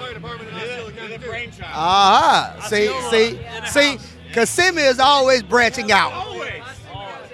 [1.62, 2.60] Uh huh.
[2.62, 3.98] See, see, see.
[4.32, 6.12] Kissimmee is always branching out.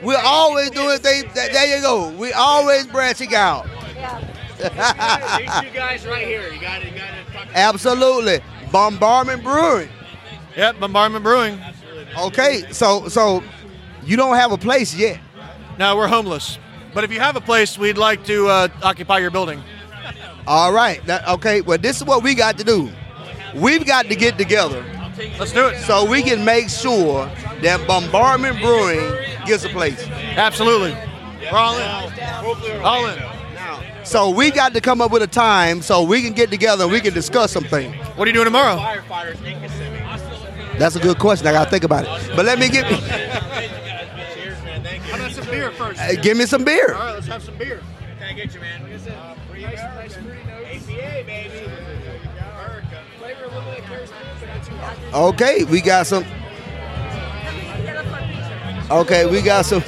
[0.03, 1.33] We're always doing things.
[1.35, 2.11] There you go.
[2.11, 3.67] We always branching out.
[4.59, 6.53] These two guys right here.
[6.53, 8.41] You got to, you got to talk to Absolutely.
[8.71, 9.89] Bombardment Brewing.
[10.57, 11.59] Yep, Bombardment Brewing.
[12.19, 13.43] Okay, so so
[14.05, 15.19] you don't have a place yet.
[15.79, 16.59] No, we're homeless.
[16.93, 19.63] But if you have a place, we'd like to uh, occupy your building.
[20.47, 21.05] All right.
[21.07, 21.61] That, okay.
[21.61, 22.91] Well, this is what we got to do.
[23.55, 24.85] We've got to get together.
[25.39, 25.81] Let's do it.
[25.83, 27.27] So we can make sure
[27.63, 29.01] that Bombardment Brewing
[29.47, 30.07] gets a place.
[30.09, 30.93] Absolutely.
[31.51, 32.83] We're all in.
[32.83, 33.23] All in.
[34.05, 36.93] So we got to come up with a time so we can get together and
[36.93, 37.93] we can discuss something.
[38.17, 38.77] What are you doing tomorrow?
[40.79, 41.47] That's a good question.
[41.47, 42.37] I got to think about it.
[42.37, 43.84] But let me get How about some
[45.55, 46.01] beer first?
[46.01, 46.95] uh, give me some beer.
[46.95, 47.81] All right, let's have some beer.
[48.19, 48.83] Can I get you, man?
[48.83, 50.89] Like I said, uh, pretty nice, nice fruity notes.
[50.89, 51.71] APA, baby.
[53.19, 54.11] Flavor a little bit carries
[54.41, 55.33] but not too hot.
[55.35, 56.25] Okay, we got some.
[58.91, 59.83] Okay, we got some.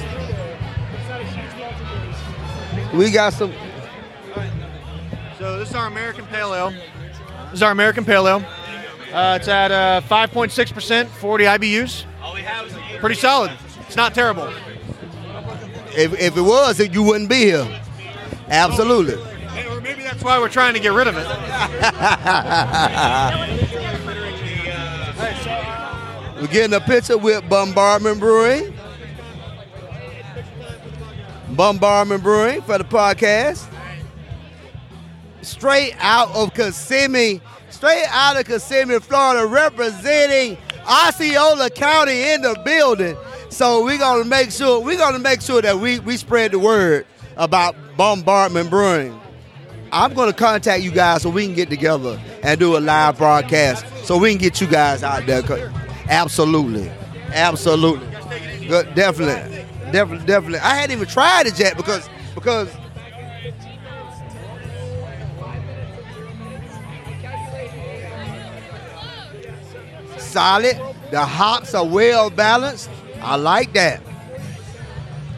[2.97, 3.53] We got some.
[5.37, 6.71] So this is our American Pale Ale.
[6.71, 8.45] This is our American Pale Ale.
[9.13, 12.05] Uh, it's at uh, 5.6%, 40 IBUs.
[12.99, 13.51] Pretty solid.
[13.85, 14.51] It's not terrible.
[15.97, 17.81] If, if it was, you wouldn't be here.
[18.49, 19.15] Absolutely.
[19.65, 21.25] Or maybe that's why we're trying to get rid of it.
[26.39, 28.71] We're getting a picture with Bombardment Brewing.
[31.49, 33.67] Bombardment Brewing for the podcast.
[35.41, 37.41] Straight out of Kissimmee,
[37.71, 43.17] straight out of Kissimmee, Florida, representing Osceola County in the building.
[43.57, 47.07] So we're gonna make sure we're gonna make sure that we, we spread the word
[47.37, 49.19] about Bombardment Brewing.
[49.91, 53.83] I'm gonna contact you guys so we can get together and do a live broadcast
[54.05, 55.73] so we can get you guys out there.
[56.07, 56.87] Absolutely,
[57.33, 58.05] absolutely,
[58.67, 60.59] Good, definitely, definitely, definitely.
[60.59, 62.69] I hadn't even tried it yet because because
[70.19, 70.79] solid.
[71.09, 72.91] The hops are well balanced.
[73.21, 74.01] I like that.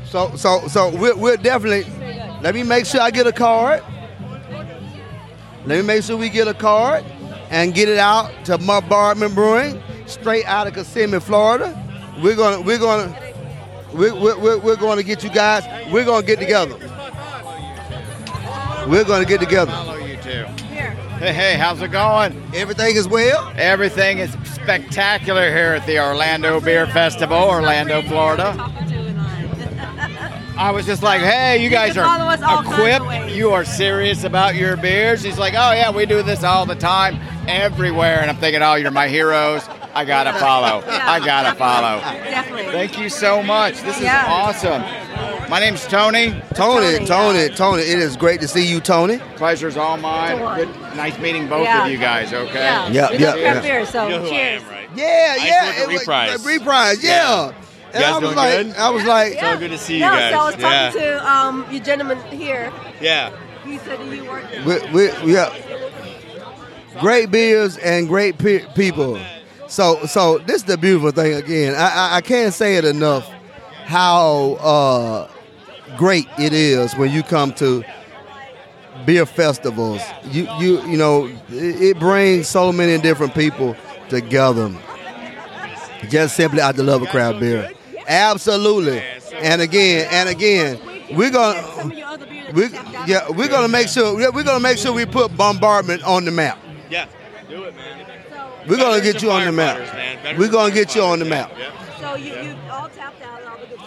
[0.06, 1.92] So so so we're, we're definitely.
[2.42, 3.84] Let me make sure I get a card.
[5.66, 7.04] Let me make sure we get a card
[7.50, 11.76] and get it out to Bombardment Brewing, straight out of Kissimmee, Florida.
[12.24, 13.14] We're gonna we're gonna
[13.94, 15.64] we're, we're, we're to get you guys.
[15.92, 16.78] We're to get together.
[18.88, 19.72] We're to get together.
[21.20, 22.42] Hey, hey, how's it going?
[22.54, 23.52] Everything is well?
[23.58, 28.56] Everything is spectacular here at the Orlando Beer Festival, Orlando, Florida.
[30.58, 33.32] I was just like, hey, you guys can follow us all are equipped.
[33.34, 35.22] You are serious about your beers.
[35.22, 37.20] He's like, oh, yeah, we do this all the time,
[37.50, 38.22] everywhere.
[38.22, 39.68] And I'm thinking, oh, you're my heroes.
[39.94, 40.82] I got to follow.
[40.88, 42.00] I got to follow.
[42.00, 42.72] Definitely.
[42.72, 43.82] Thank you so much.
[43.82, 44.84] This is awesome.
[45.50, 46.40] My name's Tony.
[46.54, 49.18] Tony, Tony, Tony, it is great to see you, Tony.
[49.36, 50.38] Pleasure's all mine.
[50.56, 51.86] Good, nice meeting both Yeah.
[51.86, 52.32] of you guys.
[52.32, 52.54] Okay.
[52.60, 52.88] Yeah.
[52.90, 53.62] Yeah, We yeah, love craft yeah.
[53.62, 54.62] beer, so You know who I cheers.
[54.64, 54.90] am, right?
[54.96, 55.36] Yeah, I yeah.
[55.36, 56.46] used to work it at was- Reprise.
[56.46, 57.52] Reprise, yeah.
[57.94, 60.32] And I was like, I was like, so good to see you no, guys.
[60.34, 61.18] so I was talking yeah.
[61.18, 62.72] to um, your gentleman here.
[63.02, 63.32] yeah.
[63.66, 64.44] He said that you work.
[64.66, 65.56] we, we, we got
[67.00, 69.20] great beers and great pe- people.
[69.68, 71.34] So, so this is the beautiful thing.
[71.34, 73.28] Again, I, I, I can't say it enough
[73.86, 75.28] how uh,
[75.98, 77.84] great it is when you come to
[79.06, 80.02] beer festivals.
[80.26, 83.76] You, you, you know, it, it brings so many different people
[84.10, 84.74] together.
[86.10, 87.72] Just simply out the love of craft beer.
[88.08, 89.02] Absolutely.
[89.42, 90.80] And again, and again,
[91.16, 91.62] we're gonna
[92.54, 92.68] we
[93.06, 96.58] yeah we're gonna make sure we're gonna make sure we put bombardment on the map.
[96.90, 97.08] Yeah.
[97.50, 98.06] Do it, man.
[98.68, 100.38] We're gonna get you on the map.
[100.38, 101.52] We're gonna get you on the map.
[102.00, 103.80] So you, you all tapped out all the good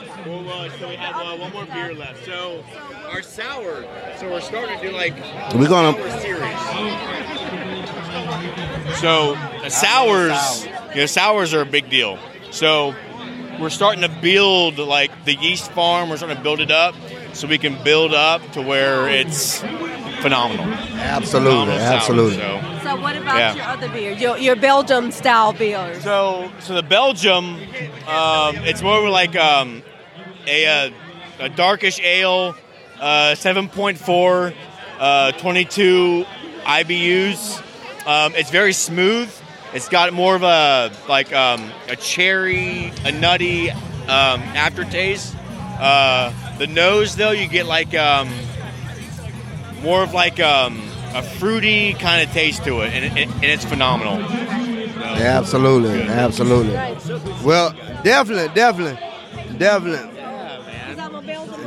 [0.52, 0.78] stuff.
[0.80, 2.24] So we have uh, one more beer left.
[2.24, 2.64] So
[3.08, 3.84] our sour.
[4.18, 5.14] So we're starting to do like
[5.54, 6.58] We're gonna- sour series.
[8.98, 10.64] So the sours,
[10.94, 12.18] you know, sours are a big deal.
[12.50, 12.94] So
[13.60, 16.08] we're starting to build like the yeast farm.
[16.10, 16.94] We're starting to build it up
[17.32, 19.58] so we can build up to where it's
[20.20, 20.66] phenomenal.
[20.66, 22.36] Absolutely, Phenomenal sour, absolutely.
[22.36, 22.60] so.
[22.84, 23.54] So what about Yeah.
[23.54, 24.12] your other beer?
[24.12, 26.02] Your, your Belgium style beers.
[26.04, 27.54] So, so the Belgium,
[28.06, 29.82] um, it's more like um,
[30.46, 30.92] a,
[31.40, 32.54] a darkish ale,
[33.00, 34.54] uh, 7.4,
[34.98, 36.24] uh, 22
[36.64, 37.62] IBUs.
[38.06, 39.32] Um, it's very smooth.
[39.74, 43.78] It's got more of a like um, a cherry, a nutty um,
[44.54, 45.34] aftertaste.
[45.80, 48.30] Uh, the nose, though, you get like um,
[49.82, 50.80] more of like um,
[51.14, 54.18] a fruity kind of taste to it, and, it, and it's phenomenal.
[54.22, 56.74] Absolutely, absolutely.
[57.44, 57.72] Well,
[58.04, 58.98] definitely, definitely,
[59.58, 60.21] definitely.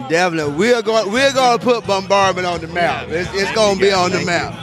[0.09, 1.11] Definitely, we're going.
[1.11, 3.07] We're going to put bombardment on the map.
[3.09, 4.53] It's, it's going to be on the map.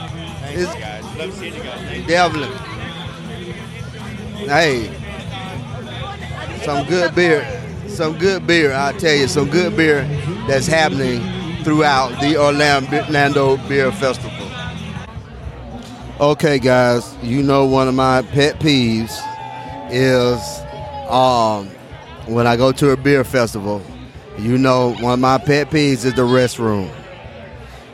[0.49, 0.73] It's,
[1.17, 2.07] Love seeing you guys.
[2.07, 2.57] Definitely.
[4.47, 4.89] Hey,
[6.63, 7.61] some good beer.
[7.87, 8.73] Some good beer.
[8.73, 10.03] I tell you, some good beer
[10.47, 11.21] that's happening
[11.63, 14.31] throughout the Orlando Beer Festival.
[16.19, 19.19] Okay, guys, you know one of my pet peeves
[19.91, 20.39] is
[21.09, 21.67] um,
[22.33, 23.81] when I go to a beer festival.
[24.37, 26.91] You know, one of my pet peeves is the restroom.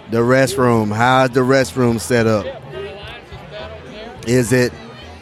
[0.09, 0.93] The restroom.
[0.95, 2.45] How's the restroom set up?
[4.25, 4.71] Is it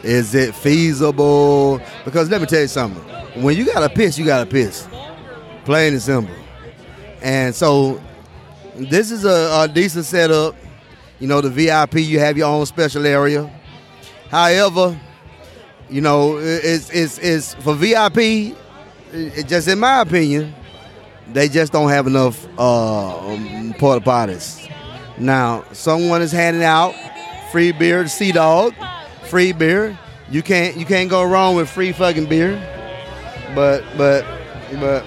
[0.02, 1.80] is it feasible?
[2.04, 3.02] Because let me tell you something.
[3.42, 4.88] When you gotta piss, you gotta piss.
[5.64, 6.34] Plain and simple.
[7.20, 8.00] And so
[8.76, 10.54] this is a, a decent setup.
[11.18, 13.50] You know, the VIP, you have your own special area.
[14.30, 14.98] However,
[15.90, 18.54] you know, it's it's, it's for VIP.
[19.10, 20.54] It, just in my opinion,
[21.32, 24.70] they just don't have enough uh, um, porta potties.
[25.18, 26.94] Now, someone is handing out
[27.50, 28.74] free beer to Sea Dog,
[29.24, 29.98] free beer.
[30.30, 32.56] You can't you can't go wrong with free fucking beer.
[33.54, 34.24] But but
[34.78, 35.04] but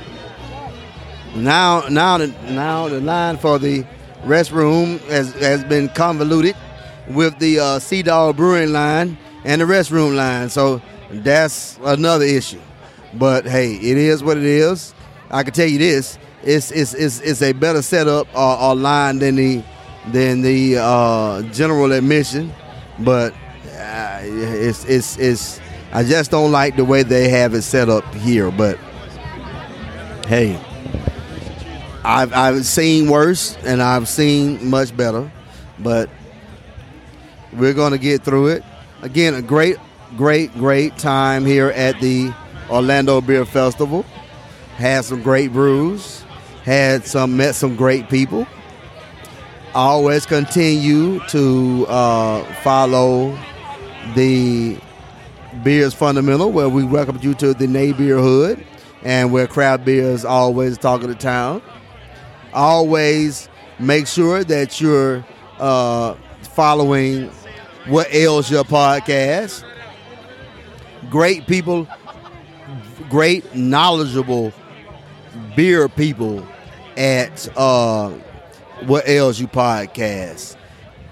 [1.36, 3.86] now now the now the line for the
[4.24, 6.56] restroom has has been convoluted
[7.08, 10.50] with the uh, Sea Dog Brewing line and the restroom line.
[10.50, 12.62] So that's another issue.
[13.14, 14.94] But hey, it is what it is.
[15.32, 19.20] I can tell you this: it's it's it's, it's a better setup or, or line
[19.20, 19.64] than the
[20.08, 22.52] than the uh, general admission.
[23.00, 23.34] But
[23.78, 25.62] uh, it's it's it's.
[25.94, 28.52] I just don't like the way they have it set up here.
[28.52, 28.78] But
[30.28, 30.60] hey,
[32.04, 35.32] I've I've seen worse and I've seen much better.
[35.80, 36.10] But
[37.54, 38.64] we're gonna get through it.
[39.02, 39.78] Again, a great,
[40.18, 42.34] great, great time here at the
[42.70, 44.06] Orlando Beer Festival.
[44.82, 46.24] Had some great brews.
[46.64, 48.48] Had some met some great people.
[49.76, 53.38] Always continue to uh, follow
[54.16, 54.80] the
[55.62, 58.66] Beers Fundamental, where we welcome you to the Beer Hood,
[59.04, 61.62] and where craft beer is always talk to town.
[62.52, 65.24] Always make sure that you're
[65.60, 66.16] uh,
[66.56, 67.30] following
[67.86, 69.64] what ales your podcast.
[71.12, 71.88] Great people,
[73.12, 74.52] great knowledgeable
[75.56, 76.46] beer people
[76.98, 78.10] at uh,
[78.86, 80.56] what ales you podcast.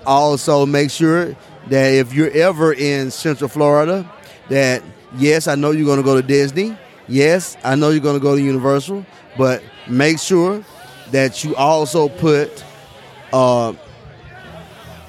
[0.06, 1.36] Also, make sure
[1.68, 4.10] that if you're ever in Central Florida,
[4.50, 4.84] that
[5.18, 6.78] yes, I know you're going to go to Disney.
[7.08, 9.06] Yes, I know you're going to go to Universal,
[9.38, 10.64] but make sure
[11.12, 12.64] that you also put
[13.34, 13.74] uh,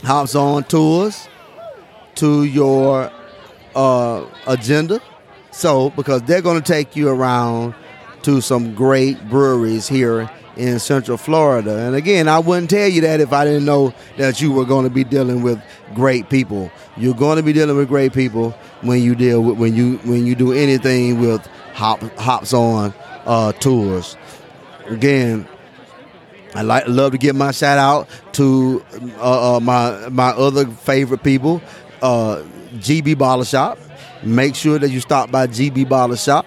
[0.03, 1.29] hops on tours
[2.17, 3.13] to your
[3.75, 5.01] uh, agenda.
[5.51, 7.75] So, because they're going to take you around
[8.23, 11.87] to some great breweries here in Central Florida.
[11.87, 14.85] And again, I wouldn't tell you that if I didn't know that you were going
[14.85, 15.63] to be dealing with
[15.95, 16.71] great people.
[16.97, 18.51] You're going to be dealing with great people
[18.83, 22.93] when you deal with when you when you do anything with hop hops on
[23.25, 24.17] uh, tours.
[24.87, 25.49] Again,
[26.55, 28.85] I like love to give my shout out to
[29.19, 31.63] uh, uh, my my other favorite people,
[32.03, 32.43] uh,
[32.75, 33.79] GB Bottle Shop.
[34.23, 36.47] Make sure that you stop by GB Bottle Shop.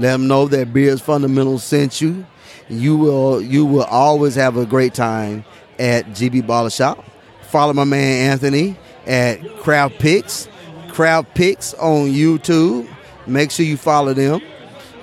[0.00, 2.24] Let them know that Beers Fundamentals sent you.
[2.70, 5.44] You will you will always have a great time
[5.78, 7.04] at GB Bottle Shop.
[7.42, 10.48] Follow my man Anthony at Craft Picks,
[10.88, 12.88] Craft Picks on YouTube.
[13.26, 14.40] Make sure you follow them.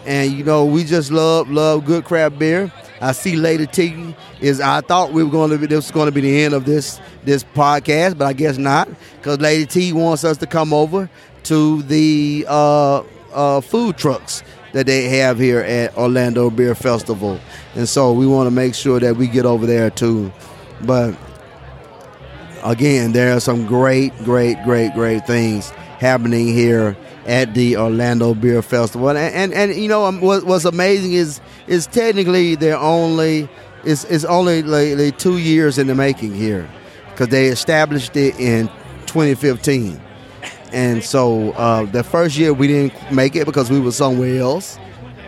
[0.08, 2.72] And you know, we just love love good craft beer.
[3.00, 4.60] I see Lady T is.
[4.60, 5.68] I thought we were going to be.
[5.68, 8.90] This was going to be the end of this this podcast, but I guess not,
[9.18, 11.08] because Lady T wants us to come over
[11.44, 14.42] to the uh, uh, food trucks
[14.78, 17.40] that they have here at Orlando Beer Festival,
[17.74, 20.32] and so we want to make sure that we get over there too.
[20.84, 21.18] But
[22.64, 26.96] again, there are some great, great, great, great things happening here
[27.26, 29.10] at the Orlando Beer Festival.
[29.10, 33.50] And and, and you know um, what, what's amazing is is technically they're only
[33.84, 36.70] it's, it's only like two years in the making here
[37.10, 38.68] because they established it in
[39.08, 40.00] 2015.
[40.74, 44.78] And so uh, the first year we didn't make it because we were somewhere else.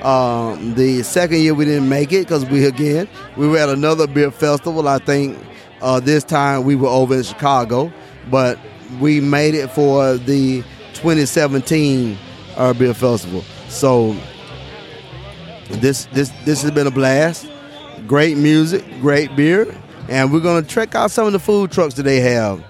[0.01, 4.07] Um, the second year we didn't make it because we again we were at another
[4.07, 4.87] beer festival.
[4.87, 5.37] I think
[5.81, 7.91] uh, this time we were over in Chicago,
[8.29, 8.57] but
[8.99, 10.61] we made it for the
[10.93, 12.17] 2017
[12.55, 13.43] uh, beer festival.
[13.67, 14.15] So
[15.69, 17.49] this this this has been a blast.
[18.07, 19.75] Great music, great beer,
[20.07, 22.63] and we're gonna check out some of the food trucks that they have.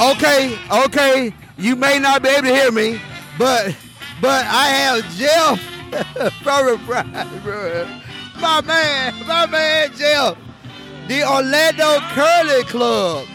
[0.00, 3.00] Okay, okay, you may not be able to hear me,
[3.36, 3.76] but
[4.20, 5.60] but I have Jeff
[6.42, 6.86] from
[8.40, 10.38] my man, my man Jeff,
[11.08, 13.26] the Orlando Curling Club.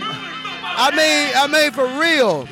[0.00, 2.48] I mean, I mean for real.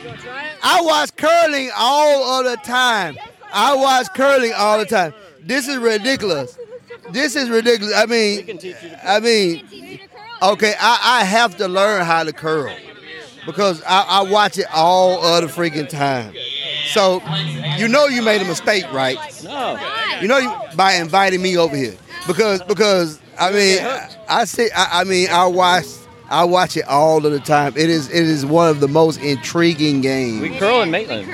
[0.64, 3.16] I watch curling all of the time.
[3.52, 5.14] I watch curling all the time.
[5.44, 6.58] This is ridiculous.
[7.12, 7.94] This is ridiculous.
[7.94, 8.58] I mean,
[9.04, 10.00] I mean,
[10.42, 12.74] okay, I, I have to learn how to curl
[13.46, 16.34] because I, I watch it all of the freaking time.
[16.92, 17.22] So,
[17.76, 19.16] you know, you made a mistake, right?
[19.44, 19.78] No.
[20.20, 21.96] You know, you, by inviting me over here
[22.26, 24.68] because because I mean, I, I see.
[24.74, 25.86] I, I mean, I watch.
[26.32, 27.76] I watch it all of the time.
[27.76, 30.40] It is it is one of the most intriguing games.
[30.40, 31.28] We curl in Maitland.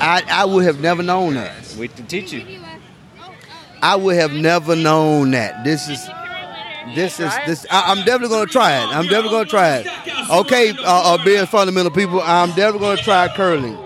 [0.00, 1.74] I, I would have never known that.
[1.76, 2.60] We can teach you.
[3.82, 5.64] I would have never known that.
[5.64, 6.08] This is
[6.94, 7.66] this is this.
[7.70, 8.86] I, I'm definitely gonna try it.
[8.88, 9.86] I'm definitely gonna try it.
[10.30, 13.78] Okay, uh, uh, being fundamental people, I'm definitely gonna try curling.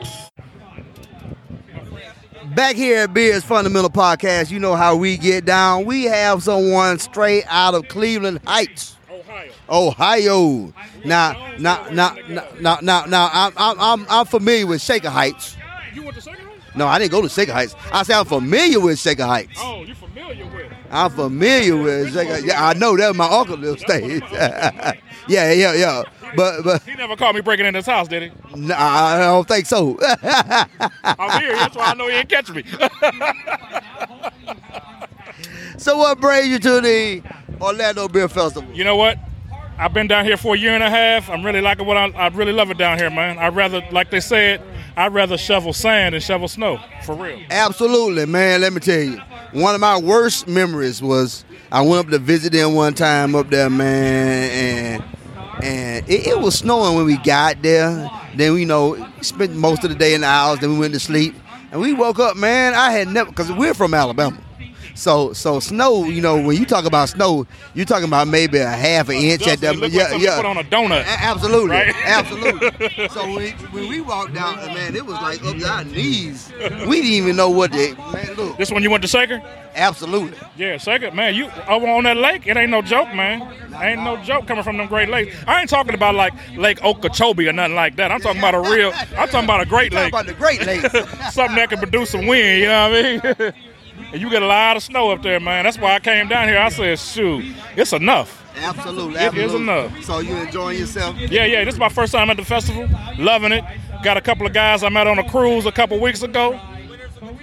[2.54, 5.84] Back here at Beers Fundamental Podcast, you know how we get down.
[5.84, 9.52] We have someone straight out of Cleveland Heights, Ohio.
[9.68, 10.72] Ohio.
[11.04, 12.16] Now, now, now,
[12.58, 15.54] now, now, now, I'm, I'm, I'm, I'm familiar with Shaker Heights.
[15.92, 16.74] You went to Shaker Heights?
[16.74, 17.74] No, I didn't go to Shaker Heights.
[17.92, 19.58] I said I'm familiar with Shaker Heights.
[19.58, 20.72] Oh, you're familiar with it?
[20.96, 22.44] I'm familiar with Shaker.
[22.44, 24.22] Yeah, I know that was my uncle little stage.
[24.32, 24.96] yeah,
[25.28, 26.02] yeah, yeah.
[26.34, 28.58] But but He never caught me breaking in his house, did he?
[28.58, 29.98] nah, I don't think so.
[30.22, 31.52] I'm here.
[31.54, 32.64] That's why I know he didn't catch me.
[35.76, 37.22] so what brings you to the
[37.60, 38.72] Orlando Beer Festival?
[38.72, 39.18] You know what?
[39.78, 41.28] I've been down here for a year and a half.
[41.28, 43.38] I'm really liking what I, I really love it down here, man.
[43.38, 44.62] I'd rather, like they said,
[44.96, 47.38] I'd rather shovel sand than shovel snow, for real.
[47.50, 48.62] Absolutely, man.
[48.62, 49.20] Let me tell you,
[49.52, 53.50] one of my worst memories was I went up to visit them one time up
[53.50, 55.04] there, man, and
[55.62, 58.10] and it, it was snowing when we got there.
[58.34, 60.58] Then you know spent most of the day in the house.
[60.60, 61.34] Then we went to sleep,
[61.70, 62.72] and we woke up, man.
[62.72, 64.38] I had never because we're from Alabama.
[64.96, 66.04] So, so snow.
[66.04, 69.46] You know, when you talk about snow, you're talking about maybe a half an inch
[69.46, 70.36] at look Yeah, like yeah.
[70.36, 71.02] put on a donut.
[71.02, 71.94] A- absolutely, Right?
[72.04, 73.08] absolutely.
[73.10, 76.50] So when, when we walked down, uh, man, it was like up to our knees.
[76.58, 77.92] We didn't even know what they.
[77.94, 78.56] Man, look.
[78.56, 79.40] This one you went to Shaker?
[79.74, 80.36] Absolutely.
[80.56, 81.10] Yeah, Shaker.
[81.12, 83.42] Man, you over on that lake, it ain't no joke, man.
[83.80, 85.36] Ain't no joke coming from them Great Lakes.
[85.46, 88.10] I ain't talking about like Lake Okeechobee or nothing like that.
[88.10, 88.92] I'm talking about a real.
[89.18, 90.08] I'm talking about a Great Lake.
[90.08, 90.90] about the Great Lakes.
[91.34, 92.60] Something that can produce some wind.
[92.60, 93.52] You know what I mean?
[94.12, 95.64] And you get a lot of snow up there, man.
[95.64, 96.58] That's why I came down here.
[96.58, 97.44] I said, shoot,
[97.76, 98.42] it's enough.
[98.56, 100.02] Absolutely, It is enough.
[100.02, 101.16] So you enjoying yourself?
[101.18, 101.64] Yeah, yeah.
[101.64, 102.88] This is my first time at the festival.
[103.18, 103.64] Loving it.
[104.02, 106.58] Got a couple of guys I met on a cruise a couple weeks ago.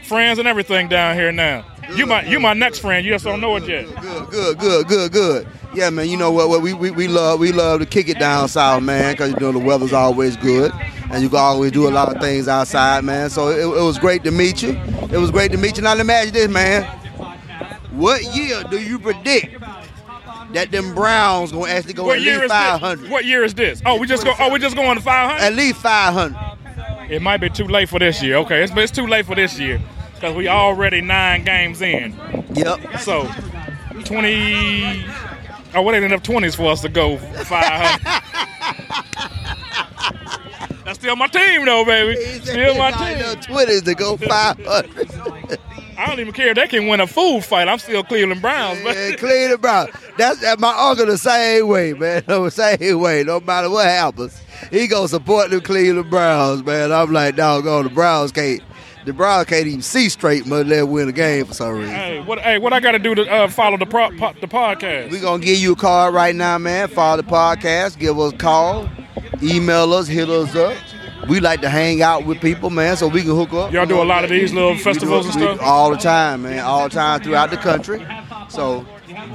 [0.04, 1.66] Friends and everything down here now.
[1.96, 3.06] You my you my next friend.
[3.06, 3.86] You just don't know it yet.
[4.02, 5.48] Good, good, good, good, good.
[5.74, 6.08] Yeah, man.
[6.08, 6.50] You know what?
[6.50, 9.40] what we, we we love we love to kick it down south, man, because you
[9.40, 10.72] know the weather's always good,
[11.12, 13.30] and you can always do a lot of things outside, man.
[13.30, 14.72] So it, it was great to meet you.
[15.12, 15.84] It was great to meet you.
[15.84, 16.84] Now let me ask you this, man.
[17.92, 19.60] What year do you predict
[20.54, 23.10] that them Browns gonna actually go What at least five this?
[23.10, 23.82] What year is this?
[23.86, 24.34] Oh, we just go.
[24.40, 25.44] Oh, we just going to 500.
[25.44, 26.38] At least five hundred.
[27.12, 28.38] It might be too late for this year.
[28.38, 29.82] Okay, it's, it's too late for this year.
[30.24, 32.16] Because we already nine games in.
[32.54, 33.00] Yep.
[33.00, 33.30] So,
[34.06, 35.06] 20.
[35.76, 38.00] Oh, what ain't enough 20s for us to go 500?
[40.86, 42.16] That's still my team, though, baby.
[42.40, 43.42] Still my team.
[43.42, 45.20] Twenties to go five hundred.
[45.98, 47.68] I don't even care if they can win a food fight.
[47.68, 49.92] I'm still Cleveland Browns, but Yeah, Cleveland Browns.
[50.18, 52.24] That's that my uncle the same way, man.
[52.28, 53.24] The same way.
[53.24, 54.42] No matter what happens,
[54.72, 56.92] he gonna support the Cleveland Browns, man.
[56.92, 58.62] I'm like, doggone, the Browns can't.
[59.06, 61.94] The Browns can't even see straight, but they win the game for some reason.
[61.94, 62.40] hey, what?
[62.40, 65.12] Hey, what I got to do to uh, follow the pro, po- the podcast?
[65.12, 66.88] We gonna give you a card right now, man.
[66.88, 68.00] Follow the podcast.
[68.00, 68.90] Give us a call.
[69.42, 70.08] Email us.
[70.08, 70.78] Hit us up.
[71.28, 73.72] We like to hang out with people, man, so we can hook up.
[73.72, 75.60] Y'all do a lot of these little festivals and stuff?
[75.62, 76.60] all the time, man.
[76.60, 78.06] All the time throughout the country.
[78.50, 78.86] So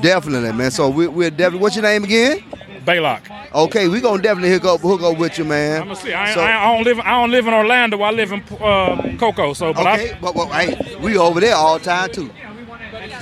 [0.01, 0.71] definitely, man.
[0.71, 1.61] So we, we're definitely.
[1.61, 2.45] What's your name again?
[2.89, 3.21] Baylock.
[3.55, 5.83] Okay, we gonna definitely hook up hook up with you, man.
[5.83, 6.15] I'm gonna see.
[6.15, 6.99] I, So- I, I don't live.
[7.01, 8.01] I don't live in Orlando.
[8.01, 9.53] I live in uh, Cocoa.
[9.53, 12.31] So, but okay, I, but, but hey, we over there all the time too.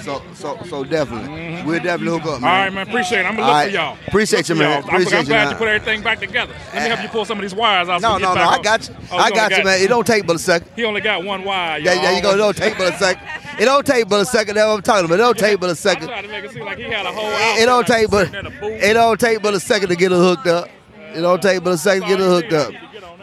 [0.03, 2.51] So so so definitely, we'll definitely hook up, man.
[2.51, 2.89] all right, man.
[2.89, 3.27] Appreciate it.
[3.27, 3.69] I'm gonna look right.
[3.69, 3.99] for y'all.
[4.07, 4.83] Appreciate Look you, man.
[4.83, 4.91] Y'all.
[4.91, 5.51] I'm- Appreciate I'm, glad man.
[5.53, 6.55] you put everything back together.
[6.73, 8.01] Let me help you pull some of these wires out.
[8.01, 8.41] No, no, no.
[8.43, 8.95] I got you.
[9.11, 9.81] Oh, I you got you, man.
[9.81, 10.71] It don't take but a second.
[10.77, 11.79] He only got one wire.
[11.79, 12.03] Yeah, y'all.
[12.03, 12.35] yeah, you go.
[12.35, 13.29] It don't take but a second.
[13.59, 14.55] It don't take but a second.
[14.57, 15.15] That's what I'm talking about.
[15.15, 16.09] It don't take but a second.
[16.09, 17.31] Tried to make it seem like he had a whole
[17.63, 20.69] It don't take but it don't take but a second to get it hooked up.
[21.15, 22.73] It don't take but a second to get it hooked up.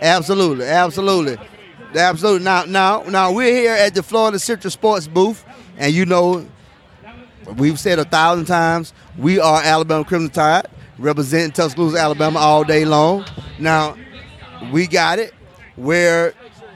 [0.02, 1.38] Absolutely, absolutely,
[1.96, 2.44] absolutely.
[2.44, 5.46] Now, now, now we're here at the Florida Citrus Sports booth,
[5.78, 6.46] and you know,
[7.58, 10.68] we've said a thousand times we are Alabama Crimson Tide,
[10.98, 13.26] representing Tuscaloosa, Alabama all day long.
[13.60, 13.98] Now,
[14.72, 15.34] we got it
[15.76, 16.34] where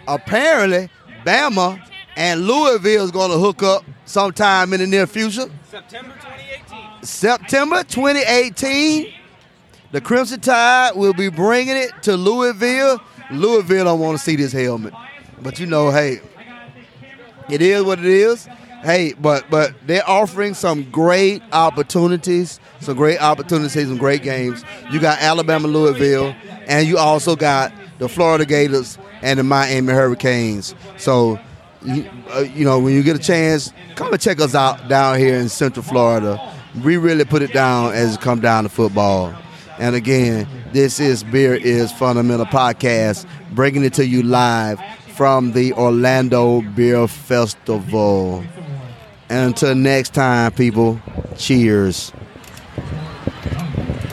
[0.08, 0.90] apparently
[1.26, 1.82] Bama
[2.16, 5.50] and Louisville is going to hook up sometime in the near future.
[5.70, 7.04] September 2018.
[7.04, 9.14] September 2018,
[9.92, 13.00] the Crimson Tide will be bringing it to Louisville.
[13.32, 14.94] Louisville don't want to see this helmet,
[15.42, 16.20] but you know, hey,
[17.50, 18.48] it is what it is.
[18.84, 24.64] Hey, but but they're offering some great opportunities, some great opportunities, some great games.
[24.92, 26.36] You got Alabama, Louisville,
[26.68, 30.76] and you also got the Florida Gators and the Miami Hurricanes.
[30.98, 31.40] So,
[31.84, 35.18] you, uh, you know, when you get a chance, come and check us out down
[35.18, 36.54] here in Central Florida.
[36.84, 39.34] We really put it down as it come down to football.
[39.80, 44.80] And again, this is Beer is Fundamental Podcast, bringing it to you live
[45.18, 48.44] from the Orlando Beer Festival.
[49.30, 51.02] And until next time, people,
[51.38, 52.14] cheers.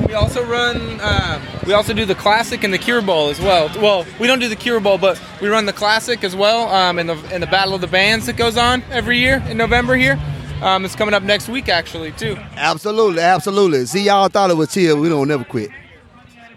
[0.08, 1.00] We also run.
[1.00, 3.70] Um, we also do the classic and the Cure Bowl as well.
[3.80, 6.68] Well, we don't do the Cure Bowl, but we run the classic as well.
[6.68, 9.56] Um, in the in the Battle of the Bands that goes on every year in
[9.56, 10.18] November here.
[10.62, 12.36] Um, it's coming up next week actually too.
[12.56, 13.84] Absolutely, absolutely.
[13.86, 15.00] See, y'all thought it was chill.
[15.00, 15.70] We don't never quit.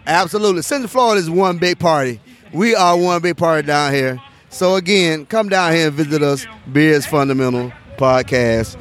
[0.06, 0.62] Absolutely.
[0.62, 2.20] Central Florida is one big party.
[2.52, 4.18] We are one big party down here.
[4.50, 6.46] So again, come down here and visit us.
[6.72, 8.76] Beer is Fundamental Podcast.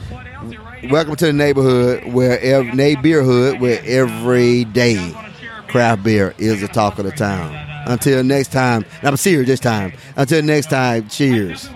[0.89, 5.13] Welcome to the neighborhood where every na- beer hood where every day
[5.67, 7.53] craft beer is the talk of the town.
[7.87, 9.93] Until next time, I'm serious this time.
[10.15, 11.69] Until next time, cheers.